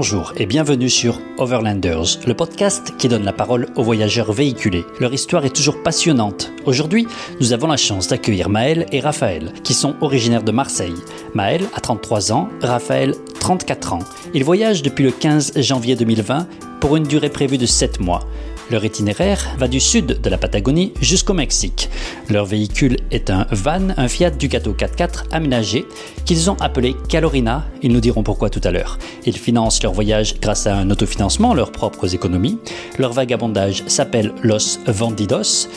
[0.00, 4.86] Bonjour et bienvenue sur Overlanders, le podcast qui donne la parole aux voyageurs véhiculés.
[4.98, 6.50] Leur histoire est toujours passionnante.
[6.64, 7.06] Aujourd'hui,
[7.38, 10.94] nous avons la chance d'accueillir Maël et Raphaël, qui sont originaires de Marseille.
[11.34, 13.98] Maël a 33 ans, Raphaël 34 ans.
[14.32, 16.46] Ils voyagent depuis le 15 janvier 2020
[16.80, 18.26] pour une durée prévue de 7 mois.
[18.70, 21.90] Leur itinéraire va du sud de la Patagonie jusqu'au Mexique.
[22.28, 25.86] Leur véhicule est un van, un Fiat Ducato 4x4 aménagé
[26.24, 27.64] qu'ils ont appelé Calorina.
[27.82, 28.98] Ils nous diront pourquoi tout à l'heure.
[29.26, 32.58] Ils financent leur voyage grâce à un autofinancement, leurs propres économies.
[32.96, 35.68] Leur vagabondage s'appelle Los Vendidos.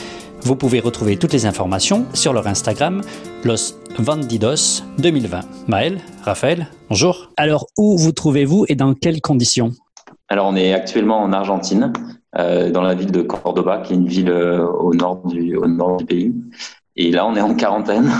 [0.42, 3.00] Vous pouvez retrouver toutes les informations sur leur Instagram,
[3.42, 5.40] Los Vendidos 2020.
[5.66, 7.30] Maël, Raphaël, bonjour.
[7.36, 9.72] Alors, où vous trouvez-vous et dans quelles conditions?
[10.28, 11.92] Alors, on est actuellement en Argentine,
[12.34, 15.98] dans la ville de Cordoba, qui est une ville euh, au, nord du, au nord
[15.98, 16.34] du pays.
[16.96, 18.10] Et là, on est en quarantaine,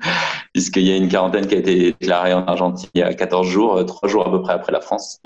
[0.54, 3.46] puisqu'il y a une quarantaine qui a été déclarée en Argentine il y a 14
[3.46, 5.20] jours, euh, trois jours à peu près après la France.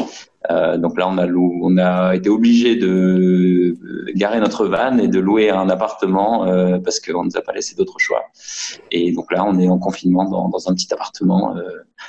[0.51, 3.77] Euh, donc là, on a, on a été obligé de
[4.15, 7.53] garer notre van et de louer un appartement euh, parce qu'on ne nous a pas
[7.53, 8.23] laissé d'autre choix.
[8.91, 11.63] Et donc là, on est en confinement dans, dans un petit appartement euh,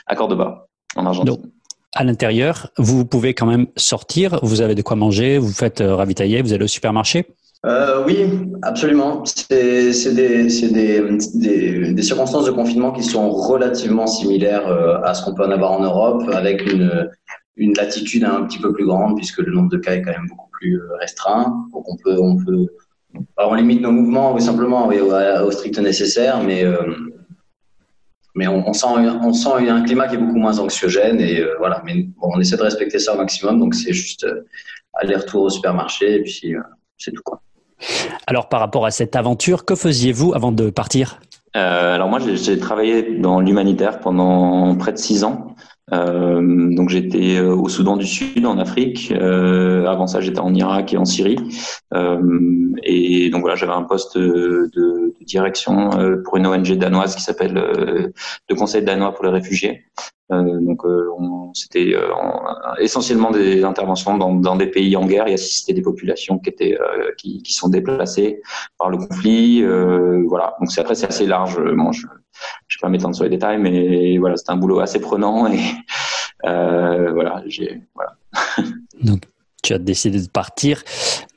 [0.05, 1.51] à Cordoba, en Argentine
[1.97, 5.95] à l'intérieur, vous pouvez quand même sortir, vous avez de quoi manger, vous faites euh,
[5.95, 7.25] ravitailler, vous allez au supermarché
[7.65, 8.17] euh, oui,
[8.61, 9.23] absolument.
[9.25, 10.47] C'est des,
[12.03, 15.81] circonstances de confinement qui sont relativement similaires euh, à ce qu'on peut en avoir en
[15.81, 17.09] Europe, avec une,
[17.75, 20.49] latitude un petit peu plus grande, puisque le nombre de cas est quand même beaucoup
[20.51, 21.67] plus restreint.
[21.73, 22.67] Donc on peut, on peut,
[23.37, 26.63] on limite nos mouvements oui, simplement au, strict nécessaire, mais
[28.37, 31.81] mais on, sent, on sent un climat qui est beaucoup moins anxiogène et euh, voilà.
[31.85, 34.45] Mais bon, on essaie de respecter ça au maximum, donc c'est juste euh,
[34.93, 36.61] aller-retour au supermarché et puis euh,
[36.97, 37.41] c'est tout quoi.
[38.27, 41.19] Alors par rapport à cette aventure, que faisiez-vous avant de partir?
[41.53, 45.55] Alors moi j'ai travaillé dans l'humanitaire pendant près de six ans.
[45.93, 49.13] Euh, donc j'étais euh, au Soudan du Sud, en Afrique.
[49.13, 51.37] Euh, avant ça, j'étais en Irak et en Syrie.
[51.93, 52.19] Euh,
[52.83, 57.21] et donc voilà, j'avais un poste de, de direction euh, pour une ONG danoise qui
[57.21, 59.83] s'appelle le Conseil danois pour les réfugiés.
[60.29, 60.81] donc
[61.53, 61.95] c'était
[62.79, 66.77] essentiellement des interventions dans, dans, des pays en guerre et assister des populations qui étaient
[67.17, 68.41] qui, qui, sont déplacées
[68.77, 69.63] par le conflit.
[70.27, 70.55] voilà.
[70.59, 71.57] Donc après c'est assez large.
[71.59, 72.05] Moi, je,
[72.67, 75.59] je vais pas m'étendre sur les détails, mais voilà, c'est un boulot assez prenant et
[76.45, 78.15] euh, voilà, j'ai voilà.
[79.01, 79.23] Donc
[79.63, 80.83] tu as décidé de partir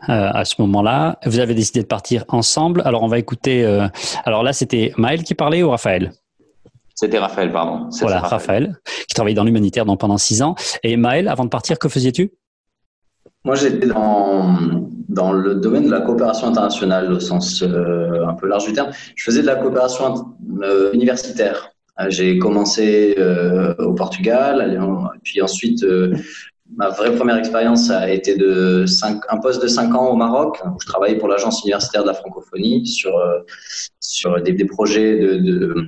[0.09, 1.19] euh, à ce moment-là.
[1.25, 2.83] Vous avez décidé de partir ensemble.
[2.85, 3.65] Alors on va écouter.
[3.65, 3.89] Euh,
[4.25, 6.13] alors là, c'était Maël qui parlait ou Raphaël?
[6.95, 7.89] C'était Raphaël, pardon.
[8.01, 8.77] Voilà, Raphaël.
[9.09, 10.55] qui travaillait dans l'humanitaire pendant six ans.
[10.83, 12.33] Et Maël, avant de partir, que faisais-tu
[13.45, 18.47] Moi, j'étais dans dans le domaine de la coopération internationale au sens euh, un peu
[18.47, 18.91] large du terme.
[19.17, 21.73] Je faisais de la coopération euh, universitaire.
[22.01, 23.17] Euh, j'ai commencé
[23.79, 24.81] au Portugal,
[25.23, 25.85] puis ensuite
[26.77, 30.61] ma vraie première expérience a été de cinq, un poste de 5 ans au Maroc,
[30.65, 33.13] où je travaillais pour l'agence universitaire de la francophonie sur,
[33.99, 35.87] sur des, projets de, de,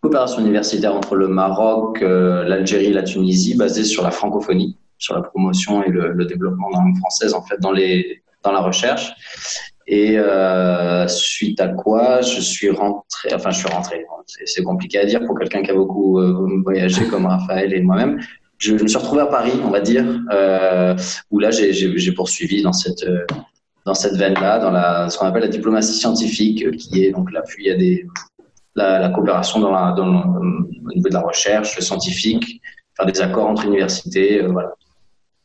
[0.00, 5.22] coopération universitaire entre le Maroc, l'Algérie et la Tunisie, basés sur la francophonie sur la
[5.22, 9.12] promotion et le, développement dans la langue française en fait dans les dans la recherche.
[9.88, 14.04] Et euh, suite à quoi, je suis rentré, enfin je suis rentré,
[14.44, 18.20] c'est compliqué à dire pour quelqu'un qui a beaucoup euh, voyagé comme Raphaël et moi-même.
[18.58, 20.96] Je, me suis retrouvé à Paris, on va dire, euh,
[21.30, 23.06] où là j'ai poursuivi dans cette
[23.84, 27.70] dans cette veine-là, dans la ce qu'on appelle la diplomatie scientifique, qui est donc l'appui
[27.70, 28.06] à des
[28.74, 32.60] la, coopération dans dans au niveau de la recherche scientifique,
[32.96, 34.42] faire des accords entre universités.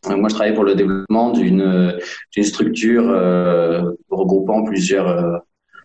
[0.08, 1.94] Moi, je travaille pour le développement d'une
[2.42, 5.38] structure euh, regroupant plusieurs, euh,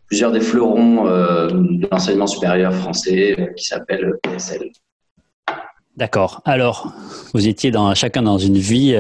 [0.07, 4.71] plusieurs des fleurons euh, de l'enseignement supérieur français qui s'appelle PSL.
[5.97, 6.41] D'accord.
[6.47, 6.95] Alors,
[7.35, 8.97] vous étiez dans, chacun dans une vie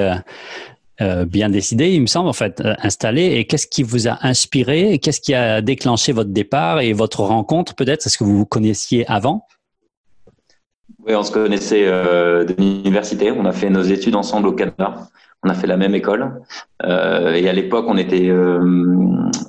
[1.26, 3.36] bien décidée, il me semble, en fait, installée.
[3.36, 4.98] Et qu'est-ce qui vous a inspiré?
[4.98, 8.06] Qu'est-ce qui a déclenché votre départ et votre rencontre, peut-être?
[8.06, 9.46] Est-ce que vous vous connaissiez avant?
[11.06, 13.30] Oui, on se connaissait euh, de l'université.
[13.30, 15.08] On a fait nos études ensemble au Canada.
[15.44, 16.42] On a fait la même école.
[16.84, 18.58] Euh, et à l'époque, on était, euh,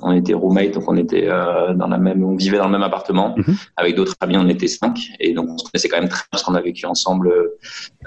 [0.02, 2.82] on était roommate, donc on était euh, dans la même, on vivait dans le même
[2.82, 3.56] appartement mhm.
[3.76, 4.36] avec d'autres amis.
[4.38, 6.60] On était cinq, et donc on se connaissait quand même très bien parce qu'on a
[6.60, 7.32] vécu ensemble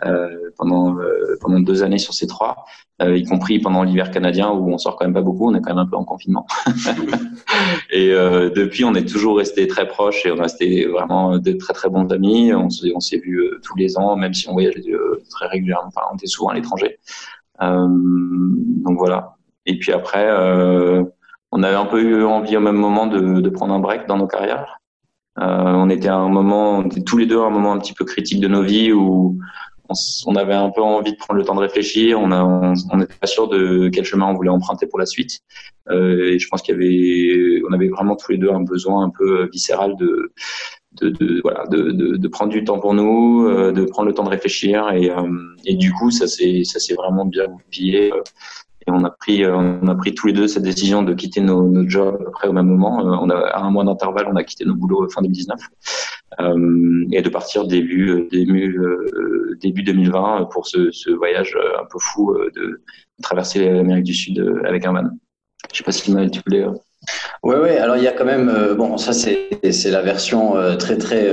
[0.05, 0.95] euh, pendant
[1.39, 2.65] pendant deux années sur ces trois,
[3.01, 5.49] y compris pendant l'hiver canadien où on sort quand même pas beaucoup.
[5.49, 6.45] On est quand même un peu en confinement.
[7.91, 11.73] et depuis, on est toujours resté très proches et on est resté vraiment de très
[11.73, 12.53] très bons amis.
[12.53, 14.83] On s'est on vu tous les ans, même si on voyageait
[15.29, 15.87] très régulièrement.
[15.87, 16.99] Enfin, on était souvent à l'étranger.
[17.61, 19.35] Euh, donc voilà.
[19.65, 21.03] Et puis après, euh,
[21.51, 24.27] on avait un peu eu envie au même moment de, prendre un break dans nos
[24.27, 24.79] carrières.
[25.39, 27.79] Euh, on était à un moment, on était tous les deux à un moment un
[27.79, 29.39] petit peu critique de nos vies où
[30.25, 32.19] on, avait un peu envie de prendre le temps de réfléchir.
[32.19, 35.39] On n'était pas sûr de quel chemin on voulait emprunter pour la suite.
[35.89, 39.95] et je pense qu'il y avait, vraiment tous les deux un besoin un peu viscéral
[39.97, 40.31] de
[41.01, 46.11] de, prendre du temps pour nous, de prendre le temps de réfléchir et, du coup
[46.11, 48.11] ça s'est vraiment bien goupillé
[48.87, 51.41] et on a pris, euh, on a pris tous les deux cette décision de quitter
[51.41, 52.99] nos, nos jobs après au même moment.
[52.99, 55.59] Euh, on a, à un mois d'intervalle, on a quitté nos boulots fin 2019
[56.39, 58.79] euh, et de partir début début
[59.59, 62.81] début 2020 pour ce, ce voyage un peu fou de
[63.21, 65.09] traverser l'Amérique du Sud avec un van.
[65.71, 66.65] Je sais pas si tu voulais.
[67.43, 67.69] Oui, oui.
[67.71, 71.29] Alors il y a quand même, bon, ça c'est c'est la version très très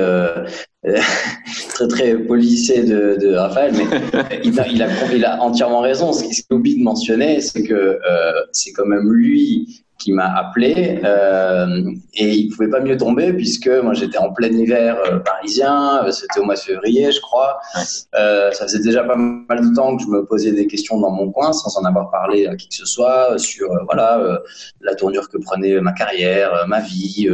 [1.74, 3.84] très très policé de, de Raphaël, mais
[4.44, 6.12] il a, il, a, il a entièrement raison.
[6.12, 11.00] Ce qu'il oublie de mentionner, c'est que euh, c'est quand même lui qui m'a appelé
[11.04, 16.04] euh, et il pouvait pas mieux tomber puisque moi j'étais en plein hiver euh, parisien,
[16.04, 17.60] euh, c'était au mois de février je crois.
[18.14, 21.10] Euh, ça faisait déjà pas mal de temps que je me posais des questions dans
[21.10, 24.40] mon coin sans en avoir parlé à qui que ce soit sur voilà
[24.80, 27.28] la tournure que prenait ma carrière, ma vie,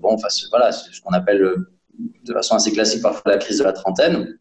[0.00, 1.54] bon enfin voilà ce qu'on appelle
[1.98, 4.38] de façon assez classique parfois la crise de la trentaine.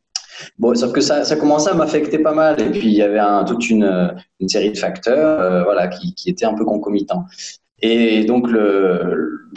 [0.58, 2.60] Bon, sauf que ça, ça commençait à m'affecter pas mal.
[2.62, 4.16] Et puis, il y avait toute une,
[4.48, 7.26] série de facteurs euh, voilà, qui, qui, étaient un peu concomitants.
[7.82, 9.50] Et donc, le,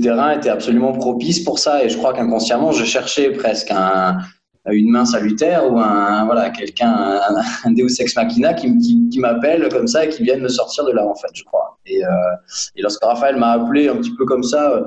[0.00, 1.84] terrain était absolument propice pour ça.
[1.84, 4.18] Et je crois qu'inconsciemment, je cherchais presque un,
[4.70, 7.20] une main salutaire ou un voilà quelqu'un
[7.64, 11.06] un, Deus ex machina qui, m'appelle comme ça et qui vient me sortir de là
[11.06, 12.04] en fait je crois euh,
[12.76, 14.84] et lorsque Raphaël m'a appelé un petit peu comme ça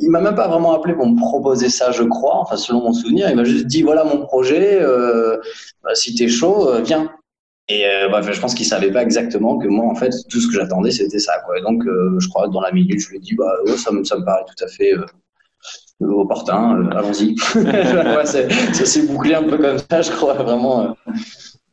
[0.00, 2.92] il m'a même pas vraiment appelé pour me proposer ça, je crois, enfin selon mon
[2.92, 3.28] souvenir.
[3.30, 5.38] Il m'a juste dit voilà mon projet, euh,
[5.82, 7.10] bah, si t'es chaud, euh, viens.
[7.68, 10.48] Et euh, bah, je pense qu'il savait pas exactement que moi en fait tout ce
[10.48, 11.34] que j'attendais c'était ça.
[11.56, 14.24] Et donc je crois que dans la minute je lui ai dit bah ça, me,
[14.24, 14.94] paraît tout à fait
[16.00, 17.36] opportun, allons-y.
[18.74, 20.96] ça s'est bouclé un peu comme ça, je crois vraiment.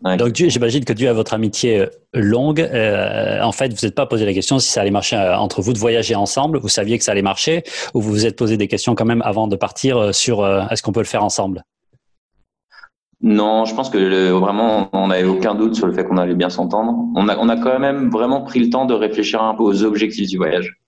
[0.02, 4.06] Donc, j'imagine que dû à votre amitié euh, longue, euh, en fait, vous n'êtes pas
[4.06, 6.58] posé la question si ça allait marcher euh, entre vous de voyager ensemble.
[6.60, 7.64] Vous saviez que ça allait marcher,
[7.94, 10.94] ou vous vous êtes posé des questions quand même avant de partir sur est-ce qu'on
[10.94, 11.64] peut le faire ensemble?
[13.22, 16.50] Non, je pense que vraiment, on n'avait aucun doute sur le fait qu'on allait bien
[16.50, 16.96] s'entendre.
[17.16, 19.84] On a, on a quand même vraiment pris le temps de réfléchir un peu aux
[19.84, 20.80] objectifs du voyage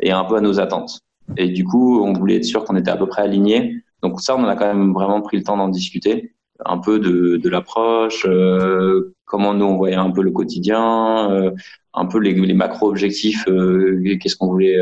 [0.00, 1.00] et un peu à nos attentes.
[1.36, 3.82] Et du coup, on voulait être sûr qu'on était à peu près alignés.
[4.02, 6.32] Donc ça, on a quand même vraiment pris le temps d'en discuter
[6.64, 11.50] un peu de, de l'approche, euh, comment nous on voyait un peu le quotidien, euh,
[11.94, 14.78] un peu les, les macro-objectifs, euh, qu'est-ce qu'on voulait,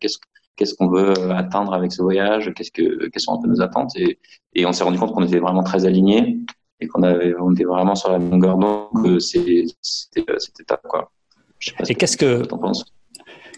[0.00, 0.18] qu'est-ce
[0.56, 3.90] qu'est-ce qu'on veut atteindre avec ce voyage, qu'est-ce que quelles sont un peu nos attentes
[3.96, 4.18] et,
[4.54, 6.38] et on s'est rendu compte qu'on était vraiment très alignés
[6.80, 11.10] et qu'on avait on était vraiment sur la longueur d'onde c'est c'était top quoi.
[11.58, 12.42] Je sais pas et qu'est-ce que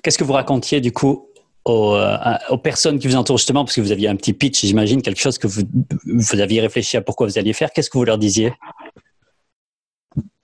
[0.02, 1.28] qu'est-ce que vous racontiez du coup
[1.66, 2.16] aux, euh,
[2.50, 5.20] aux, personnes qui vous entourent justement, parce que vous aviez un petit pitch, j'imagine, quelque
[5.20, 5.62] chose que vous,
[6.06, 7.72] vous aviez réfléchi à pourquoi vous alliez faire.
[7.72, 8.52] Qu'est-ce que vous leur disiez?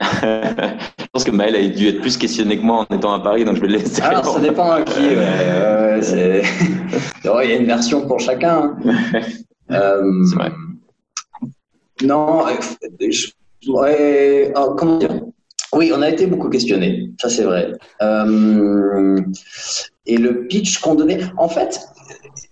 [0.03, 3.45] Je pense que Maël a dû être plus questionné que moi en étant à Paris,
[3.45, 4.03] donc je vais le laisser.
[4.03, 4.99] Alors, ça dépend à qui.
[5.01, 6.01] Ouais,
[7.45, 8.75] il y a une version pour chacun.
[8.85, 9.21] Hein.
[9.71, 10.53] euh, c'est vrai.
[12.03, 12.47] Non,
[12.99, 13.29] je,
[13.69, 15.21] ouais, oh, comment dire?
[15.75, 17.73] Oui, on a été beaucoup questionné, ça c'est vrai.
[18.03, 19.19] Euh,
[20.05, 21.81] et le pitch qu'on donnait, en fait,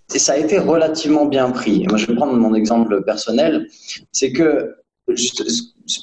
[0.07, 1.85] ça a été relativement bien pris.
[1.87, 3.67] Moi, je vais prendre mon exemple personnel.
[4.11, 4.75] C'est que,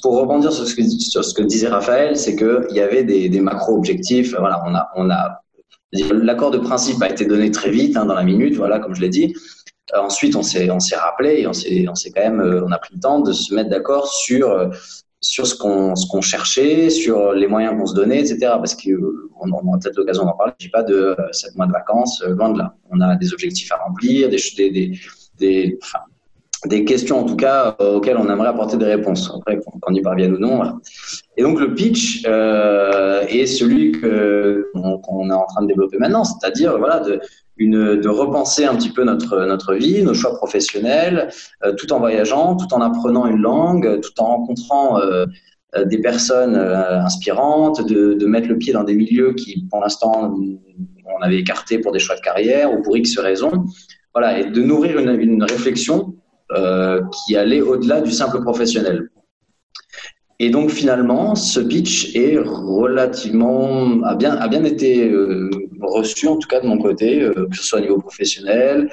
[0.01, 4.33] pour rebondir sur ce que, disait Raphaël, c'est qu'il y avait des, macro-objectifs.
[4.37, 5.41] Voilà, on a, on a,
[6.13, 9.01] l'accord de principe a été donné très vite, hein, dans la minute, voilà, comme je
[9.01, 9.33] l'ai dit.
[9.93, 12.77] Euh, ensuite, on s'est, rappelé et on s'est, on s'est quand même, euh, on a
[12.77, 14.71] pris le temps de se mettre d'accord sur
[15.21, 18.37] sur ce qu'on ce qu'on cherchait, sur les moyens qu'on se donnait, etc.
[18.57, 18.91] Parce qu'on
[19.41, 20.53] on aura peut-être l'occasion d'en parler.
[20.59, 22.75] Je dis pas de sept mois de vacances, euh, loin de là.
[22.89, 24.99] On a des objectifs à remplir, des des
[25.37, 25.99] des, enfin,
[26.65, 29.31] des questions en tout cas euh, auxquelles on aimerait apporter des réponses.
[29.35, 30.57] Après qu'on y parvienne ou non.
[30.57, 30.75] Voilà.
[31.37, 36.23] Et donc le pitch euh, est celui que qu'on est en train de développer maintenant,
[36.23, 37.21] c'est-à-dire voilà de
[37.59, 41.29] une, de repenser un petit peu notre, notre vie, nos choix professionnels,
[41.63, 45.25] euh, tout en voyageant, tout en apprenant une langue, tout en rencontrant euh,
[45.75, 50.35] euh, des personnes inspirantes, de, de, mettre le pied dans des milieux qui, pour l'instant,
[51.05, 53.65] on avait écarté pour des choix de carrière ou pour X raisons.
[54.13, 56.15] Voilà, et de nourrir une, une réflexion
[56.51, 59.09] qui allait au-delà du simple professionnel.
[60.41, 65.49] Et donc finalement, ce pitch est relativement a bien a bien été euh,
[65.81, 68.89] reçu en tout cas de mon côté, euh, que ce soit au niveau professionnel,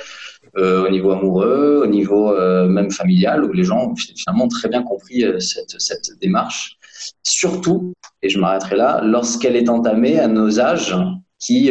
[0.56, 2.34] euh, au niveau amoureux, au niveau
[2.68, 6.78] même familial, où les gens ont finalement très bien compris cette cette démarche.
[7.22, 10.96] Surtout, et je m'arrêterai là, lorsqu'elle est entamée à nos âges
[11.38, 11.70] qui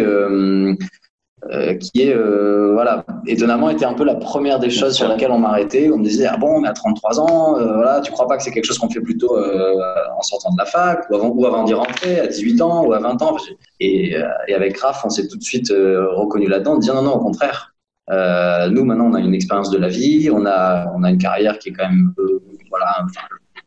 [1.51, 5.29] euh, qui est, euh, voilà, étonnamment, était un peu la première des choses sur laquelle
[5.29, 5.91] on m'arrêtait.
[5.91, 8.37] On me disait, ah bon, on est à 33 ans, euh, voilà, tu crois pas
[8.37, 11.73] que c'est quelque chose qu'on fait plutôt en sortant de la fac, ou avant, d'y
[11.73, 13.37] rentrer, à 18 ans, ou à 20 ans?
[13.79, 14.15] Et,
[14.53, 17.75] avec Raph, on s'est tout de suite reconnu là-dedans, de dire non, non, au contraire.
[18.09, 21.59] nous, maintenant, on a une expérience de la vie, on a, on a une carrière
[21.59, 22.13] qui est quand même,
[22.71, 22.87] voilà,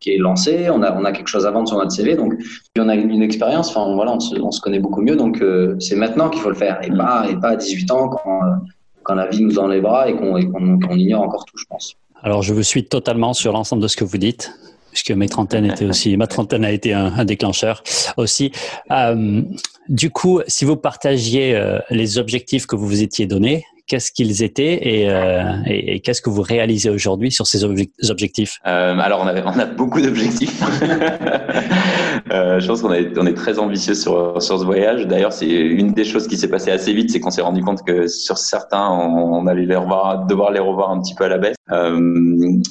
[0.00, 2.35] qui est lancé, on a, on a quelque chose à vendre sur notre CV, donc
[2.78, 5.76] on a une, expérience, enfin voilà, on se, on se, connaît beaucoup mieux, donc euh,
[5.81, 8.55] c'est maintenant qu'il faut le faire, et, pas, et pas à 18 ans quand, euh,
[9.02, 10.37] quand la vie nous enlèvera et qu'on
[10.97, 11.95] ignore encore tout, je pense.
[12.23, 14.52] Alors je vous suis totalement sur l'ensemble de ce que vous dites
[14.90, 17.83] puisque mes trentaines étaient aussi, ma trentaine a été un, déclencheur
[18.17, 18.52] aussi.
[18.90, 19.43] Euh,
[19.88, 25.07] du coup, si vous partagiez les objectifs que vous vous étiez donnés, qu'est-ce qu'ils étaient
[25.09, 28.59] euh, et, et, qu'est-ce que vous réalisez aujourd'hui sur ces objectifs?
[28.66, 30.62] Euh, Alors, on, avait, on a beaucoup d'objectifs.
[32.30, 35.07] euh, je pense qu'on est, on est très ambitieux sur, sur ce voyage.
[35.07, 37.85] D'ailleurs, c'est une des choses qui s'est passée assez vite, c'est qu'on s'est rendu compte
[37.85, 41.38] que sur certains, on, allait les revoir, devoir les revoir un petit peu à la
[41.38, 41.57] baisse.
[41.73, 41.99] Euh,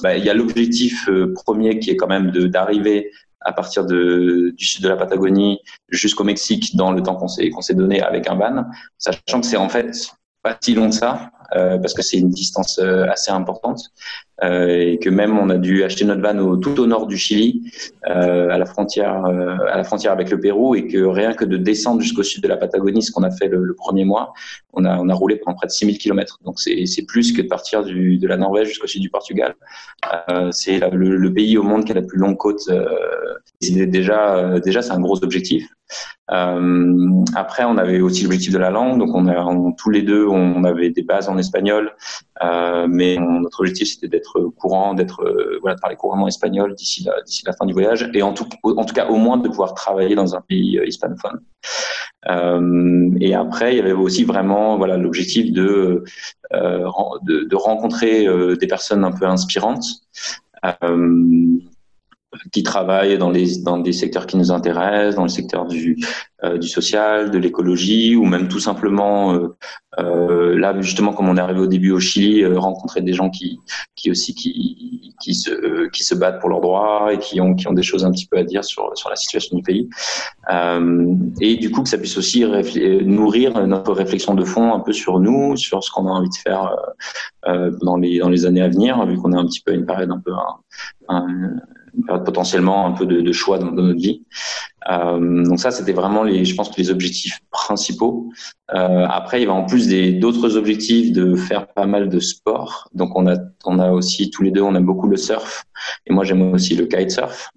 [0.01, 4.53] bah, il y a l'objectif euh, premier qui est quand même d'arriver à partir de,
[4.57, 5.59] du sud de la Patagonie
[5.89, 8.65] jusqu'au Mexique dans le temps qu'on s'est s'est donné avec un van,
[8.97, 10.09] sachant que c'est en fait
[10.47, 13.81] pas si long que ça, euh, parce que c'est une distance euh, assez importante,
[14.43, 17.71] et que même on a dû acheter notre van au, tout au nord du Chili,
[18.07, 21.43] euh, à la frontière, euh, à la frontière avec le Pérou, et que rien que
[21.45, 24.33] de descendre jusqu'au sud de la Patagonie, ce qu'on a fait le, premier mois,
[24.73, 26.39] on a, on a roulé pendant près de 6000 km.
[26.45, 29.55] Donc c'est plus que de partir de la Norvège jusqu'au sud du Portugal.
[30.51, 32.69] c'est le, pays au monde qui a la plus longue côte.
[33.61, 35.67] déjà, déjà c'est un gros objectif.
[36.31, 40.25] Euh, après, on avait aussi l'objectif de la langue, donc on, a, tous les deux,
[40.27, 41.95] on avait des bases en espagnol,
[42.43, 44.26] euh, mais notre objectif c'était d'être
[44.57, 48.09] courant, d'être euh, voilà, de parler couramment espagnol d'ici la, d'ici la fin du voyage,
[48.13, 50.85] et en tout, en tout cas au moins de pouvoir travailler dans un pays euh,
[50.85, 51.39] hispanophone.
[52.29, 56.03] Euh, et après, il y avait aussi vraiment voilà l'objectif de,
[56.51, 59.85] de, rencontrer des personnes un peu inspirantes.
[60.83, 61.59] Euh,
[62.51, 65.97] qui travaillent dans les dans des secteurs qui nous intéressent, dans le secteur du
[66.43, 69.55] euh, du social, de l'écologie, ou même tout simplement euh,
[69.99, 73.29] euh, là justement comme on est arrivé au début au Chili, euh, rencontrer des gens
[73.29, 73.59] qui
[73.95, 77.67] qui aussi qui qui se qui se battent pour leurs droits et qui ont qui
[77.67, 79.89] ont des choses un petit peu à dire sur sur la situation du pays,
[81.41, 82.45] et du coup que ça puisse aussi
[83.05, 86.35] nourrir notre réflexion de fond un peu sur nous, sur ce qu'on a envie de
[86.35, 86.75] faire
[87.81, 89.85] dans les dans les années à venir, vu qu'on est un petit peu à une
[89.85, 90.33] période un peu
[91.07, 91.57] un,
[92.05, 94.23] potentiellement un peu de, choix dans, notre vie.
[94.89, 98.29] Euh, donc ça, c'était vraiment les, je pense que les objectifs principaux.
[98.73, 99.87] Euh, après, il y a en plus
[100.19, 102.89] d'autres objectifs de faire pas mal de sport.
[102.93, 105.65] Donc on a on a aussi tous les deux, on aime beaucoup le surf
[106.05, 107.49] et moi j'aime aussi le kitesurf.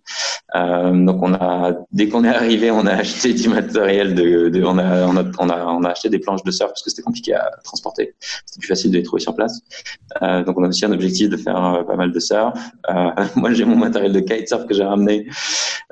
[0.57, 4.63] Euh, donc on a dès qu'on est arrivé, on a acheté du matériel de, de
[4.65, 6.91] on, a, on, a, on a on a acheté des planches de surf parce que
[6.91, 8.15] c'était compliqué à transporter.
[8.47, 9.61] C'était plus facile de les trouver sur place.
[10.23, 12.55] Euh, donc on a aussi un objectif de faire euh, pas mal de surf.
[12.91, 15.29] Euh, moi j'ai mon matériel de kitesurf que j'ai ramené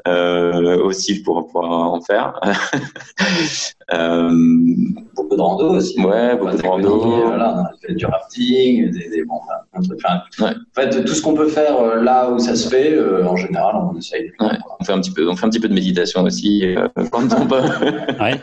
[0.06, 2.40] euh, aussi pour pouvoir en faire.
[3.92, 4.30] euh,
[5.14, 6.00] beaucoup de rando aussi.
[6.04, 6.98] Ouais, beaucoup de rando.
[7.26, 9.40] Voilà, on a fait du rafting, des, des bon,
[9.74, 10.50] enfin, ouais.
[10.50, 13.36] En fait, tout ce qu'on peut faire euh, là où ça se fait, euh, en
[13.36, 14.30] général, on essaye.
[14.40, 16.88] Ouais, on fait un petit peu, on fait un petit peu de méditation aussi euh,
[17.10, 17.60] quand on peut.
[18.20, 18.40] ouais.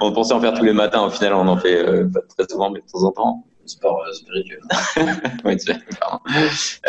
[0.00, 2.48] on pensait en faire tous les matins, au final, on en fait euh, pas très
[2.48, 4.60] souvent, mais de temps en temps sport euh, spirituel.
[5.44, 5.78] oui, tu sais,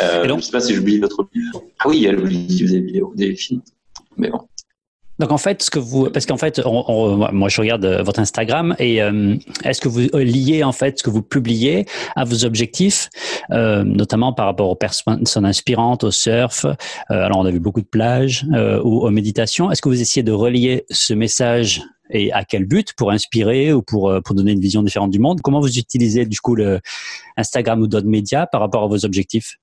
[0.02, 1.62] euh, donc, je sais pas si j'oublie votre livre.
[1.80, 3.62] Ah oui, il y a le livre des vidéos, des films.
[4.18, 4.48] Mais bon.
[5.20, 5.70] Donc en fait,
[6.14, 9.36] parce qu'en fait, moi je regarde euh, votre Instagram et euh,
[9.66, 11.86] est-ce que vous liez en fait ce que vous publiez
[12.16, 13.10] à vos objectifs,
[13.52, 16.66] euh, notamment par rapport aux personnes inspirantes, au surf.
[16.66, 16.76] Euh,
[17.10, 19.72] alors on a vu beaucoup de plages euh, ou aux méditations.
[19.72, 22.94] Est-ce que vous essayez de relier ce message et à quel but?
[22.94, 25.42] Pour inspirer ou pour pour donner une vision différente du monde?
[25.42, 26.80] Comment vous utilisez du coup le
[27.36, 29.58] Instagram ou d'autres médias par rapport à vos objectifs?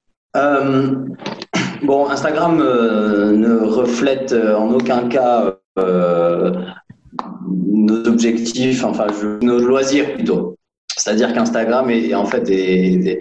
[1.83, 6.53] Bon, Instagram euh, ne reflète euh, en aucun cas euh,
[7.49, 9.07] nos objectifs, enfin
[9.43, 10.57] nos loisirs plutôt.
[10.97, 13.21] C'est-à-dire qu'Instagram est, en fait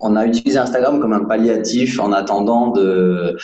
[0.00, 3.36] on a utilisé Instagram comme un palliatif en attendant de,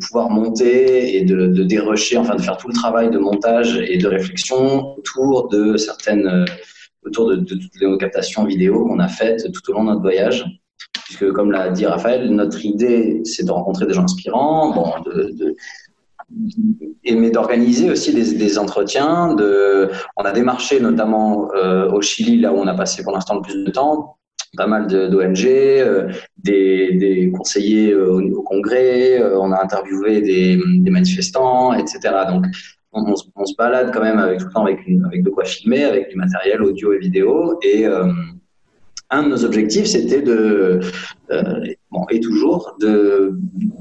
[0.00, 4.06] pouvoir monter et de, dérocher, enfin de faire tout le travail de montage et de
[4.06, 6.44] réflexion autour de certaines,
[7.04, 10.60] autour de toutes les captations vidéo qu'on a faites tout au long de notre voyage
[11.04, 15.30] puisque comme l'a dit Raphaël, notre idée, c'est de rencontrer des gens inspirants, bon, de,
[15.32, 15.56] de
[17.12, 19.36] mais d'organiser aussi des, entretiens.
[20.16, 23.42] On a démarché notamment euh, au Chili, là où on a passé pour l'instant le
[23.42, 24.16] plus de temps,
[24.56, 32.00] pas mal d'ONG, euh, des, conseillers euh, au, congrès, on a interviewé des, manifestants, etc.
[32.28, 32.46] Donc
[32.92, 36.16] on, se balade quand même avec tout le temps avec de quoi filmer, avec du
[36.16, 37.58] matériel audio et vidéo.
[37.62, 37.86] Et
[39.10, 40.80] un de nos objectifs, c'était de,
[41.90, 43.32] bon, et toujours, de,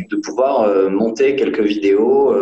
[0.09, 2.33] de pouvoir monter quelques vidéos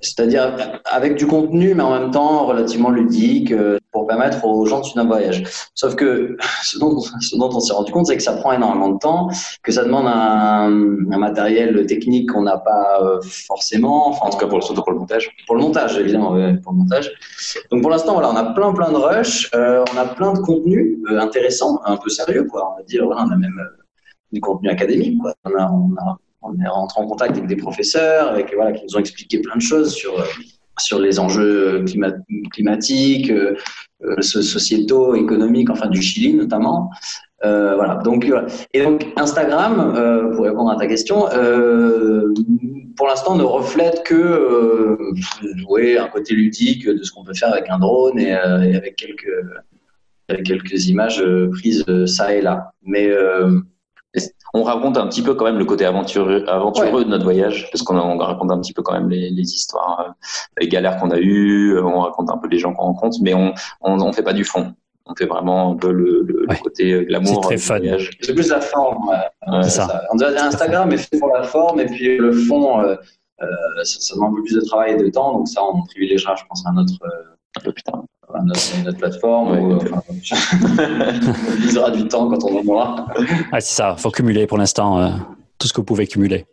[0.00, 4.80] c'est-à-dire avec du contenu, mais en même temps relativement ludique, euh, pour permettre aux gens
[4.80, 5.44] de suivre un voyage.
[5.74, 6.98] Sauf que ce dont,
[7.40, 9.28] on s'est rendu compte, c'est que ça prend énormément de temps,
[9.62, 10.68] que ça demande un,
[11.18, 14.08] matériel technique qu'on n'a pas euh, forcément.
[14.22, 15.30] en tout cas, pour le, pour le montage.
[15.46, 16.30] Pour le montage, évidemment,
[16.62, 17.10] pour le montage.
[17.70, 20.40] Donc pour l'instant, voilà, on a plein plein de rush, euh, on a plein de
[20.40, 22.72] contenu intéressant, un peu sérieux, quoi.
[22.72, 23.58] On va dire, voilà, on a même
[24.32, 25.34] du contenu académique, quoi.
[25.44, 28.84] On a, on a on est rentré en contact avec des professeurs avec, voilà, qui
[28.84, 30.24] nous ont expliqué plein de choses sur, euh,
[30.78, 31.84] sur les enjeux
[32.52, 33.54] climatiques, euh,
[34.04, 36.90] euh, sociétaux, économiques, enfin du Chili notamment.
[37.42, 38.00] voilà.
[38.04, 38.30] Donc,
[38.72, 41.26] et donc Instagram, pour répondre à ta question,
[42.96, 44.98] pour l'instant ne reflète que
[45.68, 49.34] ouais, un côté ludique de ce qu'on peut faire avec un drone et, avec quelques
[50.28, 51.22] avec quelques images
[51.52, 52.72] prises ça et là.
[52.82, 53.10] Mais
[54.54, 57.82] on raconte un petit peu quand même le côté aventureux, aventureux de notre voyage, parce
[57.82, 60.12] qu'on raconte un petit peu quand même les, histoires, euh,
[60.60, 63.52] les galères qu'on a eues, on raconte un peu les gens qu'on rencontre, mais on,
[63.80, 64.72] on, fait pas du fond.
[65.06, 68.10] On fait vraiment un peu le, côté glamour du voyage.
[68.20, 69.10] C'est plus la forme.
[69.64, 70.02] ça.
[70.12, 72.94] On dirait Instagram est fait pour la forme, et puis le fond, euh,
[73.42, 73.46] euh,
[73.82, 76.44] ça, demande un peu plus de travail et de temps, donc ça, on privilégiera, je
[76.48, 76.94] pense, un autre.
[77.56, 78.04] un peu plus tard
[78.42, 79.52] notre, plateforme.
[79.52, 79.78] Ouais,
[81.26, 83.06] on visera du temps quand on en aura.
[83.52, 85.10] Ah, c'est ça, il faut cumuler pour l'instant euh,
[85.58, 86.46] tout ce que vous pouvez cumuler.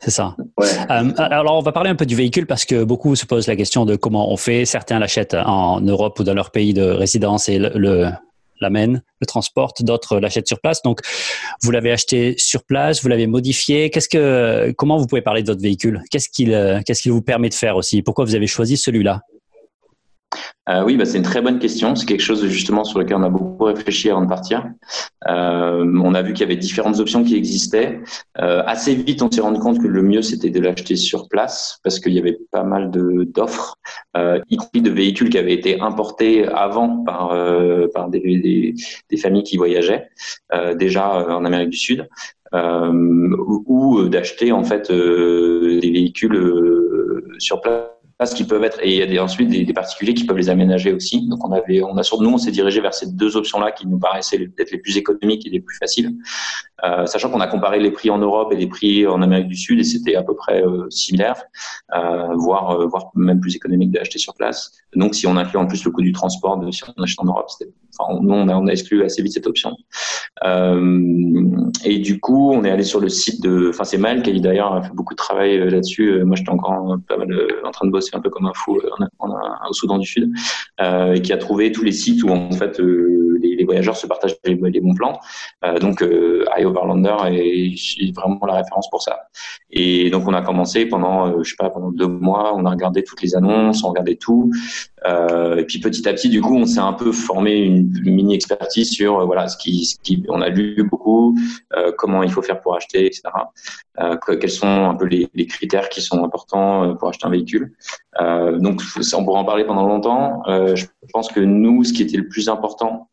[0.00, 0.36] C'est ça.
[0.60, 3.56] Euh, alors, on va parler un peu du véhicule parce que beaucoup se posent la
[3.56, 4.64] question de comment on fait.
[4.64, 8.10] Certains l'achètent en Europe ou dans leur pays de résidence et le,
[8.60, 9.82] l'amènent, le transportent.
[9.82, 10.82] D'autres l'achètent sur place.
[10.82, 11.00] Donc,
[11.62, 13.90] vous l'avez acheté sur place, vous l'avez modifié.
[13.90, 16.02] Qu'est-ce que, comment vous pouvez parler de votre véhicule?
[16.10, 18.02] Qu'est-ce qu'il, euh, qu'est-ce qu'il vous permet de faire aussi?
[18.02, 19.20] Pourquoi vous avez choisi celui-là?
[20.68, 21.96] Euh, oui, bah, c'est une très bonne question.
[21.96, 24.64] C'est quelque chose justement sur lequel on a beaucoup réfléchi avant de partir.
[25.28, 28.00] Euh, on a vu qu'il y avait différentes options qui existaient.
[28.40, 31.80] Euh, assez vite, on s'est rendu compte que le mieux c'était de l'acheter sur place
[31.82, 33.76] parce qu'il y avait pas mal d'offres,
[34.16, 38.74] y compris de véhicules qui avaient été importés avant par des,
[39.20, 40.08] familles qui voyageaient
[40.76, 42.08] déjà en Amérique du Sud.
[42.52, 46.38] ou, ou d'acheter en fait des véhicules
[47.38, 47.91] sur place
[48.30, 51.26] qui peuvent être, et il y a ensuite des, particuliers qui peuvent les aménager aussi.
[51.28, 53.86] Donc on avait, on a sur nous, on s'est dirigé vers ces deux options-là qui
[53.86, 56.12] nous paraissaient peut-être les plus économiques et les plus faciles,
[56.84, 59.56] euh, sachant qu'on a comparé les prix en Europe et les prix en Amérique du
[59.56, 61.42] Sud et c'était à peu près euh, similaire,
[61.94, 64.72] euh, voire, voire même plus économique d'acheter sur place.
[64.94, 67.24] Donc si on inclut en plus le coût du transport, de, si on achète en
[67.24, 67.48] Europe,
[67.98, 69.76] enfin, nous on a, exclu assez vite cette option.
[70.44, 71.10] Euh,
[71.84, 74.74] et du coup, on est allé sur le site de, enfin c'est Mal qui d'ailleurs
[74.74, 76.24] a fait beaucoup de travail là-dessus.
[76.24, 77.28] Moi j'étais encore pas mal
[77.64, 80.32] en train de bosser un peu comme un fou au Soudan du Sud,
[80.80, 83.31] euh, et qui a trouvé tous les sites où en fait euh,
[83.62, 85.18] les, voyageurs se partagent les, bons plans.
[85.64, 86.04] Euh, donc
[86.58, 89.28] iOverlander est vraiment la référence pour ça.
[89.70, 93.02] Et donc on a commencé pendant, je sais pas, pendant deux mois, on a regardé
[93.02, 94.50] toutes les annonces, on regardait tout.
[95.06, 98.34] Euh, et puis petit à petit, du coup, on s'est un peu formé une, mini
[98.34, 101.36] expertise sur euh, voilà ce qui, ce qui, on a lu beaucoup,
[101.76, 103.22] euh, comment il faut faire pour acheter, etc.
[104.00, 107.30] Euh, quels sont un peu les, les, critères qui sont importants euh, pour acheter un
[107.30, 107.74] véhicule.
[108.18, 108.80] donc,
[109.14, 110.42] on pourrait en parler pendant longtemps.
[110.46, 113.08] je pense que nous, ce qui était le plus important,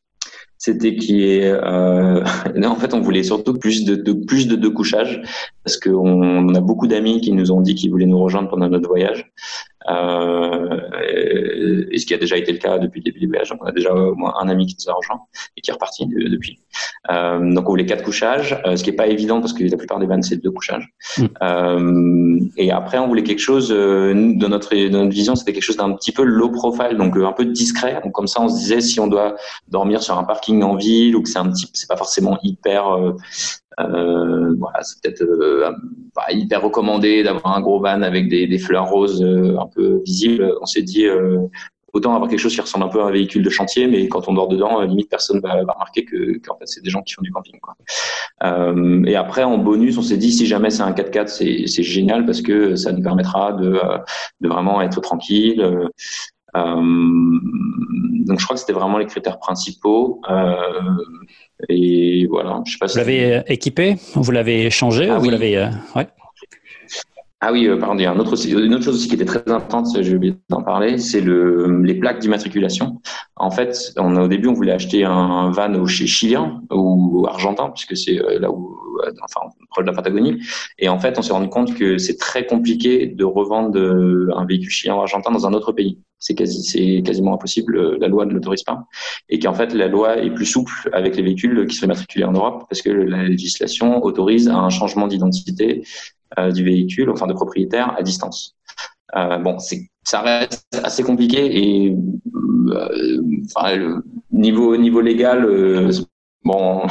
[0.60, 2.24] c'était qui est euh,
[2.64, 5.22] en fait on voulait surtout plus de, de plus de deux couchages
[5.64, 8.70] parce qu'on on a beaucoup d'amis qui nous ont dit qu'ils voulaient nous rejoindre pendant
[8.70, 9.32] notre voyage
[9.88, 10.80] euh,
[11.92, 13.54] et ce qui a déjà été le cas depuis le début du voyage.
[13.60, 15.22] On a déjà au moins un ami qui nous a rejoint
[15.56, 16.60] et qui est reparti depuis.
[17.12, 19.78] Euh, donc on voulait quatre couchages, euh, ce qui est pas évident parce que la
[19.78, 20.90] plupart des vannes c'est deux couchages.
[21.18, 21.26] Mm.
[21.42, 25.64] Euh, et après on voulait quelque chose euh, de notre de notre vision, c'était quelque
[25.64, 28.02] chose d'un petit peu low profile, donc un peu discret.
[28.04, 29.36] Donc comme ça on se disait si on doit
[29.68, 33.16] dormir sur un parking en ville ou que c'est un petit, c'est pas forcément hyper
[33.80, 35.72] euh, voilà, c'est peut-être euh,
[36.32, 40.54] hyper recommandé d'avoir un gros van avec des, des fleurs roses euh, un peu visibles.
[40.62, 41.06] On s'est dit
[41.94, 44.28] autant avoir quelque chose qui ressemble un peu à un véhicule de chantier, mais quand
[44.28, 47.14] on dort dedans, limite personne va, va remarquer que qu'en fait c'est des gens qui
[47.14, 47.60] font du camping.
[47.60, 47.76] Quoi.
[48.44, 52.26] Euh, et après en bonus, on s'est dit si jamais c'est un 4x4, c'est, génial
[52.26, 53.80] parce que ça nous permettra de,
[54.42, 55.62] de vraiment être tranquille.
[56.56, 57.40] Euh,
[58.30, 60.22] donc je crois que c'était vraiment les critères principaux.
[60.30, 60.54] Euh,
[61.68, 62.86] et voilà, je sais pas.
[62.86, 63.98] Vous l'avez équipé?
[64.14, 65.10] Vous l'avez changé?
[65.10, 66.08] Ah Vous l'avez, ouais.
[67.42, 69.24] Ah oui, euh, pardon, il y a un autre, une autre chose aussi qui était
[69.24, 73.02] très importante, j'ai oublié d'en parler, c'est le, les plaques d'immatriculation.
[73.38, 77.96] En fait, on, au début, on voulait acheter un van chez chilien ou argentin, puisque
[77.96, 80.42] c'est euh, là où, euh, enfin, proche de la Patagonie.
[80.80, 83.80] Et en fait, on s'est rendu compte que c'est très compliqué de revendre
[84.36, 85.98] un véhicule chilien ou argentin dans un autre pays.
[86.18, 87.98] C'est quasi, quasiment impossible.
[88.02, 88.84] La loi ne l'autorise pas.
[89.30, 92.34] Et qu'en fait, la loi est plus souple avec les véhicules qui sont immatriculés en
[92.34, 95.84] Europe, parce que la législation autorise un changement d'identité
[96.54, 98.56] du véhicule, enfin de propriétaire, à distance.
[99.16, 101.96] Euh, bon, c'est ça reste assez compliqué et
[102.72, 105.92] euh, enfin, le niveau niveau légal euh,
[106.44, 106.82] bon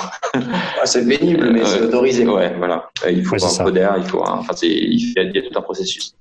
[0.85, 2.27] c'est pénible mais c'est autorisé.
[2.27, 2.91] ouais voilà.
[3.11, 6.15] Il faut un codeur il faut enfin c'est il, y a tout un processus.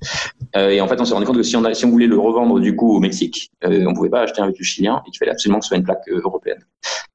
[0.56, 2.08] Euh, et en fait on s'est rendu compte que si on a, si on voulait
[2.08, 5.12] le revendre du coup au Mexique euh, on pouvait pas acheter un véhicule chilien et
[5.12, 6.64] qu'il fallait absolument que ce soit une plaque européenne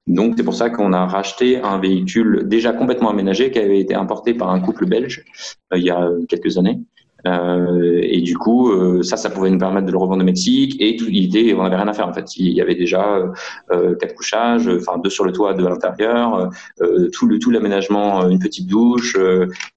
[0.06, 3.94] donc c'est pour ça qu'on a racheté un véhicule déjà complètement aménagé qui avait été
[3.94, 5.24] importé par un couple belge
[5.72, 6.80] euh, il y a quelques années.
[7.26, 10.76] Euh, et du coup, euh, ça, ça pouvait nous permettre de le revendre au Mexique.
[10.80, 12.37] Et tout, était, on n'avait rien à faire en fait.
[12.37, 13.22] Il y avait déjà
[13.70, 17.50] euh, quatre couchages, enfin deux sur le toit, deux à l'intérieur, euh, tout le tout
[17.50, 19.16] l'aménagement, une petite douche,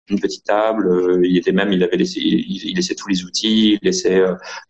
[0.09, 1.21] une petite table.
[1.23, 4.23] il était même, il avait laissé, il, laissait tous les outils, il laissait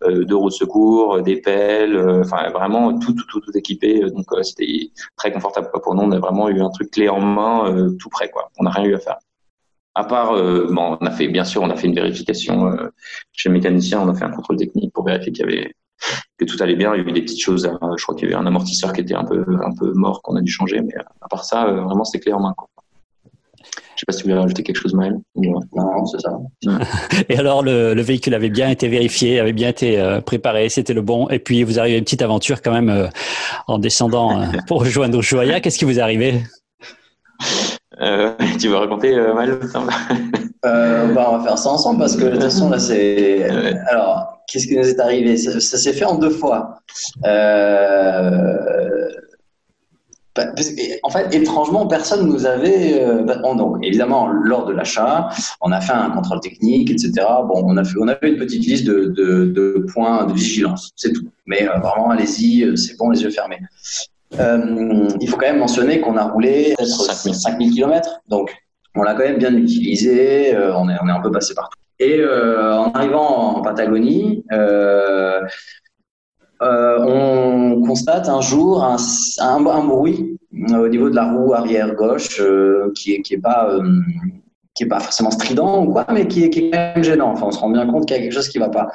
[0.07, 4.01] deux roues de secours, des pelles, enfin vraiment tout, tout, tout, tout équipé.
[4.01, 6.03] Donc c'était très confortable pour nous.
[6.03, 8.51] On a vraiment eu un truc clé en main, tout prêt quoi.
[8.59, 9.17] On n'a rien eu à faire.
[9.95, 12.89] À part, euh, bon, on a fait, bien sûr, on a fait une vérification euh,
[13.31, 15.73] chez le mécanicien, on a fait un contrôle technique pour vérifier qu'il y avait
[16.37, 16.93] que tout allait bien.
[16.93, 17.63] Il y avait des petites choses.
[17.63, 20.35] je crois qu'il y avait un amortisseur qui était un peu un peu mort qu'on
[20.35, 22.53] a dû changer, mais à part ça, euh, vraiment, c'est clair en main.
[22.57, 22.67] Quoi.
[23.95, 25.17] Je sais pas si vous voulez rajouter quelque chose, Maël.
[25.35, 26.37] Non, c'est ça.
[27.29, 30.93] Et alors, le, le, véhicule avait bien été vérifié, avait bien été euh, préparé, c'était
[30.93, 31.29] le bon.
[31.29, 33.07] Et puis, vous arrivez à une petite aventure quand même euh,
[33.67, 35.61] en descendant euh, pour rejoindre Ushuaia.
[35.61, 36.43] Qu'est-ce qui vous est arrivé?
[38.01, 39.59] Euh, tu veux raconter euh, Mal
[40.65, 43.43] euh, bah, On va faire ça ensemble parce que de toute façon, là, c'est.
[43.89, 45.37] Alors, qu'est-ce qui nous est arrivé?
[45.37, 46.79] Ça, s'est fait en deux fois.
[47.25, 49.09] Euh...
[50.35, 50.47] Bah,
[51.03, 53.01] en fait, étrangement, personne nous avait.
[53.01, 55.29] Euh, bah, donc, évidemment, lors de l'achat,
[55.61, 57.13] on a fait un contrôle technique, etc.
[57.47, 60.91] Bon, on a fait, on avait une petite liste de, de, de points de vigilance,
[60.97, 61.29] c'est tout.
[61.45, 63.59] Mais vraiment, allez-y, c'est bon, les yeux fermés.
[64.39, 68.53] Euh, il faut quand même mentionner qu'on a roulé 5000 km, donc
[68.95, 71.77] on l'a quand même bien utilisé, euh, on, est, on est un peu passé partout.
[71.99, 74.43] Et euh, en arrivant en Patagonie,
[76.59, 78.97] on constate un jour un,
[79.39, 82.41] un, bruit au niveau de la roue arrière gauche
[82.95, 83.77] qui est, qui est pas
[84.73, 87.31] qui est pas forcément strident ou quoi, mais qui est, qui est quand même gênant.
[87.31, 88.89] Enfin, on se rend bien compte qu'il y a quelque chose qui va pas.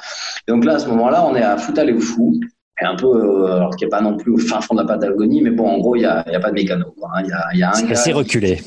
[0.47, 2.39] donc là, à ce moment-là, on est à foutre aller au fou
[2.85, 5.41] un peu, euh, alors qu'il n'est pas non plus au fin fond de la Patagonie,
[5.41, 6.93] mais bon, en gros, il n'y a, a, pas de mécano.
[7.03, 7.21] Hein.
[7.23, 8.61] Il y, a, y a C'est reculé.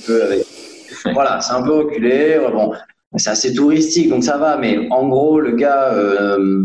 [1.13, 2.39] voilà, c'est un peu reculé.
[2.53, 2.73] Bon,
[3.17, 4.57] c'est assez touristique, donc ça va.
[4.57, 6.65] Mais en gros, le gars euh,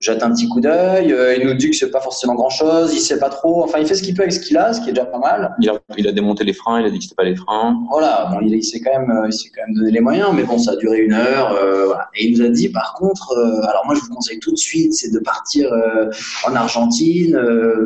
[0.00, 1.12] jette un petit coup d'œil.
[1.12, 2.94] Euh, il nous dit que c'est pas forcément grand-chose.
[2.94, 3.62] Il sait pas trop.
[3.62, 5.18] Enfin, il fait ce qu'il peut avec ce qu'il a, ce qui est déjà pas
[5.18, 5.54] mal.
[5.60, 6.80] Il a, il a démonté les freins.
[6.80, 7.78] Il a dit que c'était pas les freins.
[7.90, 8.30] Voilà.
[8.32, 10.30] Bon, il, il s'est quand même, il s'est quand même donné les moyens.
[10.34, 11.52] Mais bon, ça a duré une heure.
[11.52, 12.08] Euh, voilà.
[12.14, 14.58] Et il nous a dit, par contre, euh, alors moi, je vous conseille tout de
[14.58, 15.70] suite, c'est de partir
[16.46, 17.38] en Argentine.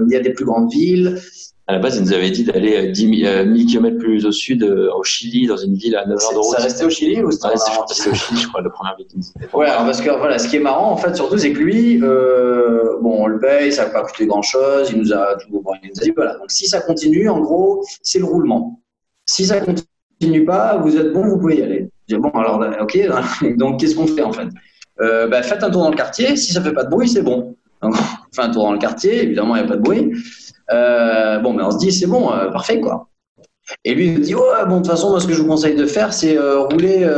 [0.06, 1.18] il y a des plus grandes villes
[1.66, 4.62] à la base, ils nous avaient dit d'aller 10 000, 1000 km plus au sud,
[4.62, 6.56] euh, au Chili, dans une ville à 9 heures de route.
[6.56, 7.54] Ça restait au Chili ou c'était ouais,
[8.10, 9.08] au Chili, je crois, le premier week
[9.54, 12.00] Ouais, alors parce que voilà, ce qui est marrant, en fait, surtout, c'est que lui,
[12.02, 15.62] euh, bon, on le paye, ça va pas coûter grand chose, il nous a tout,
[15.62, 16.34] bon, il nous a dit, voilà.
[16.34, 18.82] Donc, si ça continue, en gros, c'est le roulement.
[19.24, 21.88] Si ça continue pas, vous êtes bon, vous pouvez y aller.
[22.08, 22.98] Je dis, bon, alors, ok,
[23.56, 24.48] donc, qu'est-ce qu'on fait, en fait?
[25.00, 27.22] Euh, bah, faites un tour dans le quartier, si ça fait pas de bruit, c'est
[27.22, 27.56] bon.
[27.80, 27.94] Donc,
[28.30, 30.12] on fait un tour dans le quartier, évidemment, il n'y a pas de bruit.
[30.70, 33.08] Euh, bon, mais on se dit, c'est bon, euh, parfait, quoi.
[33.84, 35.74] Et lui, il dit, ouais, bon, de toute façon, moi, ce que je vous conseille
[35.74, 37.08] de faire, c'est euh, rouler,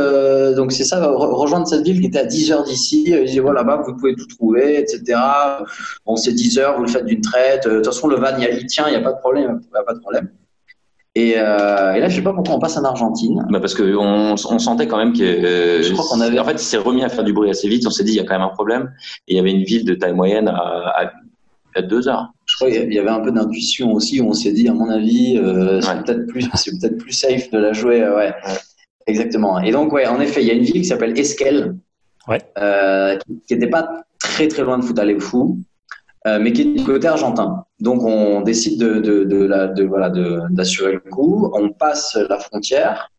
[0.55, 3.03] donc c'est ça, rejoindre cette ville qui était à 10 heures d'ici.
[3.07, 5.19] Il dit, voilà, là-bas, vous pouvez tout trouver, etc.
[6.05, 7.67] Bon, c'est 10 heures, vous le faites d'une traite.
[7.67, 9.59] De toute façon, le van, il, tient, il n'y a pas de problème.
[9.69, 10.29] Il a pas de problème.
[11.15, 13.45] Et, et, là, je sais pas pourquoi on passe en Argentine.
[13.49, 15.81] Bah parce qu'on on sentait quand même que.
[15.81, 16.39] je crois qu'on avait.
[16.39, 17.85] En fait, il s'est remis à faire du bruit assez vite.
[17.87, 18.93] On s'est dit, il y a quand même un problème.
[19.27, 21.11] Et il y avait une ville de taille moyenne à, à,
[21.75, 22.31] à deux heures
[22.61, 25.79] il y avait un peu d'intuition aussi où on s'est dit, à mon avis, euh,
[25.81, 28.01] c'est peut-être plus, c'est peut-être plus safe de la jouer.
[28.01, 28.33] Euh, ouais.
[29.05, 29.59] Exactement.
[29.59, 31.75] Et donc, ouais, en effet, il y a une ville qui s'appelle Esquel,
[32.27, 32.41] ouais.
[32.57, 33.17] euh,
[33.47, 35.59] qui n'était pas très très loin de Fouta Fou,
[36.25, 37.63] euh, mais qui est du côté argentin.
[37.79, 40.09] Donc, on décide de, de, de, la, de voilà,
[40.49, 41.49] d'assurer le coup.
[41.53, 43.11] On passe la frontière.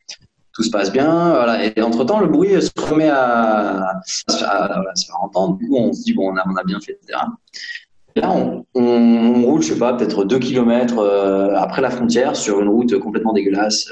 [0.52, 1.64] Tout se passe bien, voilà.
[1.64, 4.00] Et entre temps, le bruit se remet à, à,
[4.40, 5.56] à, se faire entendre.
[5.56, 7.20] Du coup, on se dit bon, on a, on a bien fait, etc.
[8.20, 8.34] Là,
[8.74, 12.98] on, roule, je sais pas, peut-être 2 km euh, après la frontière sur une route
[12.98, 13.88] complètement dégueulasse,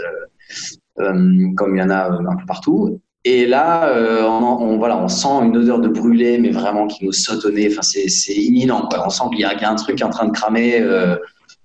[0.98, 3.00] euh, euh, comme il y en a un peu partout.
[3.24, 3.92] Et là,
[4.24, 7.68] on, voilà, on sent une odeur de brûlé, mais vraiment qui nous saute au nez.
[7.70, 8.88] Enfin, c'est imminent.
[9.04, 10.80] On sent qu'il y, a un truc en train de cramer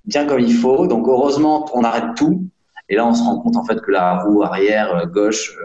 [0.06, 0.88] bien comme il faut.
[0.88, 2.44] Donc heureusement, on arrête tout.
[2.90, 5.56] Et là, on se rend compte en fait que la roue arrière gauche,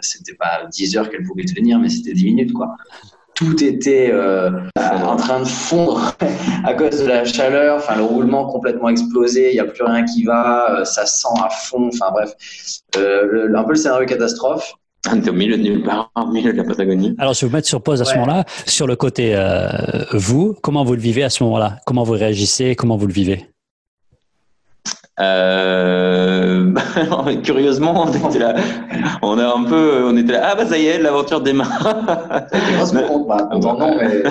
[0.00, 2.76] c'était pas 10 heures qu'elle pouvait tenir, mais c'était 10 minutes, quoi
[3.42, 6.14] tout était euh, en train de fondre
[6.64, 7.76] à cause de la chaleur.
[7.76, 9.50] Enfin, le roulement complètement explosé.
[9.50, 10.80] Il n'y a plus rien qui va.
[10.80, 11.90] Euh, ça sent à fond.
[11.92, 12.32] Enfin, bref,
[12.96, 14.74] euh, un peu le scénario catastrophe.
[15.10, 17.16] On est au milieu de nulle part, au milieu de la Patagonie.
[17.18, 18.44] Alors, je vais vous mettre sur pause à ce moment-là.
[18.66, 19.36] Sur le côté
[20.12, 21.78] vous, comment vous le vivez à ce moment-là?
[21.86, 22.76] Comment vous réagissez?
[22.76, 23.51] Comment vous le vivez?
[25.20, 26.72] Euh,
[27.44, 28.54] curieusement, on était là,
[29.20, 32.04] on a un peu, on était là, ah bah ça y est, l'aventure démarre.
[33.28, 34.22] Bah, non, mais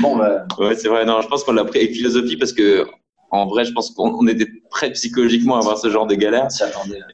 [0.00, 0.46] bon, bah.
[0.58, 1.04] Ouais, c'est vrai.
[1.04, 2.86] Non, je pense qu'on l'a pris avec philosophie parce que
[3.34, 6.46] en vrai, je pense qu'on était prêt psychologiquement à avoir ce genre de galère.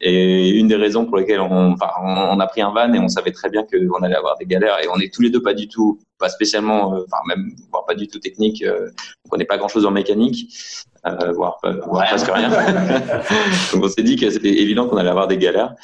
[0.02, 3.08] Et une des raisons pour lesquelles on, enfin, on, a pris un van et on
[3.08, 5.54] savait très bien qu'on allait avoir des galères et on est tous les deux pas
[5.54, 8.90] du tout, pas spécialement, euh, enfin même voire pas du tout technique, euh,
[9.24, 10.52] on connaît pas grand chose en mécanique
[11.06, 12.50] euh, voire, voire presque rien.
[13.72, 15.74] donc on s'est dit que c'était évident qu'on allait avoir des galères.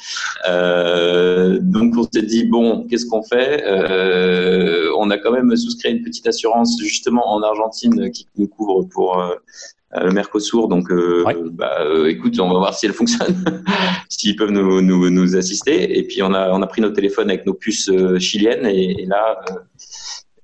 [0.47, 3.63] Euh, donc on s'est dit bon, qu'est-ce qu'on fait?
[3.65, 8.83] Euh, On a quand même souscrit une petite assurance justement en Argentine qui nous couvre
[8.83, 9.21] pour
[9.95, 10.67] euh, le Mercosur.
[10.67, 13.61] Donc, euh, bah, euh, écoute, on va voir si elle fonctionne,
[14.09, 15.97] s'ils peuvent nous, nous, nous, assister.
[15.97, 18.65] Et puis, on a, on a pris nos téléphones avec nos puces chiliennes.
[18.65, 19.39] Et, et là,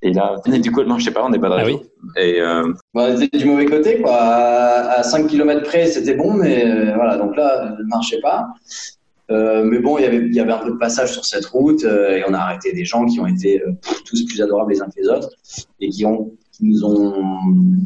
[0.04, 1.80] et là, du coup, je sais pas, on n'est pas dans ah oui.
[2.18, 2.74] Et euh...
[2.94, 4.14] bah, du mauvais côté, quoi.
[4.14, 8.48] À, 5 km près, c'était bon, mais euh, voilà, donc là, ne marchait pas.
[9.32, 11.46] Euh, mais bon, il y, avait, il y avait un peu de passage sur cette
[11.46, 13.72] route euh, et on a arrêté des gens qui ont été euh,
[14.06, 15.30] tous plus adorables les uns que les autres
[15.80, 17.14] et qui, ont, qui nous ont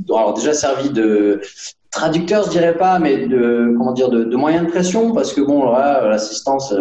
[0.09, 1.39] alors déjà servi de
[1.91, 5.41] traducteurs, je dirais pas, mais de, comment dire, de, de moyens de pression parce que
[5.41, 6.73] bon, l'assistance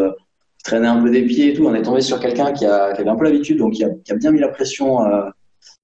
[0.66, 1.66] traînait un peu des pieds et tout.
[1.66, 3.90] On est tombé sur quelqu'un qui, a, qui avait un peu l'habitude, donc qui a,
[4.04, 5.32] qui a, bien mis la pression à,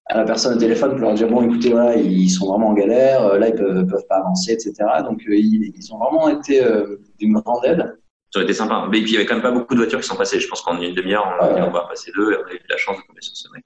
[0.07, 2.75] à, la personne au téléphone pour leur dire bon, écoutez, voilà, ils sont vraiment en
[2.75, 4.73] galère, euh, là, ils peuvent, peuvent pas avancer, etc.
[5.05, 7.97] Donc, euh, ils, ils, ont vraiment été euh, d'une grande aide.
[8.33, 8.87] Ça aurait été sympa.
[8.91, 10.41] Mais puis, il y avait quand même pas beaucoup de voitures qui sont passées.
[10.41, 11.61] Je pense qu'en une demi-heure, on, ouais.
[11.61, 13.65] on va passer deux et on a eu la chance de tomber sur ce mec.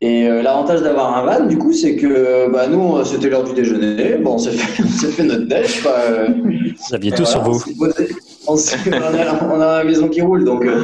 [0.00, 3.54] Et euh, l'avantage d'avoir un van, du coup, c'est que bah, nous, c'était l'heure du
[3.54, 4.18] déjeuner.
[4.18, 5.82] Bon, on s'est fait, fait, notre déj.
[5.82, 5.96] Quoi.
[6.28, 7.60] Vous aviez tout voilà, sur vous.
[8.46, 10.82] On, on, a, on, a, la maison qui roule, donc euh,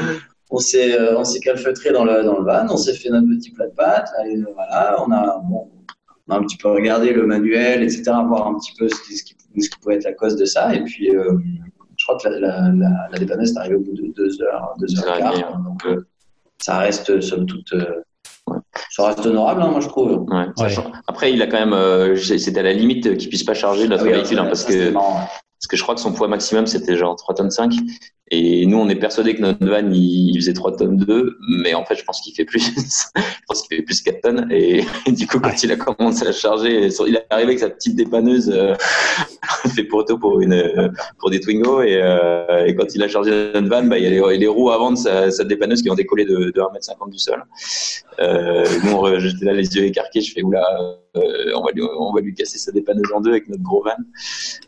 [0.50, 2.66] on s'est euh, on s'est calfeutré dans le, dans le van.
[2.70, 4.10] On s'est fait notre petit plat de pâtes.
[4.26, 5.68] Et, voilà, on a, bon,
[6.28, 9.16] on a un petit peu regardé le manuel, etc., voir un petit peu ce qui,
[9.16, 10.74] ce qui, ce qui pouvait être la cause de ça.
[10.74, 11.38] Et puis, euh,
[11.96, 14.74] je crois que la, la, la, la dépanneuse est arrivée au bout de deux heures,
[14.78, 15.58] deux heures et quart.
[15.58, 15.84] Donc,
[16.58, 17.74] ça reste, somme toute,
[18.48, 18.58] Ouais.
[18.90, 20.24] Ça reste honorable, hein, moi je trouve.
[20.28, 20.74] Ouais, ouais.
[21.06, 24.04] Après, il a quand même, euh, c'était à la limite qu'il puisse pas charger notre
[24.04, 24.92] ah oui, véhicule, hein, parce que
[25.58, 27.74] parce que je crois que son poids maximum c'était genre 3 tonnes 5
[28.30, 31.74] et nous on est persuadé que notre van il, il faisait 3 tonnes 2 mais
[31.74, 32.60] en fait je pense qu'il fait plus
[33.16, 34.48] je pense qu'il fait plus 4 tonnes.
[34.50, 35.56] Et, et du coup quand ouais.
[35.62, 38.74] il a commencé à charger il est arrivé avec sa petite dépanneuse euh,
[39.74, 41.82] fait pour auto pour une pour des Twingo.
[41.82, 44.46] Et, euh, et quand il a chargé notre van bah, il y a les, les
[44.46, 47.42] roues avant de sa, sa, dépanneuse qui ont décollé de, de 1m50 du sol.
[48.20, 50.64] Euh, nous j'étais là les yeux écarqués je fais oula
[51.16, 53.82] euh, on va lui on va lui casser sa dépanneuse en deux avec notre gros
[53.82, 53.92] van.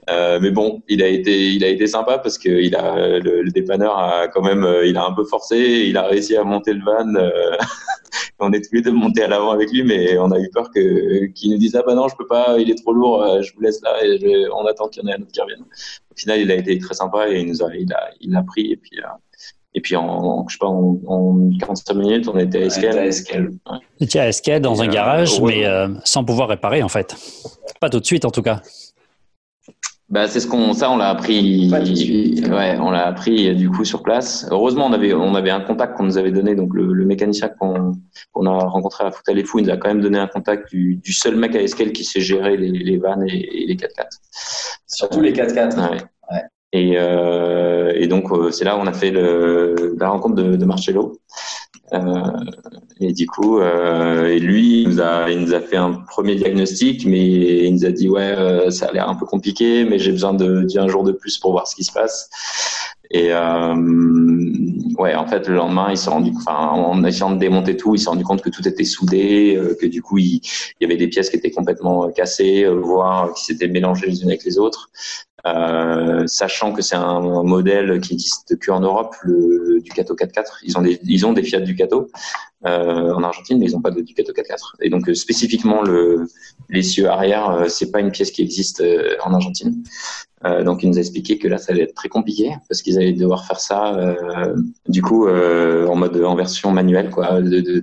[0.09, 3.50] Euh, mais bon il a été il a été sympa parce que il a le,
[3.51, 5.57] le, dépanneur a quand même il a un peu forcé
[5.89, 7.13] il a réussi à monter le van
[8.39, 10.71] on est tous les deux montés à l'avant avec lui mais on a eu peur
[10.71, 13.53] que qu'il nous dise ah bah non je peux pas il est trop lourd je
[13.55, 15.63] vous laisse là et je, on attend qu'il y en ait un autre qui revienne
[15.63, 18.43] au final il a été très sympa et il nous a il a il l'a
[18.43, 19.09] pris et puis euh,
[19.73, 22.99] et puis, en, je sais pas, en, en 45 minutes, on était à Esquel.
[22.99, 23.51] à Esquel.
[23.71, 24.19] Ouais.
[24.19, 25.59] À Esquel dans et un euh, garage, ouais.
[25.59, 27.15] mais euh, sans pouvoir réparer, en fait.
[27.81, 28.63] Pas tout de suite, en tout cas.
[30.11, 31.69] Bah, c'est ce qu'on, ça, on l'a appris.
[32.51, 34.45] Ouais, on l'a appris du coup sur place.
[34.51, 36.57] Heureusement, on avait, on avait un contact qu'on nous avait donné.
[36.57, 37.93] Donc le, le mécanicien qu'on,
[38.33, 40.69] qu'on a rencontré à Fouta les Fous, il nous a quand même donné un contact
[40.69, 43.77] du, du seul mec à Esquel qui sait gérer les, les vannes et, et les
[43.77, 44.09] 4x4.
[44.89, 45.77] Surtout les 4x4.
[45.77, 45.99] Ouais.
[46.33, 46.43] ouais.
[46.73, 50.57] Et, euh, et donc euh, c'est là où on a fait le, la rencontre de,
[50.57, 51.21] de Marcello.
[51.93, 52.23] Euh,
[53.01, 56.35] et du coup, euh, et lui, il nous, a, il nous a fait un premier
[56.37, 59.99] diagnostic, mais il nous a dit ouais, euh, ça a l'air un peu compliqué, mais
[59.99, 62.31] j'ai besoin de d'un jour de plus pour voir ce qui se passe.
[63.13, 67.97] Et ouais, en fait, le lendemain, il s'est rendu, enfin, en essayant de démonter tout,
[67.97, 70.41] il s'est rendu compte que tout était soudé, que du coup, il,
[70.81, 74.45] y avait des pièces qui étaient complètement cassées, voire qui s'étaient mélangées les unes avec
[74.45, 74.91] les autres.
[75.47, 80.59] Euh, sachant que c'est un, un, modèle qui existe que en Europe, le Ducato 4x4.
[80.65, 82.11] Ils ont des, ils ont des Fiat Ducato,
[82.67, 84.77] euh, en Argentine, mais ils n'ont pas de Ducato 4x4.
[84.81, 86.27] Et donc spécifiquement le
[86.69, 88.83] l'essieu arrière, c'est pas une pièce qui existe
[89.25, 89.83] en Argentine.
[90.47, 92.97] Euh, donc, il nous a expliqué que là, ça allait être très compliqué parce qu'ils
[92.97, 94.57] allaient devoir faire ça, euh,
[94.89, 97.83] du coup, euh, en mode en version manuelle, quoi, de, de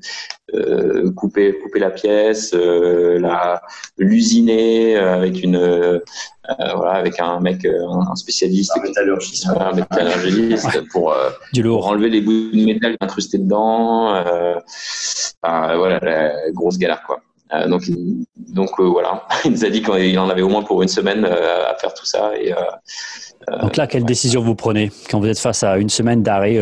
[0.55, 3.61] euh, couper couper la pièce, euh, la
[3.97, 6.01] l'usiner avec une
[6.75, 11.13] voilà avec un mec, un spécialiste, un métallurgiste, un métallurgiste pour,
[11.61, 14.23] pour enlever les bouts de métal incrustés dedans.
[15.43, 17.21] Voilà, la grosse galère, quoi.
[17.53, 17.83] Euh, donc,
[18.35, 21.25] donc euh, voilà, il nous a dit qu'il en avait au moins pour une semaine
[21.25, 22.31] euh, à faire tout ça.
[22.37, 22.53] Et,
[23.61, 26.59] donc là, quelle décision vous prenez quand vous êtes face à une semaine d'arrêt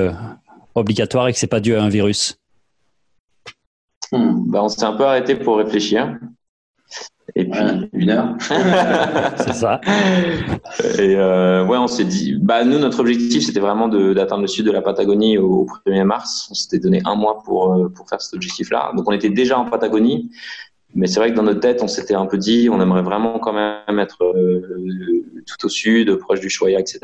[0.76, 2.38] obligatoire et que c'est pas dû à un virus?
[4.12, 6.15] Hmm, bah, On s'est un peu arrêté pour réfléchir.
[7.34, 7.60] Et puis
[7.94, 8.36] une heure.
[8.40, 9.82] c'est ça.
[11.00, 14.72] Et ouais, on s'est dit, bah nous notre objectif c'était vraiment d'atteindre le sud de
[14.72, 16.48] la Patagonie au 1er mars.
[16.52, 18.92] On s'était donné un mois pour pour faire cet objectif-là.
[18.96, 20.30] Donc on était déjà en Patagonie.
[20.96, 23.38] Mais c'est vrai que dans notre tête, on s'était un peu dit, on aimerait vraiment
[23.38, 27.00] quand même être euh, tout au sud, proche du Choya, etc.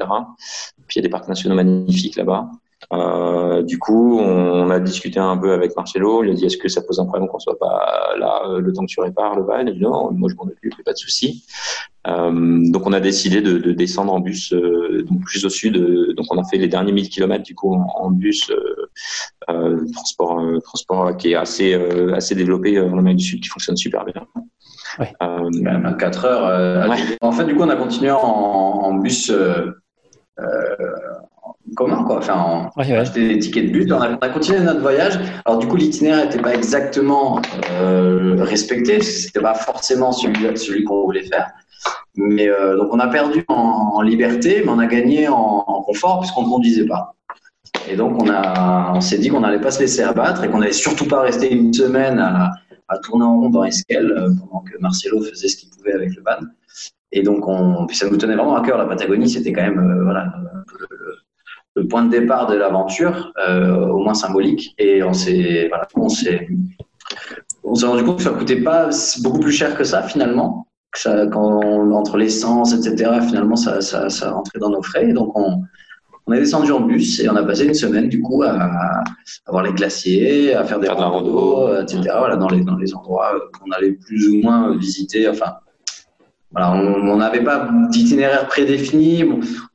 [0.88, 2.50] Puis il y a des parcs nationaux magnifiques là-bas.
[2.93, 6.23] Euh, du coup, on, a discuté un peu avec Marcelo.
[6.23, 8.73] Il a dit est-ce que ça pose un problème qu'on soit pas là euh, le
[8.73, 9.60] temps que tu répares le van?
[9.60, 11.45] Il a dit non, moi je m'en occupe, pas de souci.
[12.08, 15.77] Euh, donc on a décidé de, de descendre en bus euh, donc plus au sud.
[15.77, 18.51] Euh, donc on a fait les derniers 1000 kilomètres du coup en, bus
[19.47, 21.73] transport transport qui est assez
[22.13, 24.25] assez développé en Amérique du Sud qui fonctionne super bien.
[24.99, 25.13] Ouais.
[25.23, 26.89] Euh, 4 heures.
[27.21, 29.32] En fait, du coup, on a continué en, en bus
[31.76, 32.18] commun, quoi.
[32.18, 33.92] Enfin, on a acheté des tickets de bus.
[33.92, 35.20] On a, continué notre voyage.
[35.46, 39.02] Alors, du coup, l'itinéraire n'était pas exactement euh, respecté.
[39.02, 41.52] C'était pas forcément celui, celui qu'on voulait faire.
[42.16, 46.44] Mais euh, donc, on a perdu en, liberté, mais on a gagné en, confort puisqu'on
[46.44, 47.16] ne conduisait pas.
[47.90, 50.60] Et donc, on, a, on s'est dit qu'on n'allait pas se laisser abattre et qu'on
[50.60, 52.52] n'allait surtout pas rester une semaine à,
[52.92, 56.14] à tourner en rond dans Esquel euh, pendant que Marcelo faisait ce qu'il pouvait avec
[56.16, 56.46] le van.
[57.14, 58.78] Et donc, on, ça nous tenait vraiment à cœur.
[58.78, 60.34] La Patagonie, c'était quand même euh, voilà,
[60.90, 61.01] le,
[61.76, 64.74] le point de départ de l'aventure, euh, au moins symbolique.
[64.78, 66.48] Et on s'est voilà, on s'est
[67.64, 68.90] on s'est rendu compte que ça coûtait pas
[69.22, 70.68] beaucoup plus cher que ça finalement.
[70.92, 71.62] Que ça, quand
[71.94, 75.10] entre l'essence, etc., finalement, ça, ça, ça rentrait dans nos frais.
[75.10, 75.64] Et donc, on,
[76.28, 79.52] on est descendu en bus et on a passé une semaine, du coup, à, à
[79.52, 83.72] voir les glaciers, à faire des randos, etc., voilà, dans, les, dans les endroits qu'on
[83.72, 85.30] allait plus ou moins visiter.
[85.30, 85.54] Enfin,
[86.52, 89.24] voilà, on n'avait pas d'itinéraire prédéfini.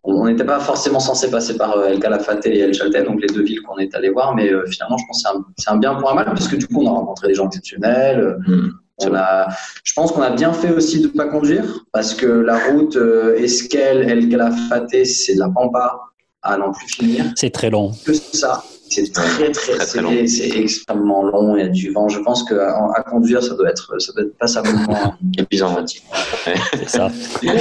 [0.05, 3.29] on n'était pas forcément censé passer par euh, El Calafate et El Chalten, donc les
[3.29, 4.35] deux villes qu'on est allé voir.
[4.35, 6.67] Mais euh, finalement, je pense que c'est un, bien pour un mal, parce que du
[6.67, 8.37] coup, on a rencontré des gens exceptionnels.
[8.47, 9.49] Mmh, on a,
[9.85, 12.97] je pense qu'on a bien fait aussi de ne pas conduire, parce que la route
[12.97, 15.99] euh, Esquel, El Calafate, c'est de la pampa
[16.43, 17.25] à n'en plus finir.
[17.37, 17.93] C'est très long.
[18.05, 18.63] Que ça.
[18.89, 21.57] C'est très, très, très c'est extrêmement long.
[21.57, 22.09] Il y a du vent.
[22.09, 25.85] Je pense qu'à à conduire, ça doit être, ça doit être passablement épuisant.
[25.87, 27.11] c'est ça.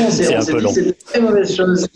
[0.09, 0.71] C'est un peu long.
[0.71, 1.87] C'est une très mauvaise chose.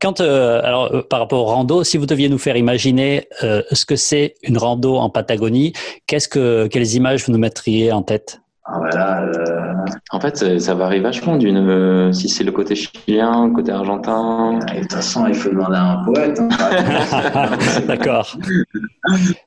[0.00, 3.62] quand, euh, alors, euh, par rapport au rando, si vous deviez nous faire imaginer euh,
[3.72, 5.74] ce que c'est une rando en Patagonie,
[6.06, 8.40] qu'est-ce que, quelles images vous nous mettriez en tête?
[8.64, 9.74] Ah, voilà, euh,
[10.10, 14.58] En fait, ça varie vachement d'une euh, si c'est le côté chilien, le côté argentin.
[14.58, 16.40] de toute façon, il faut demander à un poète.
[16.40, 17.56] Hein.
[17.86, 18.36] D'accord.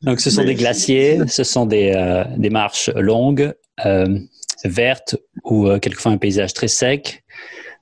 [0.01, 3.53] Donc, ce sont des glaciers, ce sont des, euh, des marches longues,
[4.65, 7.23] vertes ou quelquefois un paysage très sec.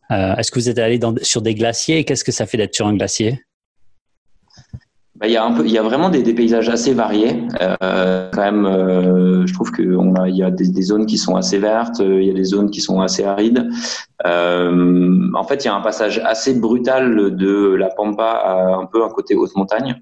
[0.10, 2.04] Est-ce que vous êtes allé dans, sur des glaciers?
[2.04, 3.42] Qu'est-ce que ça fait d'être sur un glacier?
[5.22, 7.44] Bah, il y a un peu, y a vraiment des, des paysages assez variés.
[7.62, 11.60] Euh, quand même, euh, je trouve qu'il a, y a des, zones qui sont assez
[11.60, 13.70] vertes, il y a des zones qui sont assez arides.
[14.26, 18.88] Euh, en fait, il y a un passage assez brutal de la pampa à un
[18.88, 20.02] peu un côté haute montagne.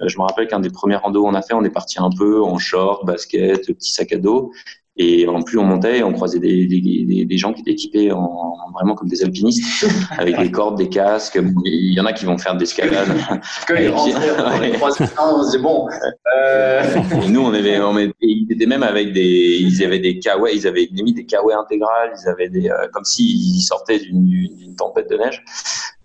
[0.00, 2.10] Euh, je me rappelle qu'un des premiers randos qu'on a fait, on est parti un
[2.16, 4.52] peu en short, basket, petit sac à dos.
[4.96, 8.50] Et en plus, on montait, on croisait des, des, des gens qui étaient équipés en,
[8.72, 9.86] vraiment comme des alpinistes,
[10.18, 11.38] avec des cordes, des casques.
[11.64, 13.08] Il y en a qui vont faire de l'escalade.
[13.68, 14.72] Rentraient,
[15.18, 15.88] on se bon.
[16.36, 16.82] Euh...
[17.24, 20.56] Et nous, on avait, on était, ils étaient même avec des, ils avaient des kawaii,
[20.56, 25.08] ils avaient limite des kawaii intégrales, ils avaient des, euh, comme s'ils sortaient d'une tempête
[25.10, 25.42] de neige.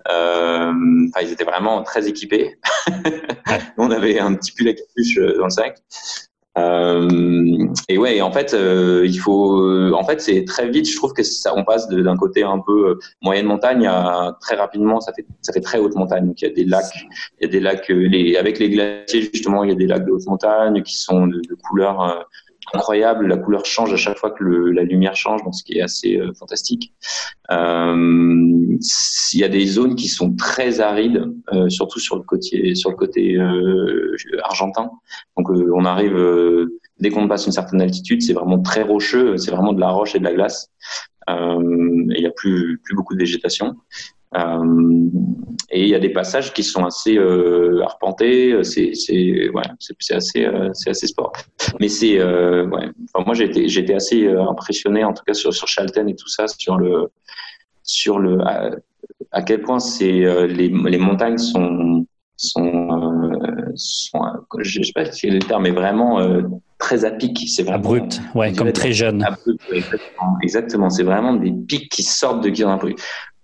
[0.07, 0.71] Euh,
[1.09, 2.59] enfin, ils étaient vraiment très équipés.
[3.77, 5.77] on avait un petit pull à capuche euh, dans le sac.
[6.57, 10.89] Euh, et ouais, en fait, euh, il faut, euh, en fait, c'est très vite.
[10.89, 14.55] Je trouve que ça, on passe d'un côté un peu euh, moyenne montagne à très
[14.55, 16.27] rapidement, ça fait, ça fait très haute montagne.
[16.27, 16.85] Donc il y a des lacs,
[17.39, 20.05] il y a des lacs, les, avec les glaciers justement, il y a des lacs
[20.05, 22.25] de haute montagne qui sont de, de couleurs
[22.73, 23.28] incroyable.
[23.28, 26.19] La couleur change à chaque fois que la lumière change, donc ce qui est assez
[26.38, 26.93] fantastique.
[27.49, 28.80] Il
[29.39, 31.32] y a des zones qui sont très arides,
[31.70, 33.38] surtout sur le côté sur le côté
[34.43, 34.89] argentin.
[35.38, 36.18] Donc on arrive
[36.99, 40.16] dès qu'on passe une certaine altitude, c'est vraiment très rocheux, c'est vraiment de la roche
[40.16, 40.72] et de la glace.
[41.30, 43.76] Euh, il n'y a plus, plus beaucoup de végétation.
[44.36, 45.09] Euh,
[45.76, 48.63] et il y a des passages qui sont assez euh, arpentés.
[48.63, 48.93] C'est
[49.53, 49.63] ouais,
[50.11, 51.34] assez euh, c'est assez sport.
[51.82, 52.88] Mais c'est euh, ouais.
[53.13, 56.30] Enfin, moi j'ai été assez euh, impressionné en tout cas sur sur Chalten et tout
[56.30, 57.09] ça sur le
[57.84, 58.71] sur le à,
[59.32, 62.05] à quel point c'est les les montagnes sont
[62.38, 63.32] sont,
[63.76, 64.21] sont
[64.59, 66.21] je sais pas si c'est le terme mais vraiment
[66.78, 67.38] très à pic.
[67.47, 69.23] C'est vraiment abrupt, ouais, comme très jeune.
[69.23, 69.61] Abrupt,
[70.41, 70.89] exactement.
[70.89, 72.71] C'est vraiment des pics qui sortent de Guillaume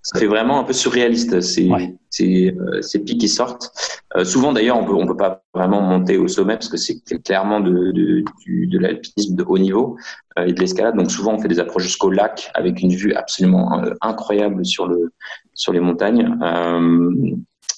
[0.04, 1.70] Ça fait vraiment un peu surréaliste ces,
[2.10, 3.72] ces, euh, ces, pics qui sortent.
[4.18, 7.02] Euh, souvent d'ailleurs, on peut on peut pas vraiment monter au sommet parce que c'est
[7.24, 9.98] clairement de de, de l'alpinisme de haut niveau
[10.40, 10.96] euh, et de l'escalade.
[10.96, 14.88] Donc souvent on fait des approches jusqu'au lac avec une vue absolument euh, incroyable sur
[14.88, 15.12] le
[15.54, 16.36] sur les montagnes.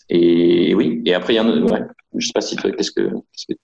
[0.09, 1.01] Et, oui.
[1.05, 1.81] Et après il y a un, ouais,
[2.15, 3.57] je sais pas si qu'est-ce que, qu que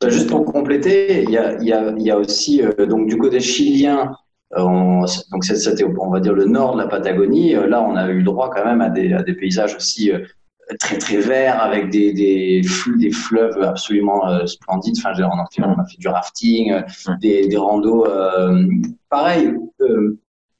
[0.00, 3.16] bah, juste pour compléter, il y a, y a, y a aussi, euh, donc du
[3.16, 4.12] côté chilien,
[4.56, 7.54] on, donc c'était, on va dire, le nord de la Patagonie.
[7.54, 10.10] Euh, là, on a eu droit quand même à des, à des paysages aussi
[10.78, 12.62] très très verts avec des des,
[12.98, 14.96] des fleuves absolument splendides.
[14.98, 16.74] Enfin, on a, fait, on a fait du rafting,
[17.20, 18.06] des, des randos,
[19.10, 19.54] pareil,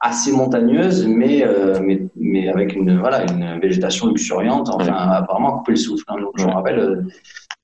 [0.00, 1.46] assez montagneuses, mais,
[1.80, 4.68] mais mais avec une voilà une végétation luxuriante.
[4.68, 6.04] Enfin, apparemment couper le souffle.
[6.08, 6.20] Hein.
[6.20, 7.06] Donc, je me rappelle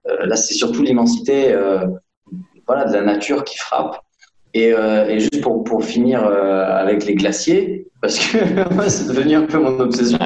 [0.09, 1.87] euh, là, c'est surtout l'immensité euh,
[2.66, 4.01] voilà, de la nature qui frappe.
[4.59, 8.39] Et, euh, et, juste pour, pour finir avec les glaciers, parce que
[8.89, 10.19] c'est devenu un peu mon obsession.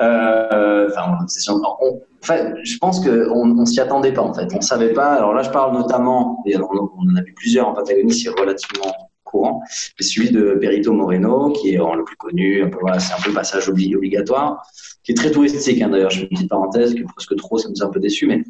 [0.00, 1.54] Euh, enfin, mon obsession.
[1.64, 4.48] en fait, je pense qu'on ne s'y attendait pas, en fait.
[4.52, 5.14] On ne savait pas.
[5.14, 8.92] Alors là, je parle notamment, et on, en a vu plusieurs en Patagonie, c'est relativement
[9.24, 9.62] courant.
[9.68, 12.70] C'est celui de Perito Moreno, qui est le plus connu.
[12.80, 14.62] Voilà, c'est un peu passage obligatoire,
[15.02, 16.10] qui est très touristique, hein, d'ailleurs.
[16.10, 18.42] Je fais une petite parenthèse, que presque trop, ça nous a un peu déçu, mais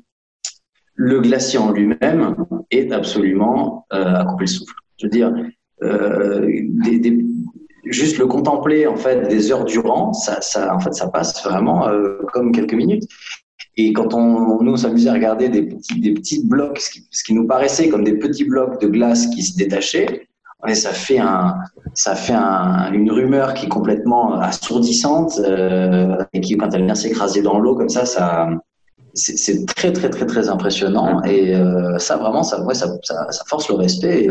[0.97, 2.37] le glacier en lui-même
[2.71, 4.75] est absolument euh, à couper le souffle.
[4.99, 5.32] Je veux dire,
[5.82, 6.49] euh,
[7.84, 10.40] juste le contempler en fait des heures durant, ça,
[10.74, 13.05] en fait, ça passe vraiment euh, comme quelques minutes.
[13.76, 17.47] Et quand on, nous s'amusait à regarder des petits, des petits blocs, ce qui, nous
[17.47, 20.28] paraissait comme des petits blocs de glace qui se détachaient,
[20.66, 21.57] et ça fait un,
[21.92, 26.95] ça fait un, une rumeur qui est complètement assourdissante euh, et qui, quand elle vient
[26.95, 28.49] s'écraser dans l'eau comme ça, ça,
[29.12, 31.55] c'est très très très très impressionnant et
[31.99, 34.26] ça vraiment ça, ouais, ça, ça, force le respect.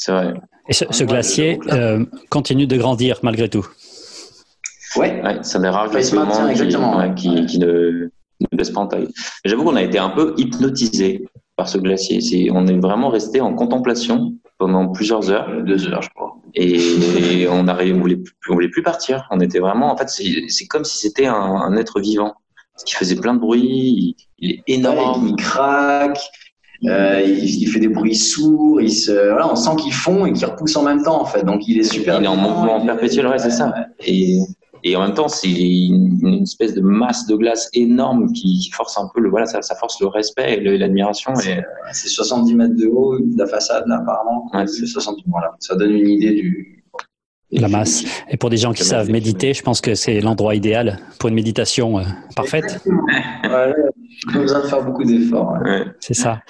[0.00, 0.32] C'est vrai.
[0.68, 3.66] Et ce, glacier euh, continue de grandir malgré tout.
[4.96, 5.20] Ouais.
[5.22, 6.18] ouais c'est des rares glaciers
[7.16, 8.08] qui, qui, ne,
[8.40, 9.08] ne baissent pas en taille.
[9.44, 12.50] J'avoue qu'on a été un peu hypnotisé par ce glacier.
[12.50, 16.36] On est vraiment resté en contemplation pendant plusieurs heures, deux heures je crois.
[16.54, 19.28] Et, on arrive, on voulait, on voulait plus partir.
[19.30, 22.34] On était vraiment, en fait, c'est, comme si c'était un, un être vivant
[22.86, 25.28] qui faisait plein de bruit, il, est énorme.
[25.28, 26.20] il craque,
[26.86, 30.46] euh, il, fait des bruits sourds, il se, voilà, on sent qu'il fond et qu'il
[30.46, 31.44] repousse en même temps en fait.
[31.44, 32.18] Donc il est super.
[32.20, 33.74] Il est en mouvement perpétuel, ouais, c'est ça.
[34.06, 34.38] Et,
[34.82, 39.10] et en même temps, c'est une, espèce de masse de glace énorme qui, force un
[39.14, 41.32] peu le, voilà, ça, ça force le respect et l'admiration.
[41.40, 41.60] Et...
[41.92, 44.50] C'est 70 mètres de haut de la façade là, apparemment.
[44.54, 45.24] Ouais, c'est 70.
[45.26, 46.79] Voilà, ça donne une idée du,
[47.52, 48.04] la masse.
[48.28, 51.34] Et pour des gens qui savent méditer, je pense que c'est l'endroit idéal pour une
[51.34, 52.04] méditation euh,
[52.36, 52.80] parfaite.
[53.44, 53.72] Ouais,
[54.32, 55.54] pas besoin de faire beaucoup d'efforts.
[56.00, 56.42] C'est ça.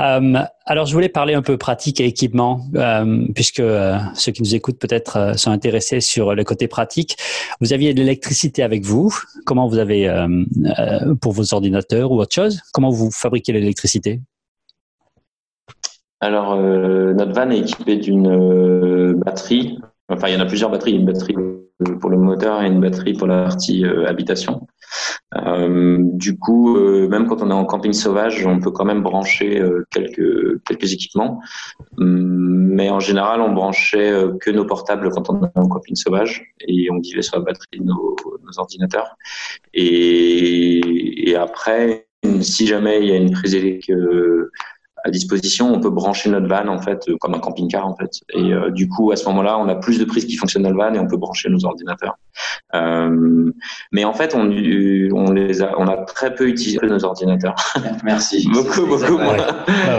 [0.00, 4.42] Euh, alors, je voulais parler un peu pratique et équipement, euh, puisque euh, ceux qui
[4.42, 7.16] nous écoutent peut-être euh, sont intéressés sur le côté pratique.
[7.60, 9.14] Vous aviez de l'électricité avec vous.
[9.44, 10.08] Comment vous avez
[11.20, 14.20] pour vos ordinateurs ou autre chose Comment vous fabriquez l'électricité?
[16.20, 19.78] Alors, notre van est équipé d'une batterie
[20.12, 20.92] Enfin, il y en a plusieurs batteries.
[20.92, 21.36] Une batterie
[22.00, 24.66] pour le moteur et une batterie pour la partie euh, habitation.
[25.36, 29.02] Euh, du coup, euh, même quand on est en camping sauvage, on peut quand même
[29.02, 31.40] brancher quelques équipements.
[31.98, 36.54] Hum, mais en général, on branchait que nos portables quand on est en camping sauvage
[36.66, 39.16] et on vivait sur la batterie de nos, nos ordinateurs.
[39.74, 42.06] Et, et, après,
[42.40, 43.92] si jamais il y a une prise électrique
[45.04, 48.20] à disposition, on peut brancher notre van en fait euh, comme un camping-car en fait.
[48.34, 50.70] Et euh, du coup, à ce moment-là, on a plus de prises qui fonctionnent dans
[50.70, 52.16] le van et on peut brancher nos ordinateurs.
[52.74, 53.50] Euh,
[53.90, 57.56] mais en fait, on, on les a, on a très peu utilisé nos ordinateurs.
[58.04, 58.48] Merci.
[58.52, 59.36] beaucoup, beaucoup moins.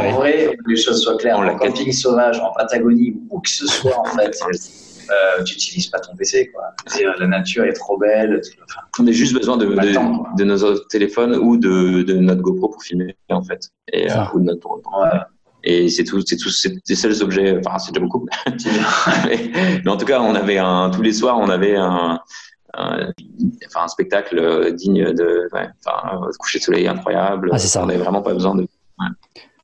[0.03, 1.39] En vrai, que les choses soient claires.
[1.39, 4.39] En camping sauvage, en Patagonie, où que ce soit en fait.
[5.09, 6.51] Euh, tu n'utilises pas ton PC.
[6.51, 6.63] Quoi.
[7.19, 8.41] la nature est trop belle.
[8.99, 12.83] on a juste besoin de, de, de, nos téléphones ou de, de, notre GoPro pour
[12.83, 13.69] filmer, en fait.
[13.91, 14.81] Et, euh, ou de notre drone.
[15.65, 17.57] Et c'est tout, c'est tout, c'est des seuls objets.
[17.65, 18.27] Enfin, c'est déjà beaucoup.
[19.25, 19.51] mais,
[19.83, 22.19] mais, en tout cas, on avait un tous les soirs, on avait un,
[22.73, 23.11] un,
[23.67, 27.49] enfin, un spectacle digne de, ouais, enfin, coucher de soleil incroyable.
[27.53, 27.81] Ah, c'est ça.
[27.81, 28.67] On n'avait vraiment pas besoin de.
[28.99, 29.07] Ouais.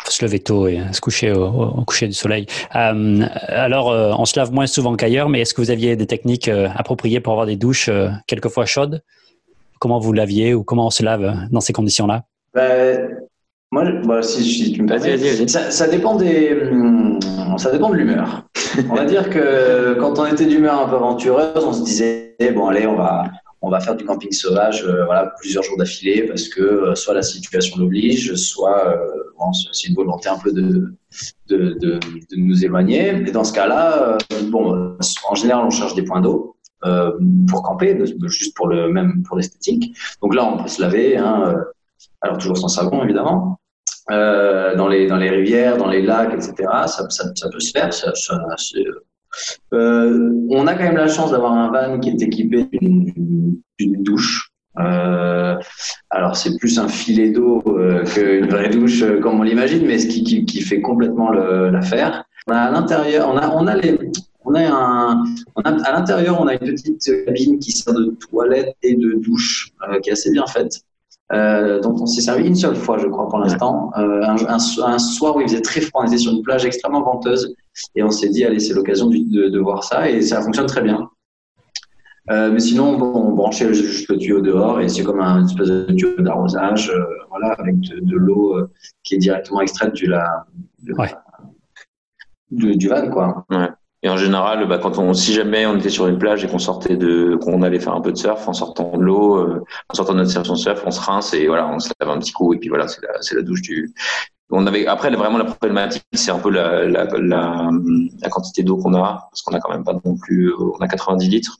[0.03, 2.45] faut se lever tôt et se coucher au, au coucher du soleil.
[2.75, 6.07] Euh, alors, euh, on se lave moins souvent qu'ailleurs, mais est-ce que vous aviez des
[6.07, 9.01] techniques euh, appropriées pour avoir des douches euh, quelquefois chaudes?
[9.79, 12.23] Comment vous laviez ou comment on se lave dans ces conditions-là?
[12.53, 13.17] Ben,
[13.71, 15.49] Moi, bah, si, si, tu me Vas-y, vas-y, vas-y.
[15.49, 17.19] ça, ça, dépend des, hum,
[17.57, 18.45] ça dépend de l'humeur.
[18.89, 22.67] on va dire que quand on était d'humeur un peu aventureuse, on se disait bon
[22.67, 23.29] allez, on va
[23.61, 27.13] on va faire du camping sauvage euh, voilà, plusieurs jours d'affilée parce que euh, soit
[27.13, 29.07] la situation l'oblige, soit euh,
[29.37, 30.93] bon, c'est une volonté un peu de,
[31.47, 33.09] de, de, de, nous éloigner.
[33.27, 34.17] Et dans ce cas-là,
[34.49, 34.95] bon,
[35.29, 36.55] en général, on cherche des points d'eau.
[36.85, 37.11] Euh,
[37.49, 39.97] pour camper, juste pour le même pour l'esthétique.
[40.21, 41.61] Donc là, on peut se laver, hein,
[42.21, 43.59] alors toujours sans savon évidemment,
[44.11, 46.53] euh, dans les dans les rivières, dans les lacs, etc.
[46.87, 47.93] Ça, ça, ça peut se faire.
[47.93, 48.13] Ça,
[49.73, 54.49] euh, on a quand même la chance d'avoir un van qui est équipé d'une douche.
[54.79, 55.55] Euh,
[56.09, 60.07] alors c'est plus un filet d'eau euh, qu'une vraie douche comme on l'imagine, mais ce
[60.07, 62.23] qui, qui, qui fait complètement l'affaire.
[62.47, 63.97] On a à l'intérieur, on a, on a les,
[64.45, 65.23] on a un,
[65.55, 69.13] on a, à l'intérieur, on a une petite cabine qui sert de toilette et de
[69.19, 70.81] douche, euh, qui est assez bien faite.
[71.31, 73.91] Euh, dont on s'est servi une seule fois, je crois, pour l'instant.
[73.97, 76.65] Euh, un, un, un, soir où il faisait très froid, on était sur une plage
[76.65, 77.53] extrêmement venteuse
[77.95, 80.65] et on s'est dit, allez, c'est l'occasion de, de, de, voir ça et ça fonctionne
[80.65, 81.09] très bien.
[82.29, 85.67] Euh, mais sinon, bon, on branchait juste le tuyau dehors et c'est comme un espèce
[85.67, 88.71] de tuyau d'arrosage, euh, voilà, avec de, de l'eau euh,
[89.03, 90.45] qui est directement extraite du, la,
[90.83, 91.13] de, ouais.
[92.51, 93.45] du, du van, quoi.
[93.49, 93.69] Ouais.
[94.01, 96.59] Et en général, bah, quand on, si jamais on était sur une plage et qu'on
[96.59, 99.93] sortait de, qu'on allait faire un peu de surf, en sortant de l'eau, euh, en
[99.93, 102.19] sortant de notre session de surf, on se rince et voilà, on se lave un
[102.19, 103.93] petit coup et puis voilà, c'est la, c'est la douche du.
[104.51, 107.69] On avait après vraiment la problématique, c'est un peu la, la, la,
[108.21, 110.87] la quantité d'eau qu'on a parce qu'on a quand même pas non plus, on a
[110.87, 111.57] 90 litres.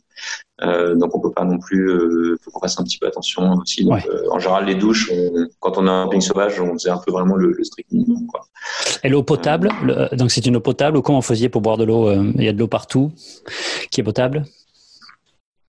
[0.64, 3.54] Euh, donc on peut pas non plus, euh, faut qu'on fasse un petit peu attention
[3.54, 3.86] aussi.
[3.86, 4.04] Donc, Ouais.
[4.10, 6.98] euh, en général, les douches, on- quand on a un camping sauvage, on faisait un
[6.98, 8.26] peu vraiment le, le strict minimum.
[8.28, 8.42] Quoi.
[9.04, 11.78] Et l'eau potable, le- donc c'est une eau potable ou comment vous faisiez pour boire
[11.78, 13.12] de l'eau euh, Il y a de l'eau partout
[13.92, 14.46] qui est potable?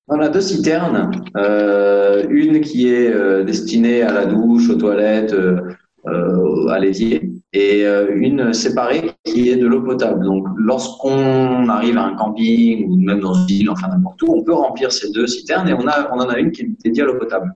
[0.08, 5.34] On a deux citernes, euh, une qui est euh, destinée à la douche, aux toilettes,
[5.34, 5.60] euh,
[6.06, 10.24] euh, à l'évier, et euh, une séparée qui est de l'eau potable.
[10.24, 14.42] Donc, lorsqu'on arrive à un camping ou même dans une ville, enfin n'importe où, on
[14.42, 17.02] peut remplir ces deux citernes et on, a, on en a une qui est dédiée
[17.02, 17.52] à l'eau potable.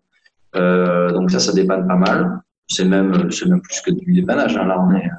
[0.57, 2.41] Euh, donc ça, ça dépanne pas mal.
[2.69, 4.57] C'est même, c'est même plus que du dépannage.
[4.57, 5.11] Hein, là, on est.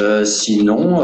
[0.00, 0.98] Euh, sinon,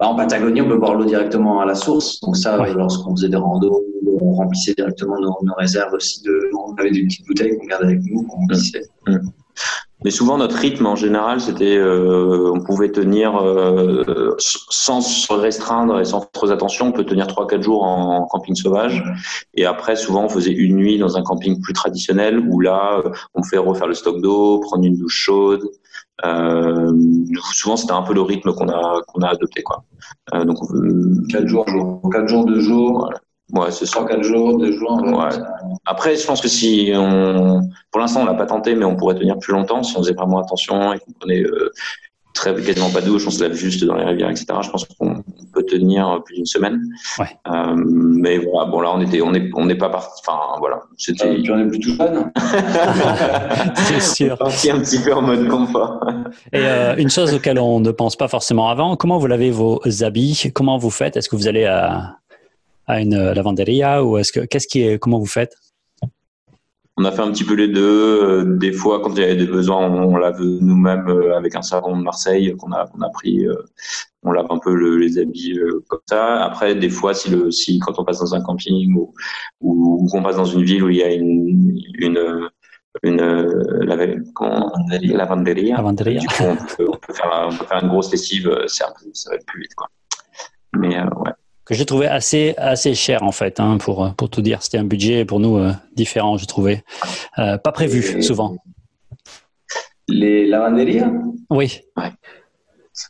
[0.00, 2.20] bah, en Patagonie, on peut boire l'eau directement à la source.
[2.20, 2.72] Donc ça, Ouais.
[2.74, 3.82] lorsqu'on faisait des randos,
[4.20, 6.22] on remplissait directement nos, nos réserves aussi.
[6.22, 8.82] De, on avait des petites bouteilles qu'on gardait avec nous, qu'on remplissait.
[10.04, 16.00] Mais souvent, notre rythme en général, c'était, euh, on pouvait tenir euh, sans se restreindre
[16.00, 19.04] et sans trop attention, on peut tenir trois quatre jours en camping sauvage.
[19.54, 23.10] Et après, souvent, on faisait une nuit dans un camping plus traditionnel où là, euh,
[23.34, 25.62] on fait refaire le stock d'eau, prendre une douche chaude.
[26.24, 26.92] Euh,
[27.52, 29.84] souvent, c'était un peu le rythme qu'on a qu'on a adopté, quoi.
[30.34, 30.58] Euh, donc,
[31.28, 33.10] Quatre jours, jour, quatre jours, deux jours,
[33.52, 33.92] ouais, c'est ça.
[33.96, 35.00] trois, quatre jours, deux jours.
[35.02, 35.30] Ouais.
[35.30, 35.46] ça-
[35.86, 39.14] Après, je pense que si on, pour l'instant, on l'a pas tenté, mais on pourrait
[39.16, 41.70] tenir plus longtemps si on faisait vraiment attention et qu'on prenait euh,
[42.34, 44.46] très quasiment pas de douche, on se lave juste dans les rivières, etc.
[44.62, 45.22] Je pense qu'on
[45.52, 46.80] peut tenir plus d'une semaine.
[47.18, 47.26] Ouais.
[47.46, 50.22] Euh, mais voilà, bon là, on était, on est, on n'est pas parti.
[50.26, 52.32] Enfin, voilà, c'était Et puis on est plus tout jeune.
[53.74, 54.38] C'est sûr.
[54.38, 56.00] parti un petit peu en mode confort.
[56.52, 59.80] Et euh, une chose auquel on ne pense pas forcément avant, comment vous lavez vos
[60.02, 60.50] habits?
[60.54, 61.16] Comment vous faites?
[61.16, 62.16] Est-ce que vous allez à,
[62.86, 65.54] à une lavanderia ou est-ce que qu'est-ce qui est Comment vous faites?
[66.98, 68.22] On a fait un petit peu les deux.
[68.22, 71.62] Euh, Des fois, quand il y avait des besoins, on lave nous-mêmes euh, avec un
[71.62, 73.46] savon de Marseille qu'on a, qu'on a pris.
[73.46, 73.54] euh,
[74.22, 75.58] On lave un peu le- les habits
[75.88, 76.44] comme ça.
[76.44, 79.14] Après, des fois, si, le, si quand on passe dans un camping ou,
[79.62, 82.48] ou, ou qu'on passe dans une ville où il y a une, une,
[83.02, 83.20] une,
[85.16, 86.20] Lavanderia.
[86.20, 88.44] du coup, on peut, on peut faire, on peut faire une grosse lessive.
[88.98, 89.88] peu- ça va être plus vite, quoi.
[90.76, 91.32] Mais euh, ouais.
[91.64, 94.62] Que j'ai trouvé assez assez cher en fait, hein, pour pour tout dire.
[94.62, 96.82] C'était un budget pour nous euh, différent, j'ai trouvé.
[97.38, 98.56] Euh, pas prévu Et- souvent.
[100.08, 101.10] Les lavanderias,
[101.50, 101.80] Oui,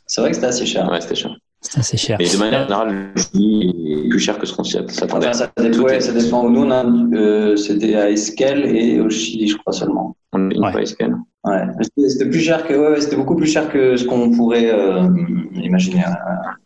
[0.05, 0.89] c'est vrai que c'était assez cher.
[0.89, 1.35] Ouais, c'était cher.
[1.63, 2.17] C'est assez cher.
[2.19, 5.27] Mais de manière générale, le prix est plus cher que ce qu'on s'y s'attendait.
[5.27, 6.49] Enfin, ça, dépend, ouais, est- ça dépend.
[6.49, 10.15] Nous, euh, c'était à Esquel et au Chili, je crois seulement.
[10.33, 10.63] On est une
[11.45, 11.65] Ouais.
[12.07, 15.09] C'était plus cher que, ouais, c'était beaucoup plus cher que ce qu'on pourrait euh,
[15.55, 16.01] imaginer.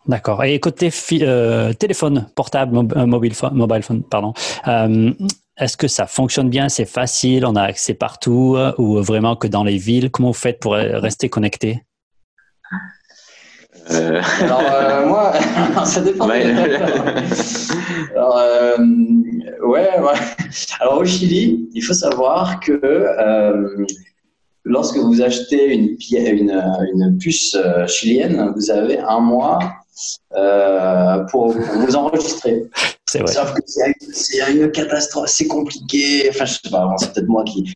[0.07, 0.43] D'accord.
[0.43, 0.91] Et côté
[1.23, 4.33] euh, téléphone portable, mob- mobile phone, mobile phone, pardon.
[4.67, 5.11] Euh,
[5.57, 6.69] est-ce que ça fonctionne bien?
[6.69, 7.43] C'est facile?
[7.47, 8.55] On a accès partout?
[8.77, 10.11] Ou vraiment que dans les villes?
[10.11, 11.81] Comment vous faites pour rester connecté?
[13.91, 14.21] Euh...
[14.41, 15.33] Alors, euh, moi,
[15.85, 16.27] ça dépend.
[16.27, 16.43] Ouais.
[18.15, 18.77] Alors, euh,
[19.63, 20.19] ouais, ouais,
[20.79, 23.85] Alors, au Chili, il faut savoir que euh,
[24.65, 26.63] lorsque vous achetez une, une,
[26.93, 27.57] une, puce
[27.87, 29.59] chilienne, vous avez un mois
[31.31, 32.63] pour, pour, vous enregistrer.
[33.05, 33.31] C'est vrai.
[33.31, 36.27] Sauf que c'est une catastrophe, c'est compliqué.
[36.29, 37.73] Enfin, je sais pas, c'est peut-être moi qui,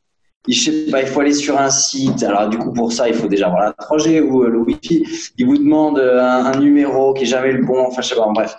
[0.48, 2.24] je sais pas, il faut aller sur un site.
[2.24, 5.06] Alors du coup pour ça, il faut déjà avoir la 3G ou euh, le Wi-Fi.
[5.38, 7.80] Il vous demande euh, un, numéro qui est jamais le bon.
[7.88, 8.28] Enfin je sais pas.
[8.34, 8.56] bref.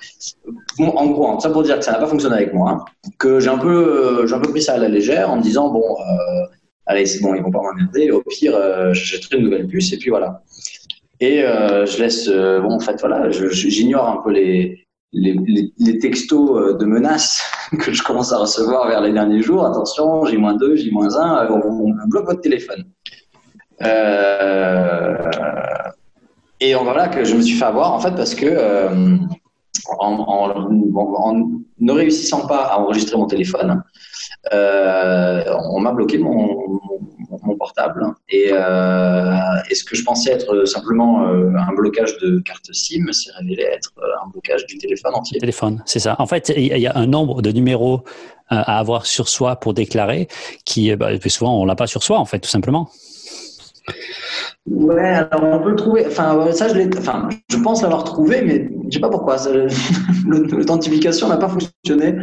[0.79, 2.71] en gros, ça pour dire que ça n'a pas fonctionné avec moi.
[2.71, 2.85] Hein.
[3.19, 5.43] que j'ai un peu, euh, j'ai un peu pris ça à la légère en me
[5.43, 5.83] disant bon,
[6.87, 8.13] allez c'est bon, ils vont pas m'emmerder.
[8.13, 10.43] Au pire, euh, j'achèterai une nouvelle puce et puis voilà.
[11.19, 14.82] Et je laisse, bon en fait voilà, j'ignore un peu les
[15.13, 17.43] les, textos euh, de menaces
[17.79, 22.27] que je commence à recevoir vers les derniers jours, attention, J-2, J-1, euh, on, bloque
[22.27, 22.85] votre téléphone.
[23.83, 25.17] Euh,
[26.61, 29.17] et voilà que je me suis fait avoir en fait parce que euh,
[29.99, 30.71] en,
[31.81, 33.83] ne réussissant pas à enregistrer mon téléphone,
[34.53, 36.81] euh, on m'a bloqué mon,
[37.59, 38.07] portable.
[38.29, 39.37] Et, euh,
[39.71, 43.63] et, ce que je pensais être simplement euh, un blocage de carte SIM s'est révélé
[43.63, 43.93] être
[44.25, 45.39] un blocage du téléphone entier.
[45.39, 46.17] Téléphone, c'est ça.
[46.19, 48.03] En fait, il y a un nombre de numéros
[48.49, 50.29] à avoir sur soi pour déclarer
[50.65, 52.91] qui, bah, souvent, on l'a pas sur soi, en fait, tout simplement.
[54.67, 56.07] Ouais, alors on peut le trouver.
[56.07, 56.89] Enfin, ça, je l'ai.
[56.97, 59.37] Enfin, je pense l'avoir trouvé, mais je sais pas pourquoi.
[60.27, 62.17] L'authentification n'a pas fonctionné.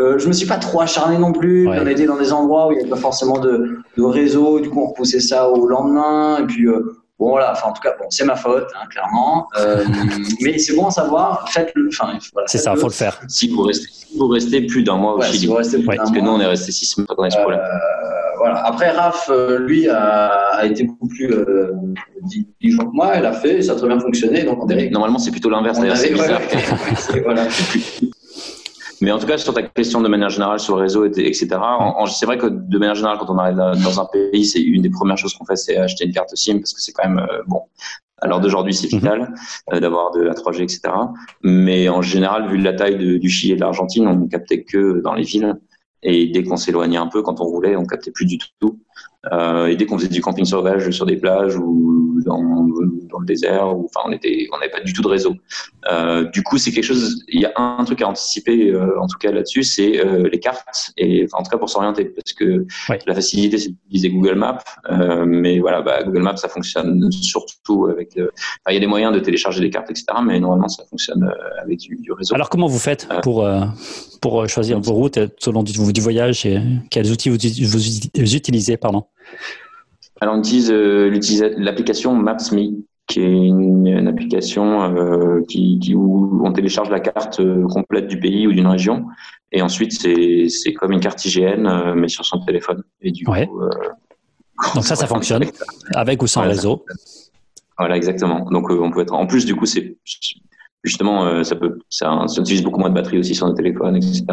[0.00, 1.68] Euh, je me suis pas trop acharné non plus.
[1.68, 4.60] On a été dans des endroits où il n'y avait pas forcément de, de, réseau.
[4.60, 6.38] Du coup, on repoussait ça au lendemain.
[6.38, 7.52] Et puis, euh, bon, voilà.
[7.52, 9.48] Enfin, en tout cas, bon, c'est ma faute, hein, clairement.
[9.58, 9.84] Euh,
[10.40, 11.48] mais c'est bon à savoir.
[11.50, 11.88] Faites-le.
[11.88, 13.20] Enfin, voilà, c'est ça, il faut le faire.
[13.28, 15.38] Si vous restez, vous restez plus d'un mois au Chili.
[15.38, 17.60] Si vous restez plus Parce que nous, on est resté six mois dans ce problème.
[18.38, 18.64] voilà.
[18.64, 21.72] Après, Raph, euh, lui, a, a, été beaucoup plus euh,
[22.60, 23.12] diligent que moi.
[23.14, 24.44] Elle a fait, ça a très bien fonctionné.
[24.44, 24.90] Donc, on est...
[24.90, 25.78] Normalement, c'est plutôt l'inverse.
[25.78, 26.40] D'ailleurs, c'est bizarre.
[27.24, 27.46] voilà.
[29.00, 31.48] Mais en tout cas, sur ta question de manière générale sur le réseau, etc.,
[32.08, 34.90] c'est vrai que de manière générale, quand on arrive dans un pays, c'est une des
[34.90, 37.42] premières choses qu'on fait, c'est acheter une carte SIM parce que c'est quand même, euh,
[37.46, 37.62] bon,
[38.20, 38.98] à l'heure d'aujourd'hui, c'est mhm.
[38.98, 39.34] vital
[39.72, 40.80] euh, d'avoir de la 3G, etc.
[41.42, 44.64] Mais en général, vu la taille de, du Chili et de l'Argentine, on ne captait
[44.64, 45.54] que dans les villes.
[46.02, 48.80] Et dès qu'on s'éloignait un peu, quand on roulait, on captait plus du tout.
[49.32, 52.66] Euh, et dès qu'on faisait du camping sauvage sur des plages ou dans,
[53.10, 55.34] dans le désert, ou, enfin, on était, on n'avait pas du tout de réseau.
[55.90, 57.24] Euh, du coup, c'est quelque chose.
[57.28, 60.38] Il y a un truc à anticiper, euh, en tout cas là-dessus, c'est euh, les
[60.38, 62.66] cartes et, enfin, en tout cas pour s'orienter, parce que
[63.06, 64.58] la facilité, c'est d'utiliser Google Maps,
[65.26, 68.12] mais voilà, bah, Google Maps, ça fonctionne surtout avec.
[68.16, 71.28] il y a des moyens de télécharger des cartes, etc., mais normalement, ça fonctionne
[71.62, 72.34] avec du, du réseau.
[72.34, 73.48] Alors, comment vous faites pour
[74.20, 76.60] pour choisir vos routes selon du, du voyage et
[76.90, 79.04] quels outils vous, vous utilisez, pardon?
[80.20, 81.10] Alors, on utilise euh,
[81.56, 88.08] l'application Maps.me, qui est une, application euh, qui, où on télécharge la carte euh, complète
[88.08, 89.06] du pays ou d'une région.
[89.52, 92.82] Et ensuite, c'est comme une carte IGN, mais sur son téléphone.
[93.00, 93.32] Et du coup,
[94.74, 95.44] Donc ça, ça fonctionne,
[95.94, 96.84] avec ou sans réseau.
[97.78, 98.44] Voilà, exactement.
[98.50, 99.14] Donc on peut être.
[99.14, 99.96] En plus, du coup, c'est
[100.84, 104.24] justement, ça peut, ça, ça, utilise beaucoup moins de batterie aussi sur nos téléphones, etc.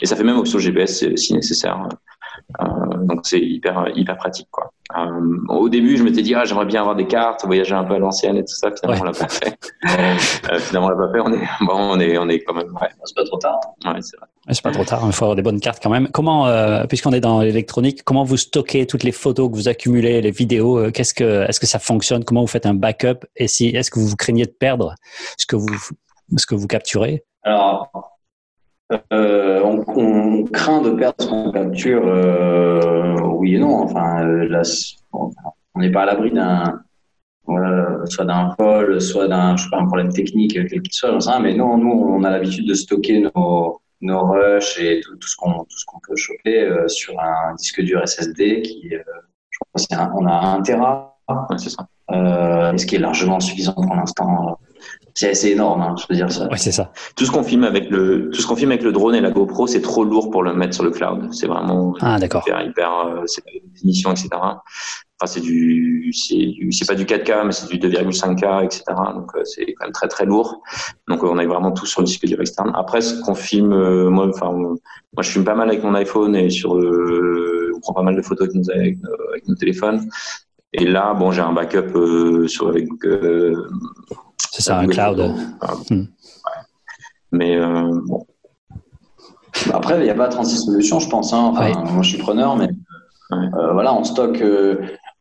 [0.00, 1.88] et ça fait même option GPS si nécessaire.
[2.60, 2.64] Euh,
[3.04, 4.72] donc c'est hyper hyper pratique quoi.
[4.96, 7.94] Euh, au début, je m'étais dit ah j'aimerais bien avoir des cartes, voyager un peu
[7.94, 8.70] à l'ancienne et tout ça.
[8.72, 9.56] Finalement, on l'a pas fait.
[9.84, 11.20] euh, finalement, on l'a pas fait.
[11.20, 12.72] On est bon, on est on est quand même.
[12.80, 12.88] Ouais.
[13.04, 13.60] C'est pas trop tard.
[13.84, 14.26] Ouais, c'est vrai.
[14.50, 15.02] C'est pas trop tard.
[15.06, 16.08] Il faut avoir des bonnes cartes quand même.
[16.08, 20.20] Comment, euh, puisqu'on est dans l'électronique, comment vous stockez toutes les photos que vous accumulez,
[20.20, 22.24] les vidéos euh, Qu'est-ce que est-ce que ça fonctionne?
[22.24, 23.26] Comment vous faites un backup?
[23.36, 24.94] Et si est-ce que vous craignez de perdre
[25.38, 25.68] ce que vous
[26.36, 27.24] ce que vous capturez?
[27.44, 27.90] Alors
[29.12, 33.82] euh, on, on, craint de perdre son capture, euh, oui et non.
[33.82, 34.62] Enfin, euh,
[35.12, 36.82] on n'est pas à l'abri d'un,
[38.06, 41.40] soit d'un vol, soit d'un, un problème technique, quel qu'il soit.
[41.40, 45.64] Mais non, nous, on a l'habitude de stocker nos, nos rushs et tout, ce qu'on,
[46.06, 51.16] peut choper sur un disque dur SSD qui, je crois, c'est on a un Tera.
[51.58, 51.86] C'est ça.
[52.12, 54.58] Euh, ce qui est largement suffisant pour l'instant
[55.14, 56.48] c'est assez énorme, hein, je veux dire ça.
[56.48, 56.92] Ouais, c'est ça.
[57.16, 59.30] Tout ce qu'on filme avec le, tout ce qu'on filme avec le drone et la
[59.30, 61.32] GoPro, c'est trop lourd pour le mettre sur le cloud.
[61.32, 62.42] C'est vraiment ah, d'accord.
[62.46, 64.28] hyper, hyper, euh, c'est pas définition, etc.
[64.32, 68.84] Enfin, c'est du, c'est c'est pas du 4K, mais c'est du 2,5K, etc.
[69.14, 70.62] Donc, euh, c'est quand même très, très lourd.
[71.08, 72.72] Donc, on a vraiment tout sur le disque dur externe.
[72.74, 76.34] Après, ce qu'on filme, euh, moi, enfin, moi, je filme pas mal avec mon iPhone
[76.34, 80.08] et sur, on prend pas mal de photos avec nos, avec nos téléphones.
[80.72, 82.88] Et là, bon, j'ai un backup sur avec
[84.50, 85.32] c'est ça, un cloud.
[85.90, 86.04] Hmm.
[87.32, 88.26] Mais euh, bon.
[89.72, 91.32] Après, il n'y a pas 36 solutions, je pense.
[91.32, 91.52] Hein.
[91.52, 92.68] Enfin, Moi, je suis preneur, mais
[93.32, 94.76] euh, voilà, on stocke, euh,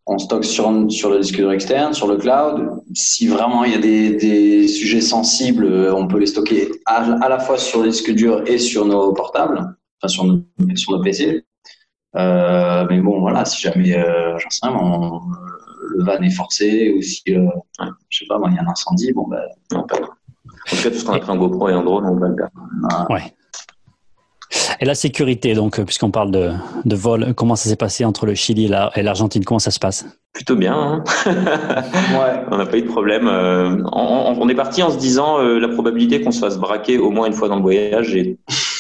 [0.06, 2.82] on stocke sur, sur le disque dur externe, sur le cloud.
[2.94, 7.40] Si vraiment il y a des, des sujets sensibles, on peut les stocker à, la
[7.40, 9.60] fois sur le disque dur et sur nos portables,
[10.02, 10.42] enfin sur nos,
[10.76, 11.44] sur nos PC.
[12.16, 15.20] Euh, mais bon, voilà, si jamais, euh, j'en sais rien,
[15.96, 17.48] le van est forcé ou si, euh,
[18.10, 19.80] je sais pas, il y a un incendie, bon, ben, pas.
[19.80, 22.28] En tout cas, tout ce qu'on a pris en GoPro et en drone, on va
[22.28, 22.50] le faire.
[23.10, 23.34] Ouais.
[24.80, 26.52] Et la sécurité, donc, puisqu'on parle de,
[26.86, 29.44] de, vol, comment ça s'est passé entre le Chili et l'Argentine?
[29.46, 30.06] Comment ça se passe?
[30.34, 30.74] Plutôt bien.
[30.74, 32.46] Hein ouais.
[32.52, 33.28] On n'a pas eu de problème.
[33.28, 36.98] Euh, on, on, est parti en se disant euh, la probabilité qu'on se fasse braquer
[36.98, 38.38] au moins une fois dans le voyage est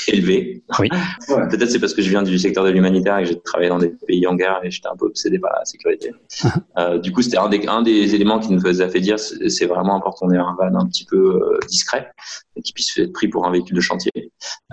[0.07, 0.63] élevé.
[0.79, 0.89] Oui.
[1.27, 3.79] Peut-être c'est parce que je viens du secteur de l'humanitaire et que j'ai travaillé dans
[3.79, 6.11] des pays en guerre et j'étais un peu obsédé par la sécurité.
[6.77, 9.65] euh, du coup, c'était un des, un des éléments qui nous faisait fait dire c'est
[9.65, 12.11] vraiment important d'avoir un van un petit peu euh, discret
[12.55, 14.11] et qui puisse être pris pour un véhicule de chantier.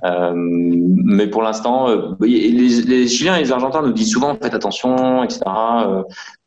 [0.05, 5.25] Euh, mais pour l'instant, euh, les, Chiliens et les Argentins nous disent souvent faites attention,
[5.25, 5.41] etc.
[5.47, 6.03] Euh,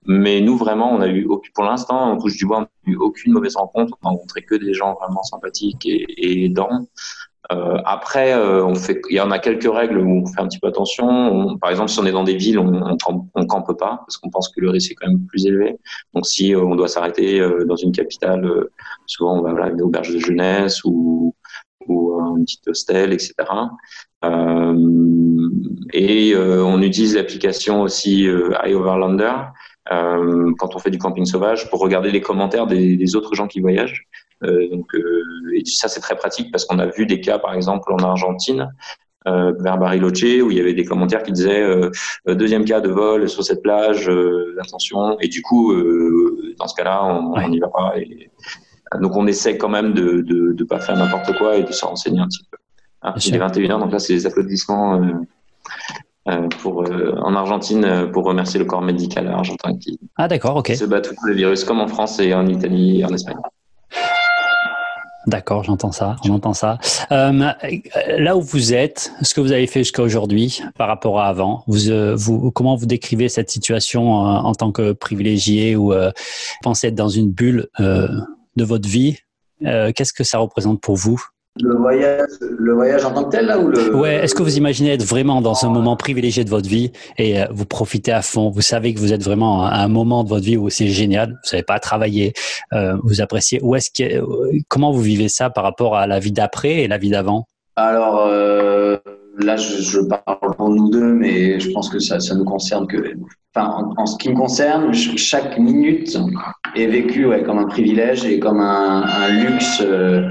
[0.06, 2.96] mais nous, vraiment, on a eu, pour l'instant, on touche du bois, on n'a eu
[2.96, 3.98] aucune mauvaise rencontre.
[4.04, 6.88] On a rencontré que des gens vraiment sympathiques et, et aidants.
[7.52, 11.58] Après, on il y en a quelques règles où on fait un petit peu attention.
[11.58, 14.30] par exemple, si on est dans des villes, on, on, on campe pas parce qu'on
[14.30, 15.76] pense que le risque est quand même plus élevé.
[16.14, 18.68] Donc, si on doit s'arrêter dans une capitale,
[19.08, 21.34] souvent on va voilà, une auberge de jeunesse ou,
[21.88, 23.34] ou un petit hostel, etc.
[24.26, 25.50] Euh,
[25.94, 28.28] et on utilise l'application aussi
[28.66, 29.34] iOverlander
[29.92, 33.48] euh, quand on fait du camping sauvage pour regarder les commentaires des, des autres gens
[33.48, 34.08] qui voyagent.
[34.44, 35.24] Euh, donc, euh,
[35.56, 38.72] et ça, c'est très pratique parce qu'on a vu des cas, par exemple, en Argentine,
[39.28, 41.92] euh, vers Bariloche où il y avait des commentaires qui disaient euh,
[42.26, 45.20] deuxième cas de vol sur cette plage, euh, attention.
[45.20, 45.74] Et du coup,
[46.58, 47.94] dans ce cas-là, on n'y va pas.
[47.98, 48.30] Et,
[49.02, 51.86] donc on essaie quand même de de, de pas faire n'importe quoi et de se
[51.86, 52.58] renseigner un petit peu.
[53.02, 55.02] Ah, il est 21h, donc là c'est les applaudissements
[56.62, 61.34] pour en Argentine pour remercier le corps médical argentin qui, ah, se bat contre le
[61.34, 63.38] virus comme en France et en Italie et en Espagne.
[65.28, 66.80] D'accord, j'entends ça, on entend ça.
[67.12, 67.52] Euh,
[68.18, 71.64] là où vous êtes, ce que vous avez fait jusqu'à aujourd'hui par rapport à avant,
[71.68, 76.12] vous, euh, vous, comment vous décrivez cette situation en, en tant que privilégié ou euh,
[76.64, 78.08] pensez être dans une bulle euh,
[78.60, 79.18] de votre vie
[79.66, 81.20] euh, Qu'est-ce que ça représente pour vous?
[81.62, 83.94] Le voyage, le voyage en tant que tel, là ou le...
[83.94, 87.42] Ouais, est-ce que vous imaginez être vraiment dans un moment privilégié de votre vie et
[87.42, 88.50] euh, vous profitez à fond?
[88.50, 91.32] Vous savez que vous êtes vraiment à un moment de votre vie où c'est génial,
[91.32, 92.34] vous savez pas travailler,
[92.74, 93.60] euh, vous appréciez.
[93.62, 94.24] Où est-ce que,
[94.70, 97.46] comment vous vivez ça par rapport à la vie d'après et la vie d'avant?
[97.76, 98.98] Alors euh,
[99.40, 103.14] là, je, parle pour nous deux, mais je pense que ça, ça nous concerne que.
[103.56, 106.18] Enfin, en, ce qui me concerne, chaque minute
[106.76, 109.82] est vécue comme un privilège et comme un, luxe.
[109.82, 110.30] Euh,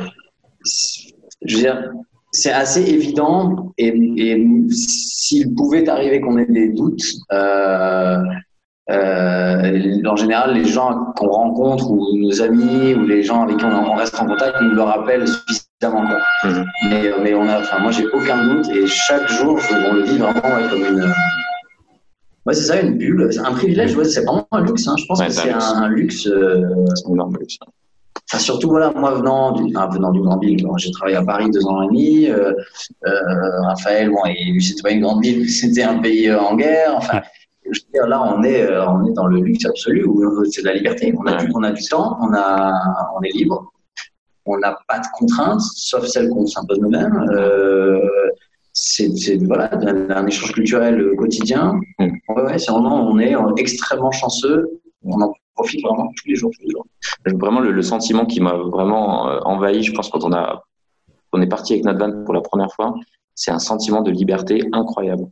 [1.44, 1.90] je veux dire,
[2.32, 7.02] c'est assez évident et, et s'il pouvait arriver qu'on ait des doutes,
[7.32, 8.18] euh,
[8.90, 13.64] euh, en général, les gens qu'on rencontre ou nos amis ou les gens avec qui
[13.64, 15.67] on, reste en contact nous le rappellent suffisamment.
[15.80, 16.64] Mmh.
[16.90, 20.18] Mais, mais on a, enfin, moi, j'ai aucun doute et chaque jour, on le vit
[20.18, 21.14] vraiment ouais, comme une.
[22.46, 23.28] Ouais, c'est ça, une bulle.
[23.32, 24.88] C'est un privilège, ouais, c'est vraiment un luxe.
[24.88, 24.96] Hein.
[24.98, 26.26] Je pense ouais, que c'est un, un, luxe.
[26.26, 26.64] Euh...
[26.96, 27.58] C'est un énorme luxe.
[28.30, 31.48] Enfin, surtout, voilà, moi, venant du, enfin, venant du grand ville, j'ai travaillé à Paris
[31.50, 32.28] deux ans et demi.
[32.28, 32.52] Euh,
[33.06, 34.18] euh, Raphaël, bon,
[34.58, 36.94] c'était pas une grande ville, c'était un pays en guerre.
[36.96, 37.20] Enfin,
[37.70, 40.66] je veux dire, là, on est, on est dans le luxe absolu où c'est de
[40.66, 41.14] la liberté.
[41.16, 42.72] On a, du, on a du temps, on, a,
[43.16, 43.72] on est libre,
[44.48, 47.26] on n'a pas de contraintes, sauf celles qu'on s'impose nous-mêmes.
[47.30, 48.00] Euh,
[48.72, 49.08] c'est
[49.44, 51.80] voilà, un, un, échange culturel quotidien.
[51.98, 52.08] Mm.
[52.28, 54.80] Ouais, ouais, c'est vraiment, on est extrêmement chanceux.
[55.04, 56.86] On en profite vraiment tous les jours, tous les jours.
[57.26, 60.62] Vraiment, le, le sentiment qui m'a vraiment euh, envahi, je pense, quand on, a,
[61.32, 62.94] on est parti avec notre van pour la première fois,
[63.34, 65.26] c'est un sentiment de liberté incroyable.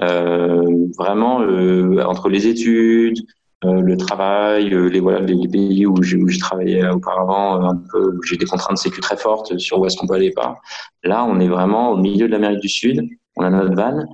[0.00, 6.86] Euh, vraiment, euh, entre les études, euh, le travail, euh, les, pays où j'ai travaillé
[6.88, 10.32] auparavant, un peu, j'ai des contraintes sécu très fortes sur où est-ce qu'on peut aller
[10.32, 10.56] pas.
[11.04, 13.02] Là, on est vraiment au milieu de l'Amérique du Sud,
[13.36, 14.04] on a notre van,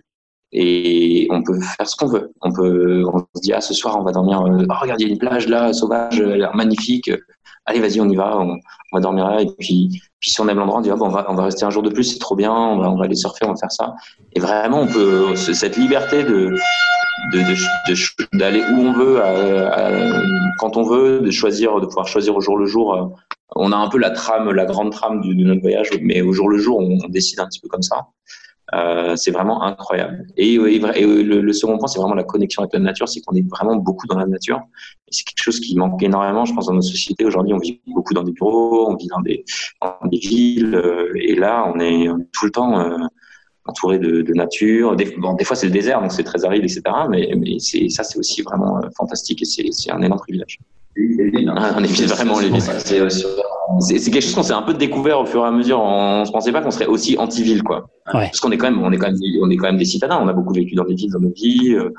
[0.53, 2.32] et on peut faire ce qu'on veut.
[2.40, 4.40] On peut, on se dit ah ce soir on va dormir.
[4.40, 7.11] Euh, oh regarde il y a une plage là sauvage, elle a l'air magnifique.
[7.66, 9.42] Allez vas-y on y va, on, on, va dormir là.
[9.42, 11.44] Et puis, puis si on aime l'endroit on dit ah, bon, on va, on va
[11.44, 12.53] rester un jour de plus, c'est trop bien.
[12.53, 13.94] On va, on va aller surfer, on va faire ça.
[14.32, 16.57] Et vraiment on peut cette liberté de
[18.32, 19.90] d'aller où on veut, à,
[20.58, 23.16] quand on veut, de choisir, de pouvoir choisir au jour le jour.
[23.56, 26.48] On a un peu la trame, la grande trame de, notre voyage, mais au jour
[26.48, 28.08] le jour on, on décide un petit peu comme ça.
[28.74, 30.26] Euh, c'est vraiment incroyable.
[30.36, 33.76] Et, le, second point, c'est vraiment la connexion avec la nature, c'est qu'on est vraiment
[33.76, 34.60] beaucoup dans la nature.
[35.10, 37.24] C'est quelque chose qui manque énormément, je pense, dans nos sociétés.
[37.24, 39.44] Aujourd'hui, on vit beaucoup dans des bureaux, on vit dans des,
[39.80, 42.78] dans des villes, euh, et là, on est tout le temps.
[42.80, 42.96] Euh,
[43.68, 44.96] entouré de, de nature.
[44.96, 46.82] Des, bon, des fois c'est le désert, donc c'est très aride, etc.
[47.08, 50.58] Mais, mais c'est ça, c'est aussi vraiment fantastique et c'est un énorme privilège.
[51.56, 52.62] Ah, on est vraiment les villes.
[53.80, 55.78] C'est quelque chose qu'on s'est un peu découvert au fur et à mesure.
[55.80, 57.88] On ne pensait pas qu'on serait aussi anti-ville, quoi.
[58.12, 58.26] Ouais.
[58.26, 60.18] Parce qu'on est quand même, on est quand même, on est quand même des citadins.
[60.20, 61.74] On a beaucoup vécu dans des villes dans nos vies.
[61.74, 61.92] Euh,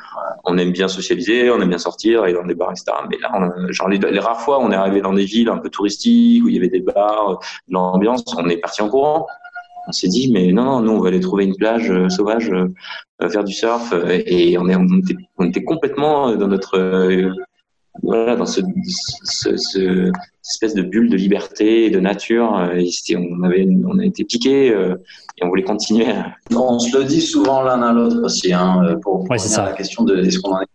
[0.43, 2.91] on aime bien socialiser, on aime bien sortir, aller dans des bars, etc.
[3.09, 5.57] Mais là, on genre les, les, rares fois, on est arrivé dans des villes un
[5.57, 9.27] peu touristiques où il y avait des bars, de l'ambiance, on est parti en courant.
[9.87, 12.51] On s'est dit, mais non, non, nous, on va aller trouver une plage euh, sauvage,
[12.51, 16.77] euh, faire du surf, et on, est, on, était, on était complètement dans notre
[18.03, 18.61] voilà, dans ce,
[19.23, 20.11] ce, ce,
[20.45, 22.57] espèce de bulle de liberté et de nature.
[22.57, 24.95] Euh, et on, avait, on a été piqué euh,
[25.37, 26.07] et on voulait continuer.
[26.55, 29.65] On se le dit souvent l'un à l'autre aussi, hein, pour, pour ouais, ça.
[29.65, 30.67] la question de est-ce qu'on en est.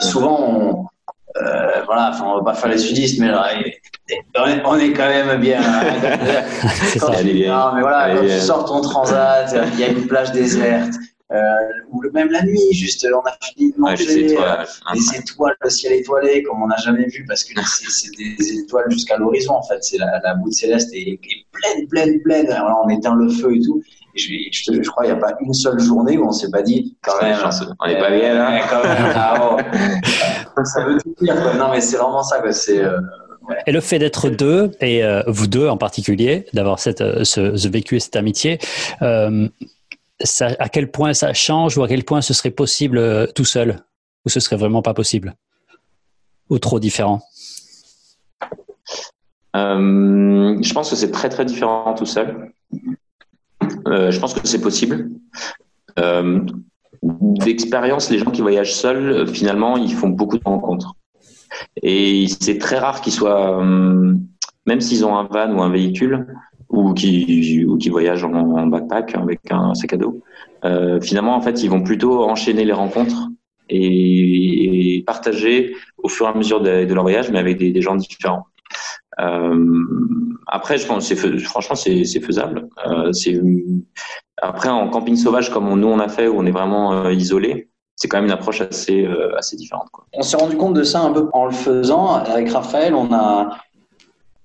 [0.00, 0.86] Souvent, on,
[1.36, 3.48] euh, voilà, enfin, on va pas faire les sudistes, mais là,
[4.64, 5.62] on est quand même bien.
[6.98, 7.12] ça.
[7.20, 10.94] Tu, non, mais voilà, quand tu sors ton transat, il y a une plage déserte.
[11.32, 11.36] Euh,
[11.92, 15.56] ou même la nuit, juste on a fini de manger, ouais, les, étoiles, les étoiles,
[15.60, 19.52] le ciel étoilé comme on n'a jamais vu parce que c'est des étoiles jusqu'à l'horizon
[19.54, 22.50] en fait, c'est la, la voûte céleste est, est, pleine, pleine, pleine.
[22.50, 23.80] Alors on éteint le feu et tout.
[24.14, 26.50] Et je, je, je, crois qu'il n'y a pas une seule journée où on s'est
[26.50, 27.36] pas dit quand même,
[27.80, 28.60] on n'est pas bien là.
[28.68, 29.56] Quand même, ah,
[30.56, 30.64] oh.
[30.64, 31.40] ça veut tout dire.
[31.40, 31.54] Quoi.
[31.54, 32.40] Non mais c'est vraiment ça.
[32.52, 32.98] C'est euh,
[33.48, 33.56] Ouais.
[33.66, 37.56] Et le fait d'être deux, et euh, vous deux en particulier, d'avoir cette, euh, ce,
[37.56, 38.58] ce, vécu et cette amitié,
[39.02, 39.48] euh,
[40.20, 43.44] ça, à quel point ça change ou à quel point ce serait possible euh, tout
[43.44, 43.82] seul?
[44.26, 45.34] Ou ce serait vraiment pas possible?
[46.50, 47.22] Ou trop différent?
[49.56, 52.52] Euh, Je pense que c'est très très différent tout seul.
[53.88, 55.10] Euh, je pense que c'est possible.
[55.98, 56.40] Euh,
[57.02, 60.94] D'expérience, les gens qui voyagent seuls, finalement, ils font beaucoup de rencontres.
[61.82, 66.26] Et c'est très rare qu'ils soient, même s'ils ont un van ou un véhicule,
[66.68, 70.22] ou qui, ou qui voyagent en, backpack avec un sac à dos.
[70.64, 73.28] Euh, finalement, en fait, ils vont plutôt enchaîner les rencontres
[73.70, 78.44] et, partager au fur et à mesure de, leur voyage, mais avec des gens différents.
[79.20, 79.84] Euh,
[80.46, 82.68] après, je pense, c'est franchement, c'est faisable.
[82.86, 83.40] Euh, c'est
[84.42, 87.12] après en camping sauvage comme on, nous on a fait où on est vraiment euh,
[87.12, 89.88] isolé, c'est quand même une approche assez euh, assez différente.
[89.92, 90.06] Quoi.
[90.14, 92.94] On s'est rendu compte de ça un peu en le faisant avec Raphaël.
[92.94, 93.50] On a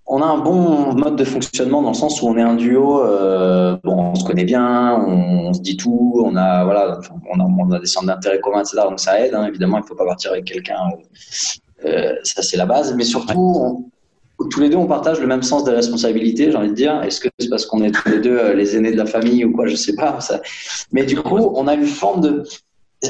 [0.07, 3.01] on a un bon mode de fonctionnement dans le sens où on est un duo.
[3.01, 6.99] Euh, bon, on se connaît bien, on, on, se dit tout, on a voilà,
[7.33, 8.83] on a, on a des centres d'intérêt communs, etc.
[8.83, 9.33] Donc ça aide.
[9.33, 10.77] Hein, évidemment, il faut pas partir avec quelqu'un.
[11.85, 12.93] Euh, ça c'est la base.
[12.95, 13.85] Mais surtout, on,
[14.49, 16.51] tous les deux, on partage le même sens des responsabilités.
[16.51, 17.01] J'ai envie de dire.
[17.03, 19.51] Est-ce que c'est parce qu'on est tous les deux les aînés de la famille ou
[19.51, 20.19] quoi Je sais pas.
[20.19, 20.41] Ça.
[20.91, 22.43] Mais du coup, on a une forme de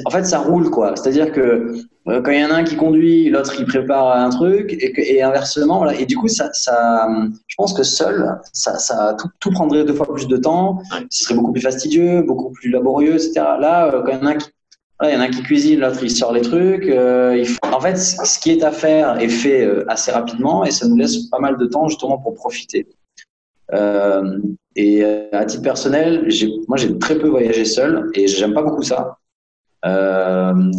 [0.03, 0.95] en fait, ça roule, quoi.
[0.95, 1.76] C'est-à-dire que
[2.07, 4.91] euh, quand il y en a un qui conduit, l'autre il prépare un truc, et,
[4.91, 5.97] que, et inversement, voilà.
[5.99, 7.07] Et du coup, ça, ça,
[7.47, 10.82] je pense que seul, ça, ça tout, tout, prendrait deux fois plus de temps.
[11.09, 13.34] Ce serait beaucoup plus fastidieux, beaucoup plus laborieux, etc.
[13.59, 14.49] Là, euh, quand il y en a un qui
[15.03, 16.87] il y en a un qui cuisine, l'autre il sort les trucs.
[16.87, 17.43] Euh.
[17.63, 20.95] En fait, ce qui est à faire est fait euh, assez rapidement et ça nous
[20.95, 22.87] laisse pas mal de temps justement pour profiter.
[23.73, 24.39] Euh,
[24.75, 26.29] et à titre personnel,
[26.67, 29.17] moi j'ai très peu voyagé seul et j'aime pas beaucoup ça.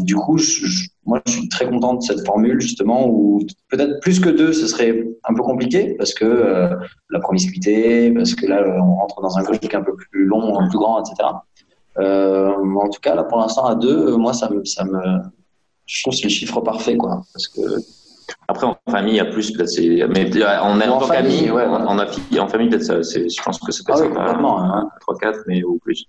[0.04, 4.18] Du coup, je, moi, je suis très content de cette formule justement où peut-être plus
[4.18, 6.70] que deux, ce serait un peu compliqué parce que
[7.10, 10.78] la promiscuité, parce que là, on rentre dans un truc un peu plus long, plus
[10.78, 11.28] grand, etc.
[11.98, 15.00] Euh, en tout cas, là, pour l'instant, à deux, moi, ça me, ça me,
[15.86, 17.60] je trouve que c'est le chiffre parfait, quoi, parce que
[18.48, 21.50] après, en famille, il y a plus, peut-être, c'est, mais en, en, en tant qu'ami,
[21.50, 24.48] ouais, en, en, famille, peut-être, ça, c'est, je pense que c'est peut-être ah oui, pas,
[24.48, 24.88] hein.
[25.00, 26.04] 3, 4, mais, ou plus.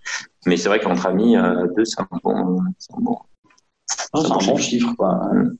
[0.45, 3.17] Mais c'est vrai qu'entre amis, euh, deux, c'est un bon, c'est un bon,
[4.13, 5.15] non, c'est un bon chiffre, quoi.
[5.33, 5.57] Mm.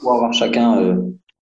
[0.00, 0.96] Pour avoir chacun, euh,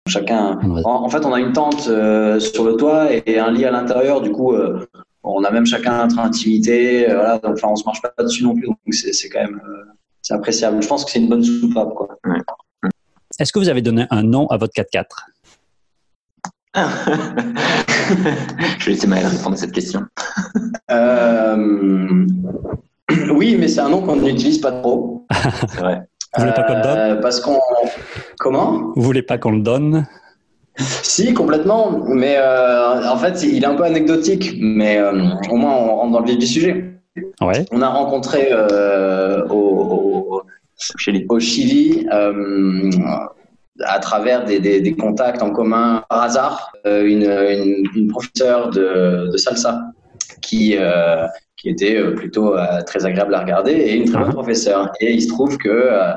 [0.08, 0.82] chacun, ouais.
[0.84, 3.70] en, en, fait, on a une tente euh, sur le toit et un lit à
[3.70, 4.86] l'intérieur, du coup, euh,
[5.24, 8.42] on a même chacun notre intimité, euh, voilà, donc, enfin, on se marche pas dessus
[8.42, 9.84] non plus, donc c'est, c'est quand même, euh,
[10.20, 10.82] c'est appréciable.
[10.82, 12.08] Je pense que c'est une bonne soupape, quoi.
[12.26, 12.38] Ouais.
[13.38, 15.04] Est-ce que vous avez donné un nom à votre 4x4
[18.78, 20.02] Je vais laisser Maël répondre à cette question.
[20.90, 22.26] euh,
[23.34, 25.26] oui, mais c'est un nom qu'on n'utilise pas trop.
[25.68, 26.02] c'est vrai.
[26.34, 26.98] Vous voulez pas qu'on le donne?
[26.98, 27.60] Euh, Parce qu'on.
[28.38, 28.92] Comment?
[28.96, 30.06] Vous voulez pas qu'on le donne?
[30.76, 32.00] Si, complètement.
[32.08, 34.54] Mais euh, en fait, il est un peu anecdotique.
[34.60, 35.12] Mais euh,
[35.50, 36.84] au moins, on rentre dans le vif du sujet.
[37.40, 37.64] Ouais.
[37.70, 40.42] On a rencontré euh, au, au,
[40.98, 41.26] Chili.
[41.28, 42.06] au Chili
[43.84, 49.30] à travers des, des, des, contacts en commun par hasard une, une, une, professeure de,
[49.32, 49.80] de salsa
[50.40, 51.26] qui, euh,
[51.62, 54.92] qui était plutôt euh, très agréable à regarder et une très bonne professeure.
[55.00, 56.12] Et il se trouve que euh,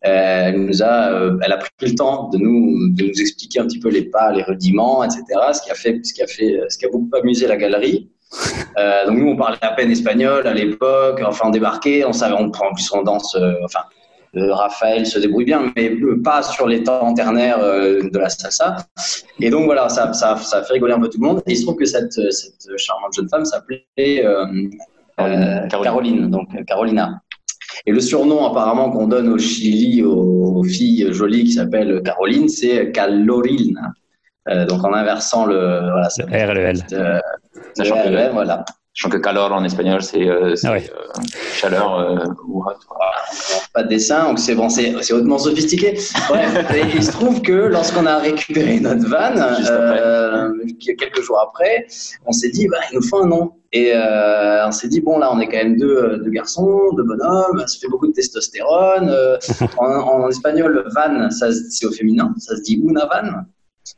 [0.00, 3.66] elle nous a, euh, elle a pris le temps de nous, de nous expliquer un
[3.66, 5.22] petit peu les pas, les rudiments, etc.
[5.52, 8.08] Ce qui a fait, ce qui a fait, ce qui a beaucoup amusé la galerie.
[9.06, 11.20] donc nous, on parlait à peine espagnol à l'époque.
[11.22, 13.36] Enfin, on débarquait, on savait, on prend en plus on danse.
[13.64, 13.80] enfin,
[14.36, 18.76] Raphaël se débrouille bien, mais pas sur les temps ternaires de la salsa.
[19.40, 21.42] Et donc voilà, ça, ça, ça, fait rigoler un peu tout le monde.
[21.46, 23.86] Et il se trouve que cette, cette charmante jeune femme s'appelait
[25.16, 25.68] Caroline.
[25.68, 27.20] Caroline, donc Carolina.
[27.84, 32.90] Et le surnom apparemment qu'on donne au Chili aux, filles jolies qui s'appellent Caroline, c'est
[32.92, 33.78] Calorile.
[34.48, 36.78] Euh, donc en inversant le, voilà, R et le L.
[36.92, 37.20] Euh,
[37.78, 38.64] L, voilà.
[38.96, 40.80] Sachant que calor en espagnol, c'est euh, ah euh
[41.52, 42.16] chaleur euh,
[42.48, 42.64] ou
[43.74, 45.98] Pas de dessin, donc c'est bon, c'est hautement sophistiqué.
[46.30, 49.34] Bref, il se trouve que lorsqu'on a récupéré notre van,
[50.78, 51.86] quelques jours après,
[52.24, 53.52] on s'est dit, bah, il nous faut un nom.
[53.70, 57.62] Et on s'est dit, bon, là, on est quand même deux, deux, garçons, deux bonhommes,
[57.66, 59.14] ça fait beaucoup de testostérone.
[59.76, 63.44] en, en, espagnol, van, c'est au féminin, ça se dit una van.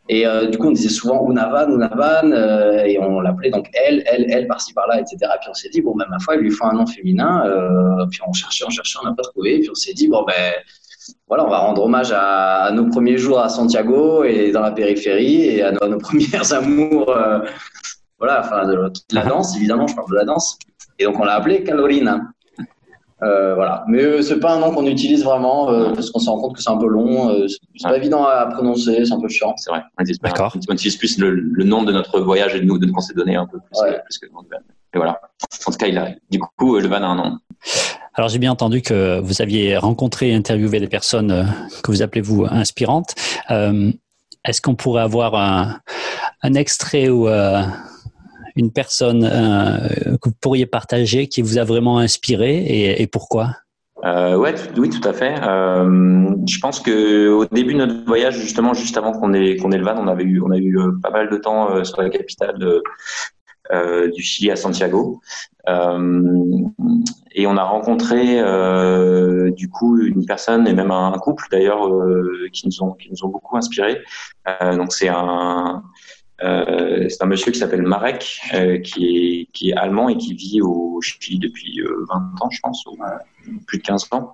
[0.08, 4.02] Et euh, du coup, on disait souvent Unavan, Unavan, euh, et on l'appelait donc elle,
[4.06, 5.16] elle, elle, par-ci, par-là, etc.
[5.40, 7.44] Puis on s'est dit, bon, même ma foi, il lui faut un nom féminin.
[7.46, 9.60] Euh, puis on cherchait, on cherchait, on n'a pas trouvé.
[9.60, 10.52] Puis on s'est dit, bon, ben,
[11.26, 15.42] voilà, on va rendre hommage à, nos premiers jours à Santiago et dans la périphérie
[15.42, 17.14] et à nos, premières amours,
[18.18, 20.58] voilà, enfin, de, la danse, évidemment, je parle de la danse.
[20.98, 22.20] Et donc, on l'a appelé Calorina.
[23.22, 23.84] Euh, voilà.
[23.88, 26.54] Mais euh, c'est pas un nom qu'on utilise vraiment euh, parce qu'on se rend compte
[26.54, 29.54] que c'est un peu long, c'est pas évident à prononcer, c'est un peu chiant.
[29.56, 29.82] C'est vrai.
[29.98, 30.54] On utilise, D'accord.
[30.68, 33.36] on utilise plus le, nom de notre voyage et de nous de qu'on s'est donné
[33.36, 34.58] un peu plus, que le nom de van.
[34.94, 35.20] Et voilà.
[35.66, 37.38] En tout cas, il a, du coup, le van a un nom.
[38.14, 41.46] Alors j'ai bien entendu que vous aviez rencontré et interviewé des personnes
[41.82, 43.14] que vous appelez vous inspirantes.
[43.48, 45.80] Est-ce qu'on pourrait avoir un,
[46.42, 47.28] un extrait ou
[48.58, 49.88] une personne euh,
[50.20, 52.64] que vous pourriez partager qui vous a vraiment inspiré
[52.98, 53.52] et, pourquoi?
[54.04, 55.34] Euh, ouais, oui, tout à fait.
[55.42, 59.70] Euh, je pense que au début de notre voyage, justement, juste avant qu'on ait qu'on
[59.70, 62.10] ait le van, on avait eu on a eu pas mal de temps sur la
[62.10, 62.58] capitale
[64.12, 65.20] du Chili à Santiago,
[65.66, 68.40] et on a rencontré
[69.52, 71.88] du coup une personne et même un, couple d'ailleurs
[72.52, 74.00] qui nous ont qui nous ont beaucoup inspiré.
[74.76, 75.82] donc c'est un
[76.42, 80.34] euh, c'est un monsieur qui s'appelle Marek, euh, qui, est, qui est allemand et qui
[80.34, 82.96] vit au Chili depuis 20 euh, ans, je pense, ou
[83.66, 84.32] plus de 15 ans,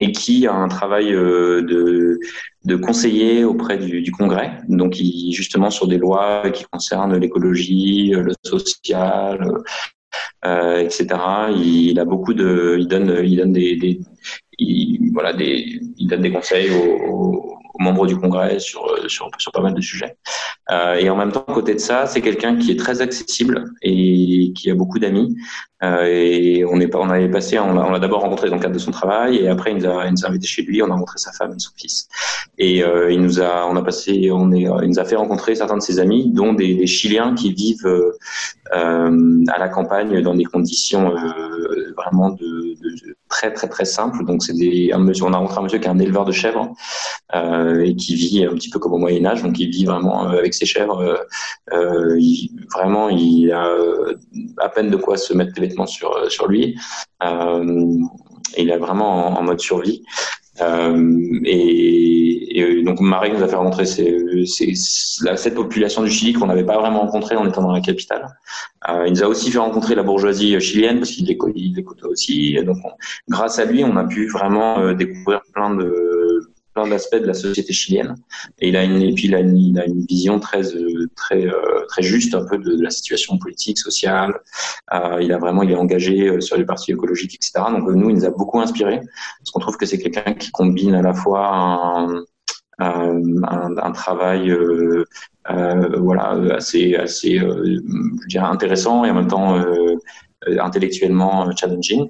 [0.00, 2.18] et qui a un travail de,
[2.64, 8.10] de conseiller auprès du, du, Congrès, donc il, justement sur des lois qui concernent l'écologie,
[8.10, 9.62] le social,
[10.44, 11.06] euh, etc.
[11.54, 14.00] Il, a beaucoup de, il donne, il donne des, des
[14.58, 19.52] il, voilà, des, il donne des conseils aux, membre du Congrès sur, euh, sur, sur
[19.52, 20.16] pas mal de sujets.
[20.70, 24.52] Euh, et en même temps, côté de ça, c'est quelqu'un qui est très accessible et
[24.54, 25.36] qui a beaucoup d'amis.
[25.82, 28.78] Euh, et on est on avait passé, on l'a d'abord rencontré dans le cadre de
[28.78, 30.92] son travail, et après il nous a, il nous a invité chez lui, on a
[30.92, 32.06] rencontré sa femme et son fils.
[32.58, 35.78] Et il nous a, on a passé, on est, il nous a fait rencontrer certains
[35.78, 37.90] de ses amis, dont des, Chiliens qui vivent
[38.70, 41.14] à la campagne dans des conditions
[41.96, 42.76] vraiment de,
[43.30, 44.24] très très très simples.
[44.26, 46.74] Donc c'est des, monsieur, on a rencontré un monsieur qui est un éleveur de chèvres
[47.34, 50.52] et qui vit un petit peu comme au Moyen Âge, donc il vit vraiment avec
[50.52, 51.24] ses chèvres.
[51.72, 53.72] Il, vraiment, il a
[54.58, 55.54] à peine de quoi se mettre
[55.86, 56.78] sur, euh, sur lui.
[57.22, 57.98] Euh,
[58.56, 60.02] il est vraiment en, mode survie.
[60.60, 61.40] Euh,
[62.50, 67.00] et, donc Marie nous a fait rencontrer cette population du Chili qu'on n'avait pas vraiment
[67.00, 68.26] rencontrée en étant dans la capitale.
[69.06, 71.36] il nous a aussi fait rencontrer la bourgeoisie chilienne parce qu'il
[71.84, 72.56] côtoie aussi.
[72.64, 72.78] donc
[73.28, 75.76] grâce à lui, on a pu vraiment découvrir plein
[76.88, 78.14] d'aspects de la société chilienne
[78.58, 81.06] et il a une puis il a une, vision très euh,
[81.98, 84.32] juste un peu de, la situation politique sociale
[84.94, 88.10] euh, il a vraiment il est engagé euh, sur les partis écologiques etc donc nous
[88.10, 91.14] il nous a beaucoup inspiré parce qu'on trouve que c'est quelqu'un qui combine à la
[91.14, 92.08] fois
[92.80, 95.04] un, un, travail euh,
[95.98, 99.62] voilà assez assez je dirais intéressant et en même temps
[100.58, 102.08] intellectuellement challenging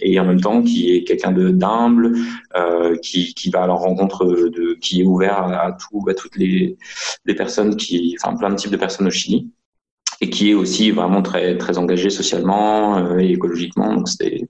[0.00, 2.16] et en même temps qui est quelqu'un de d'humble,
[2.56, 6.36] euh, qui, qui va à leur rencontre de, qui est ouvert à, tout, à toutes
[6.36, 6.76] les,
[7.24, 9.50] les personnes qui, enfin plein de types de personnes au Chili,
[10.20, 13.94] et qui est aussi vraiment très très engagé socialement euh, et écologiquement.
[13.94, 14.48] Donc c'était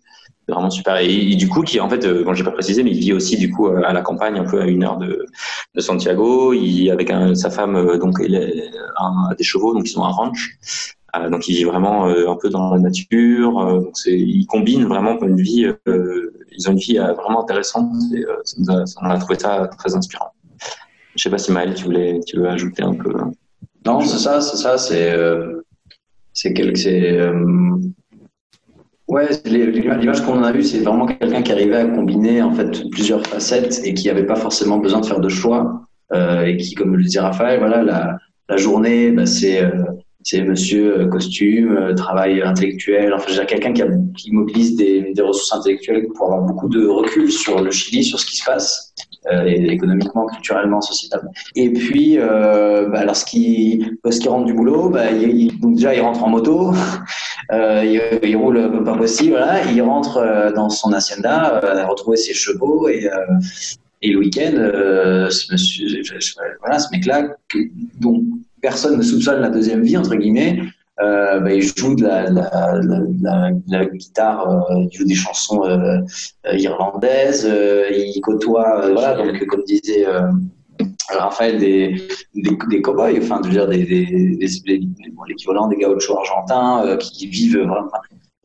[0.49, 0.97] vraiment super.
[0.99, 3.37] Et, du coup, qui en fait, euh, bon, j'ai pas précisé, mais il vit aussi
[3.37, 5.27] du coup à la campagne, un peu à une heure de,
[5.75, 6.53] de Santiago.
[6.53, 10.59] Il avec sa femme, euh, donc il a des chevaux, donc ils ont un ranch.
[11.17, 13.55] Euh, donc il vit vraiment euh, un peu dans la nature.
[13.83, 15.67] Donc ils combinent vraiment une vie.
[15.87, 17.91] ils ont une vie vraiment intéressante.
[18.15, 18.25] Et,
[19.01, 20.33] on a trouvé ça très inspirant.
[21.17, 23.13] Je sais pas si Maël, tu voulais, tu veux ajouter un peu.
[23.87, 25.17] Non, c'est ça, c'est ça, c'est
[26.33, 27.21] c'est quelque, c'est
[29.09, 33.27] ouais, l'image qu'on a eue, c'est vraiment quelqu'un qui arrivait à combiner en fait plusieurs
[33.27, 35.83] facettes et qui n'avait pas forcément besoin de faire de choix
[36.47, 39.65] et qui, comme le disait Raphaël, voilà, la, la journée, bah, c'est
[40.23, 43.13] c'est monsieur costume, travail intellectuel.
[43.13, 43.83] Enfin, j'ai quelqu'un qui,
[44.17, 48.19] qui, mobilise des, des, ressources intellectuelles pour avoir beaucoup de recul sur le Chili, sur
[48.19, 48.95] ce qui se passe.
[49.33, 51.33] Euh, économiquement, culturellement, sociétalement.
[51.57, 53.97] Et puis, euh, bah, lorsqu'il
[54.27, 56.75] rentre du boulot, bah, il, donc déjà il rentre en moto, euh,
[57.53, 62.35] il, il, roule pas possible, voilà, il rentre euh, dans son hacienda, euh, retrouver ses
[62.35, 63.17] chevaux et, euh,
[64.03, 64.53] et le week-end,
[65.31, 66.03] ce monsieur,
[66.61, 67.29] voilà, ce mec-là,
[68.01, 68.23] dont
[68.61, 70.61] personne ne soupçonne la deuxième vie entre guillemets,
[71.01, 72.81] euh, bah, il joue de la, la,
[73.21, 75.99] la, la guitare, euh, il joue des chansons euh,
[76.47, 80.07] euh irlandaises, euh, il côtoie, voilà, donc comme disait
[81.11, 81.97] Raphaël, des,
[82.35, 84.81] des, des cow-boys, enfin, je dire, des, des, des
[85.29, 87.91] l'équivalent des gauchos argentins qui vivent vraiment,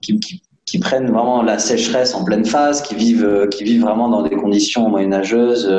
[0.01, 0.20] qui,
[0.66, 4.36] qui, prennent vraiment la sécheresse en pleine phase, qui vivent, qui vivent vraiment dans des
[4.36, 5.70] conditions moyenâgeuses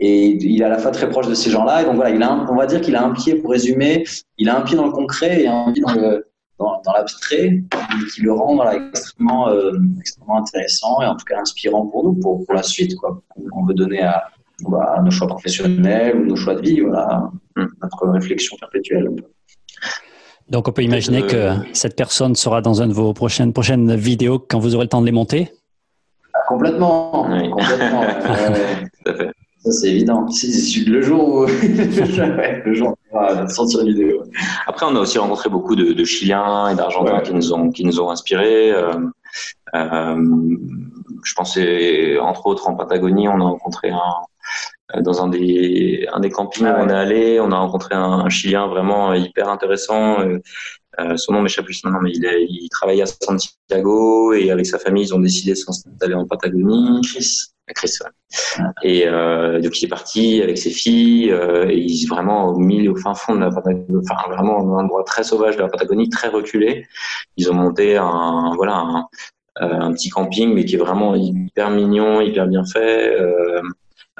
[0.00, 1.82] et il est à la fois très proche de ces gens-là.
[1.82, 4.04] Et donc voilà, il a on va dire qu'il a un pied, pour résumer,
[4.36, 7.62] il a un pied dans le concret et un pied dans le dans, l'abstrait,
[8.12, 12.44] qui le rend extrêmement, euh, extrêmement intéressant et en tout cas inspirant pour nous, pour,
[12.44, 12.96] pour la suite.
[12.96, 13.22] Quoi.
[13.52, 14.24] On veut donner à,
[14.66, 19.10] bah, nos choix professionnels ou nos choix de vie, voilà, notre réflexion perpétuelle.
[20.48, 24.38] Donc on peut imaginer que cette personne sera dans une de vos prochaines, prochaines vidéos
[24.38, 25.52] quand vous aurez le temps de les monter?
[26.32, 27.50] Ah, Complètement, oui.
[27.50, 28.02] complètement.
[29.04, 29.32] Tout à fait
[29.70, 30.26] c'est évident.
[30.86, 31.46] Le jour où
[32.66, 32.96] le jour
[33.48, 34.22] sortir une vidéo.
[34.66, 37.84] Après, on a aussi rencontré beaucoup de, de Chiliens et d'Argentins qui nous ont qui
[37.84, 38.72] nous ont inspirés.
[38.72, 38.94] Euh,
[39.74, 40.56] euh,
[41.24, 44.14] je pensais entre autres en Patagonie, on a rencontré un
[45.00, 48.28] dans un des un des campings ah où on est allé, on a rencontré un,
[48.28, 50.20] Chilien vraiment hyper intéressant.
[50.20, 50.38] Euh,
[50.98, 54.66] euh son nom m'échappe plus maintenant, mais il, est, il travaille à Santiago et avec
[54.66, 57.00] sa famille, ils ont décidé de s'installer en Patagonie.
[57.02, 57.52] Chris.
[57.74, 58.64] Chris, ouais.
[58.82, 62.58] Et euh, donc il est parti avec ses filles, euh, et il est vraiment au
[62.58, 65.68] milieu, au fin fond de la Patagonie, enfin vraiment un endroit très sauvage de la
[65.68, 66.86] Patagonie, très reculé.
[67.36, 69.08] Ils ont monté un, voilà, un,
[69.62, 73.16] euh, un petit camping, mais qui est vraiment hyper mignon, hyper bien fait.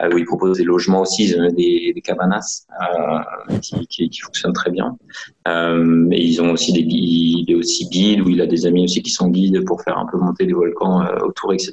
[0.00, 4.52] Euh, où ils proposent des logements aussi, des, des cabanas euh, qui, qui, qui, fonctionnent
[4.52, 4.96] très bien.
[5.48, 9.02] Euh, et ils ont aussi des guides, aussi guide, où il a des amis aussi
[9.02, 11.72] qui sont guides pour faire un peu monter des volcans euh, autour, etc.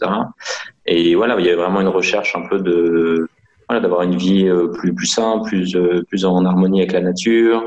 [0.87, 3.29] Et voilà, il y a vraiment une recherche un peu de
[3.67, 7.01] voilà, d'avoir une vie euh, plus plus simple, plus euh, plus en harmonie avec la
[7.01, 7.63] nature,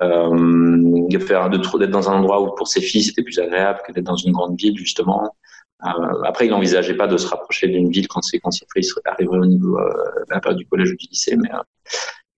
[0.00, 3.80] euh, de faire de d'être dans un endroit où pour ses filles c'était plus agréable
[3.86, 5.34] que d'être dans une grande ville justement.
[5.84, 8.64] Euh, après, il n'envisageait pas de se rapprocher d'une ville quand c'est quand il
[9.04, 11.50] arriverait au niveau euh, du collège ou du lycée, mais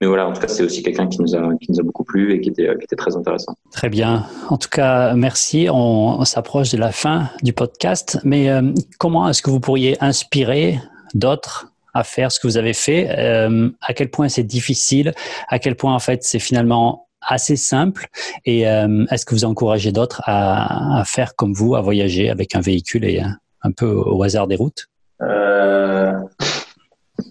[0.00, 2.50] mais voilà, en tout cas, c'est aussi quelqu'un qui nous a beaucoup plu et qui
[2.50, 3.54] était très intéressant.
[3.70, 4.26] Très bien.
[4.48, 5.68] En tout cas, merci.
[5.70, 10.80] On, s'approche de la fin du podcast, mais euh, comment est-ce que vous pourriez inspirer
[11.14, 13.08] d'autres à faire ce que vous avez fait?
[13.18, 15.14] Euh, À quel point c'est difficile?
[15.48, 18.06] À quel point en fait c'est finalement assez simple
[18.44, 22.54] Et euh, est-ce que vous encouragez d'autres à, à, faire comme vous, à voyager avec
[22.54, 24.88] un véhicule et un, un peu au hasard des routes?
[25.22, 26.12] Euh...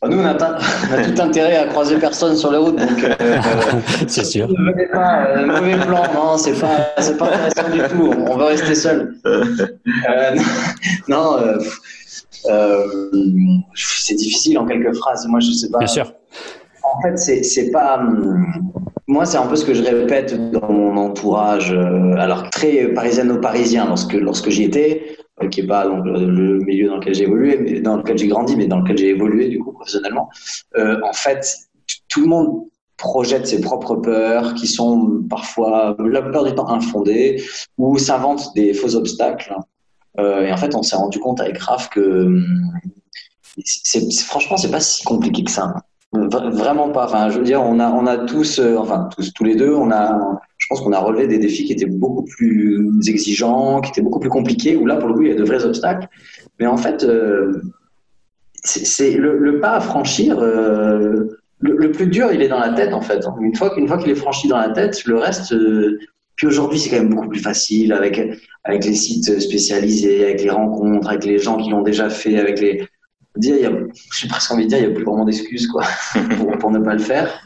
[0.06, 3.16] Nous, on a, on a, tout intérêt à croiser personne sur les routes, donc euh,
[4.08, 4.48] c'est sûr.
[4.50, 8.14] Ne venez pas, euh, mauvais plan, non, c'est pas, c'est pas intéressant du tout.
[8.30, 9.16] On, va rester seul.
[9.26, 9.46] Euh,
[11.08, 11.38] non,
[13.76, 15.26] c'est difficile en quelques phrases.
[15.28, 15.80] Moi, je sais pas.
[15.80, 16.14] Bien sûr.
[16.84, 18.00] En fait, c'est pas.
[18.00, 18.72] Hum,
[19.08, 23.86] moi, c'est un peu ce que je répète dans mon entourage, euh, alors très parisiano-parisien
[23.86, 27.82] lorsque, lorsque j'y étais, euh, qui n'est pas donc, le milieu dans lequel j'ai évolué,
[27.82, 30.30] dans lequel j'ai grandi, mais dans lequel j'ai évolué du coup professionnellement.
[30.78, 31.46] Euh, en fait,
[32.08, 32.66] tout le monde
[32.98, 37.44] projette ses propres peurs qui sont parfois, la plupart du temps, infondées
[37.78, 39.56] ou s'invente des faux obstacles.
[40.20, 42.72] Euh, et en fait, on s'est rendu compte avec Raph que hum,
[44.26, 45.74] franchement, c'est pas si compliqué que ça.
[46.14, 47.05] Vraiment pas.
[47.05, 49.74] Enfin, je veux dire, on a, on a tous, euh, enfin tous, tous les deux,
[49.74, 53.89] on a, je pense qu'on a relevé des défis qui étaient beaucoup plus exigeants, qui
[53.89, 54.76] étaient beaucoup plus compliqués.
[54.76, 56.07] Où là, pour le coup, il y a de vrais obstacles.
[56.59, 57.64] Mais en fait, euh,
[58.64, 60.38] c'est le, pas à franchir.
[60.39, 63.26] Euh, le, plus dur, il est dans la tête en fait.
[63.41, 65.55] Une fois qu'une fois qu'il est franchi dans la tête, le reste.
[66.36, 68.20] Puis aujourd'hui, c'est quand même beaucoup plus facile avec
[68.66, 72.59] avec les sites spécialisés, avec les rencontres, avec les gens qui l'ont déjà fait, avec
[72.59, 72.88] les
[73.40, 73.72] dire, il y a,
[74.18, 75.84] j'ai presque envie de dire, il n'y a plus vraiment d'excuses quoi,
[76.38, 77.42] pour, pour, ne pas le faire.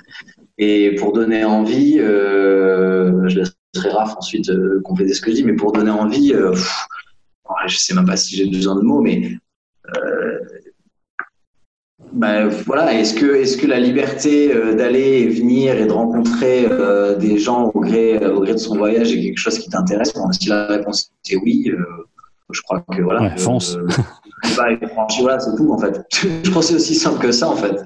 [0.57, 5.43] Et pour donner envie, euh, je laisserai Raph ensuite euh, compléter ce que je dis,
[5.43, 6.87] mais pour donner envie, euh, pff,
[7.67, 9.37] je sais même pas si j'ai besoin de mots, mais
[12.13, 16.67] ben, voilà, est-ce que, est-ce que la liberté d'aller et venir et de rencontrer
[17.19, 20.13] des gens au gré, au gré de son voyage est quelque chose qui t'intéresse?
[20.13, 21.71] Bon, Si la réponse est oui,
[22.49, 23.21] je crois que voilà.
[23.21, 23.77] Ouais, fonce
[24.43, 26.01] voilà, c'est tout en fait.
[26.43, 27.83] je pense que c'est aussi simple que ça en fait.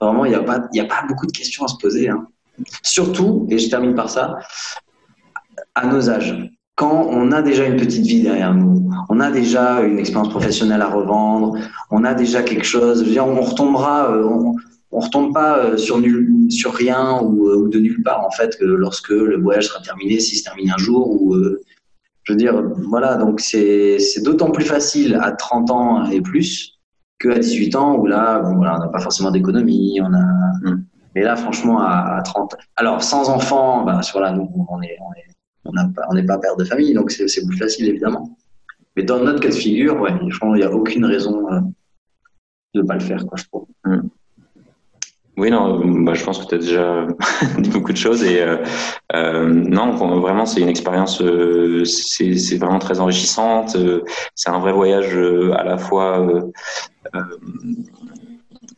[0.00, 2.08] Vraiment, il n'y a, pas, a pas beaucoup de questions à se poser.
[2.08, 2.26] Hein.
[2.82, 4.38] Surtout, et je termine par ça,
[5.74, 9.80] à nos âges, quand on a déjà une petite vie derrière nous, on a déjà
[9.80, 11.56] une expérience professionnelle à revendre,
[11.90, 14.56] on a déjà quelque chose, je veux on retombera, euh, on,
[14.90, 18.64] retombe pas euh, sur, nul, sur rien ou, ou, de nulle part en fait que
[18.64, 21.36] lorsque le voyage sera terminé, s'il se termine un jour ou
[22.24, 26.78] je veux dire, voilà, donc c'est d'autant plus facile à 30 ans et plus
[27.18, 30.70] qu'à 18 ans où là, bon, voilà, on n'a pas forcément d'économie, on a.
[30.70, 30.84] Mm.
[31.14, 32.56] Mais là, franchement, à, 30.
[32.76, 36.64] Alors, sans enfants, ben, voilà, nous, on est, on est, on n'est pas père de
[36.64, 38.36] famille, donc c'est plus facile, évidemment.
[38.96, 41.60] Mais dans notre cas de figure, ouais, il n'y a aucune raison euh,
[42.74, 43.66] de ne pas le faire, quoi, je trouve.
[43.84, 44.08] Mm.
[45.36, 47.06] Oui, non, bah, je pense que tu as déjà
[47.58, 48.58] dit beaucoup de choses et euh,
[49.14, 53.76] euh, non, vraiment, c'est une expérience, euh, c'est vraiment très enrichissante.
[54.36, 55.16] C'est un vrai voyage
[55.56, 56.24] à la fois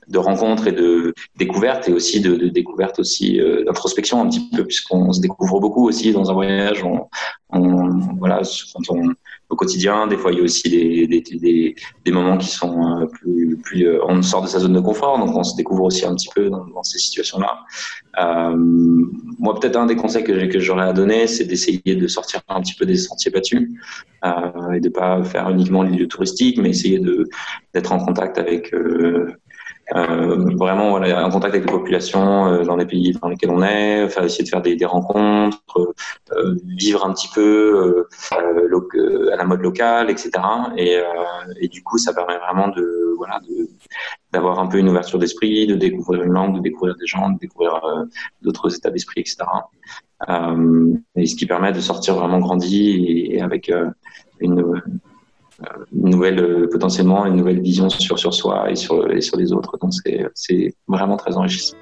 [0.08, 4.64] de rencontres et de découvertes et aussi de, de découvertes aussi d'introspection un petit peu
[4.64, 6.84] puisqu'on se découvre beaucoup aussi dans un voyage.
[6.84, 7.08] On
[8.18, 8.40] voilà,
[8.74, 9.14] quand on
[9.48, 10.06] au quotidien.
[10.06, 11.74] Des fois, il y a aussi des, des, des,
[12.05, 15.18] des moments qui sont euh, plus, plus, euh, on sort de sa zone de confort,
[15.18, 17.60] donc on se découvre aussi un petit peu dans, dans ces situations-là.
[18.18, 18.56] Euh,
[19.39, 22.60] moi, peut-être un des conseils que, que j'aurais à donner, c'est d'essayer de sortir un
[22.60, 23.70] petit peu des sentiers battus
[24.24, 27.28] euh, et de pas faire uniquement les lieux touristiques, mais essayer de
[27.74, 29.32] d'être en contact avec euh,
[29.92, 34.04] vraiment voilà, en contact avec les populations euh, dans les pays dans lesquels on est,
[34.04, 35.94] enfin, essayer de faire des, des rencontres,
[36.32, 40.30] euh, vivre un petit peu euh, à la mode locale, etc.
[40.76, 41.00] Et,
[41.60, 43.40] et, du coup, ça permet vraiment de voilà
[44.32, 47.38] d'avoir un peu une ouverture d'esprit, de découvrir une langue, de découvrir des gens, de
[47.38, 47.80] découvrir
[48.42, 49.44] d'autres états d'esprit, etc.
[51.16, 53.72] et ce qui permet de sortir vraiment grandi et, et avec
[54.40, 54.82] une
[55.94, 59.76] une nouvelle euh, potentiellement une nouvelle vision sur soi et sur et sur les autres.
[59.78, 59.92] Donc
[60.34, 61.76] c'est vraiment très enrichissant.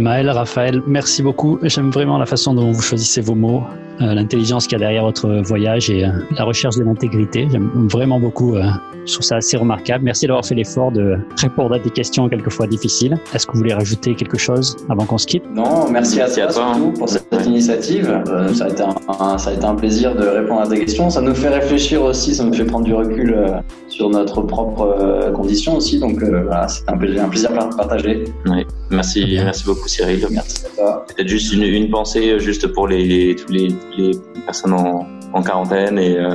[0.00, 1.58] Maël, Raphaël, merci beaucoup.
[1.62, 3.62] J'aime vraiment la façon dont vous choisissez vos mots,
[4.00, 7.48] l'intelligence qu'il y a derrière votre voyage et euh, la recherche de l'intégrité.
[7.50, 8.56] J'aime vraiment beaucoup.
[8.56, 8.64] Euh,
[9.06, 10.04] je trouve ça assez remarquable.
[10.04, 13.18] Merci d'avoir fait l'effort de répondre à des questions quelquefois difficiles.
[13.34, 15.44] Est-ce que vous voulez rajouter quelque chose avant qu'on se quitte?
[15.54, 18.22] Non, merci, à toi, surtout pour cette initiative.
[18.28, 21.08] Euh, ça, a été un, ça a été un plaisir de répondre à tes questions.
[21.10, 25.32] Ça nous fait réfléchir aussi, ça nous fait prendre du recul euh, sur notre propre
[25.34, 25.98] condition aussi.
[25.98, 28.24] Donc voilà, c'était un plaisir, un plaisir partager.
[28.46, 30.26] Oui, merci, merci beaucoup Cyril.
[30.30, 31.06] Merci à toi.
[31.08, 33.68] Peut-être juste une, une, pensée juste pour les, les tous les
[33.98, 36.34] les personnes en, en quarantaine et, euh,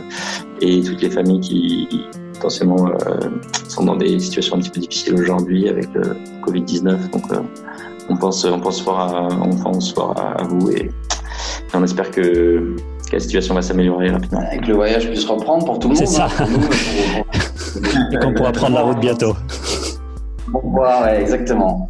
[0.61, 1.87] et, toutes les familles qui
[2.33, 3.29] potentiellement euh,
[3.67, 6.15] sont dans des situations un petit peu difficiles aujourd'hui avec le
[6.45, 7.09] Covid-19.
[7.11, 7.39] Donc euh,
[8.09, 10.91] on pense, on pense fort à, on pense fort à vous et, et
[11.73, 14.43] on espère que, que la situation va s'améliorer rapidement.
[14.51, 16.05] Et que le voyage puisse reprendre pour tout le monde.
[16.05, 16.27] C'est ça.
[16.39, 16.47] Hein,
[18.11, 19.35] et qu'on pourra prendre la route bientôt.
[20.53, 21.89] Au revoir, ouais, exactement.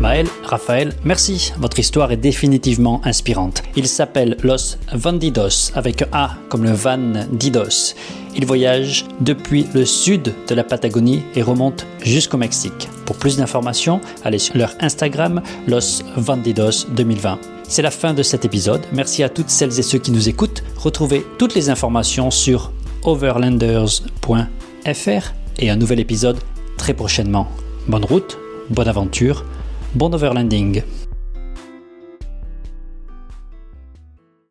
[0.00, 1.52] Maël, Raphaël, merci.
[1.58, 3.64] Votre histoire est définitivement inspirante.
[3.74, 7.96] Il s'appelle Los Vandidos avec un A comme le Van Didos.
[8.36, 12.88] Il voyage depuis le sud de la Patagonie et remonte jusqu'au Mexique.
[13.06, 17.40] Pour plus d'informations, allez sur leur Instagram Los Vandidos 2020.
[17.64, 18.82] C'est la fin de cet épisode.
[18.92, 20.62] Merci à toutes celles et ceux qui nous écoutent.
[20.76, 22.70] Retrouvez toutes les informations sur
[23.02, 26.38] overlanders.fr et un nouvel épisode
[26.76, 27.48] très prochainement.
[27.88, 28.38] Bonne route,
[28.70, 29.44] bonne aventure
[29.94, 30.82] Bon overlanding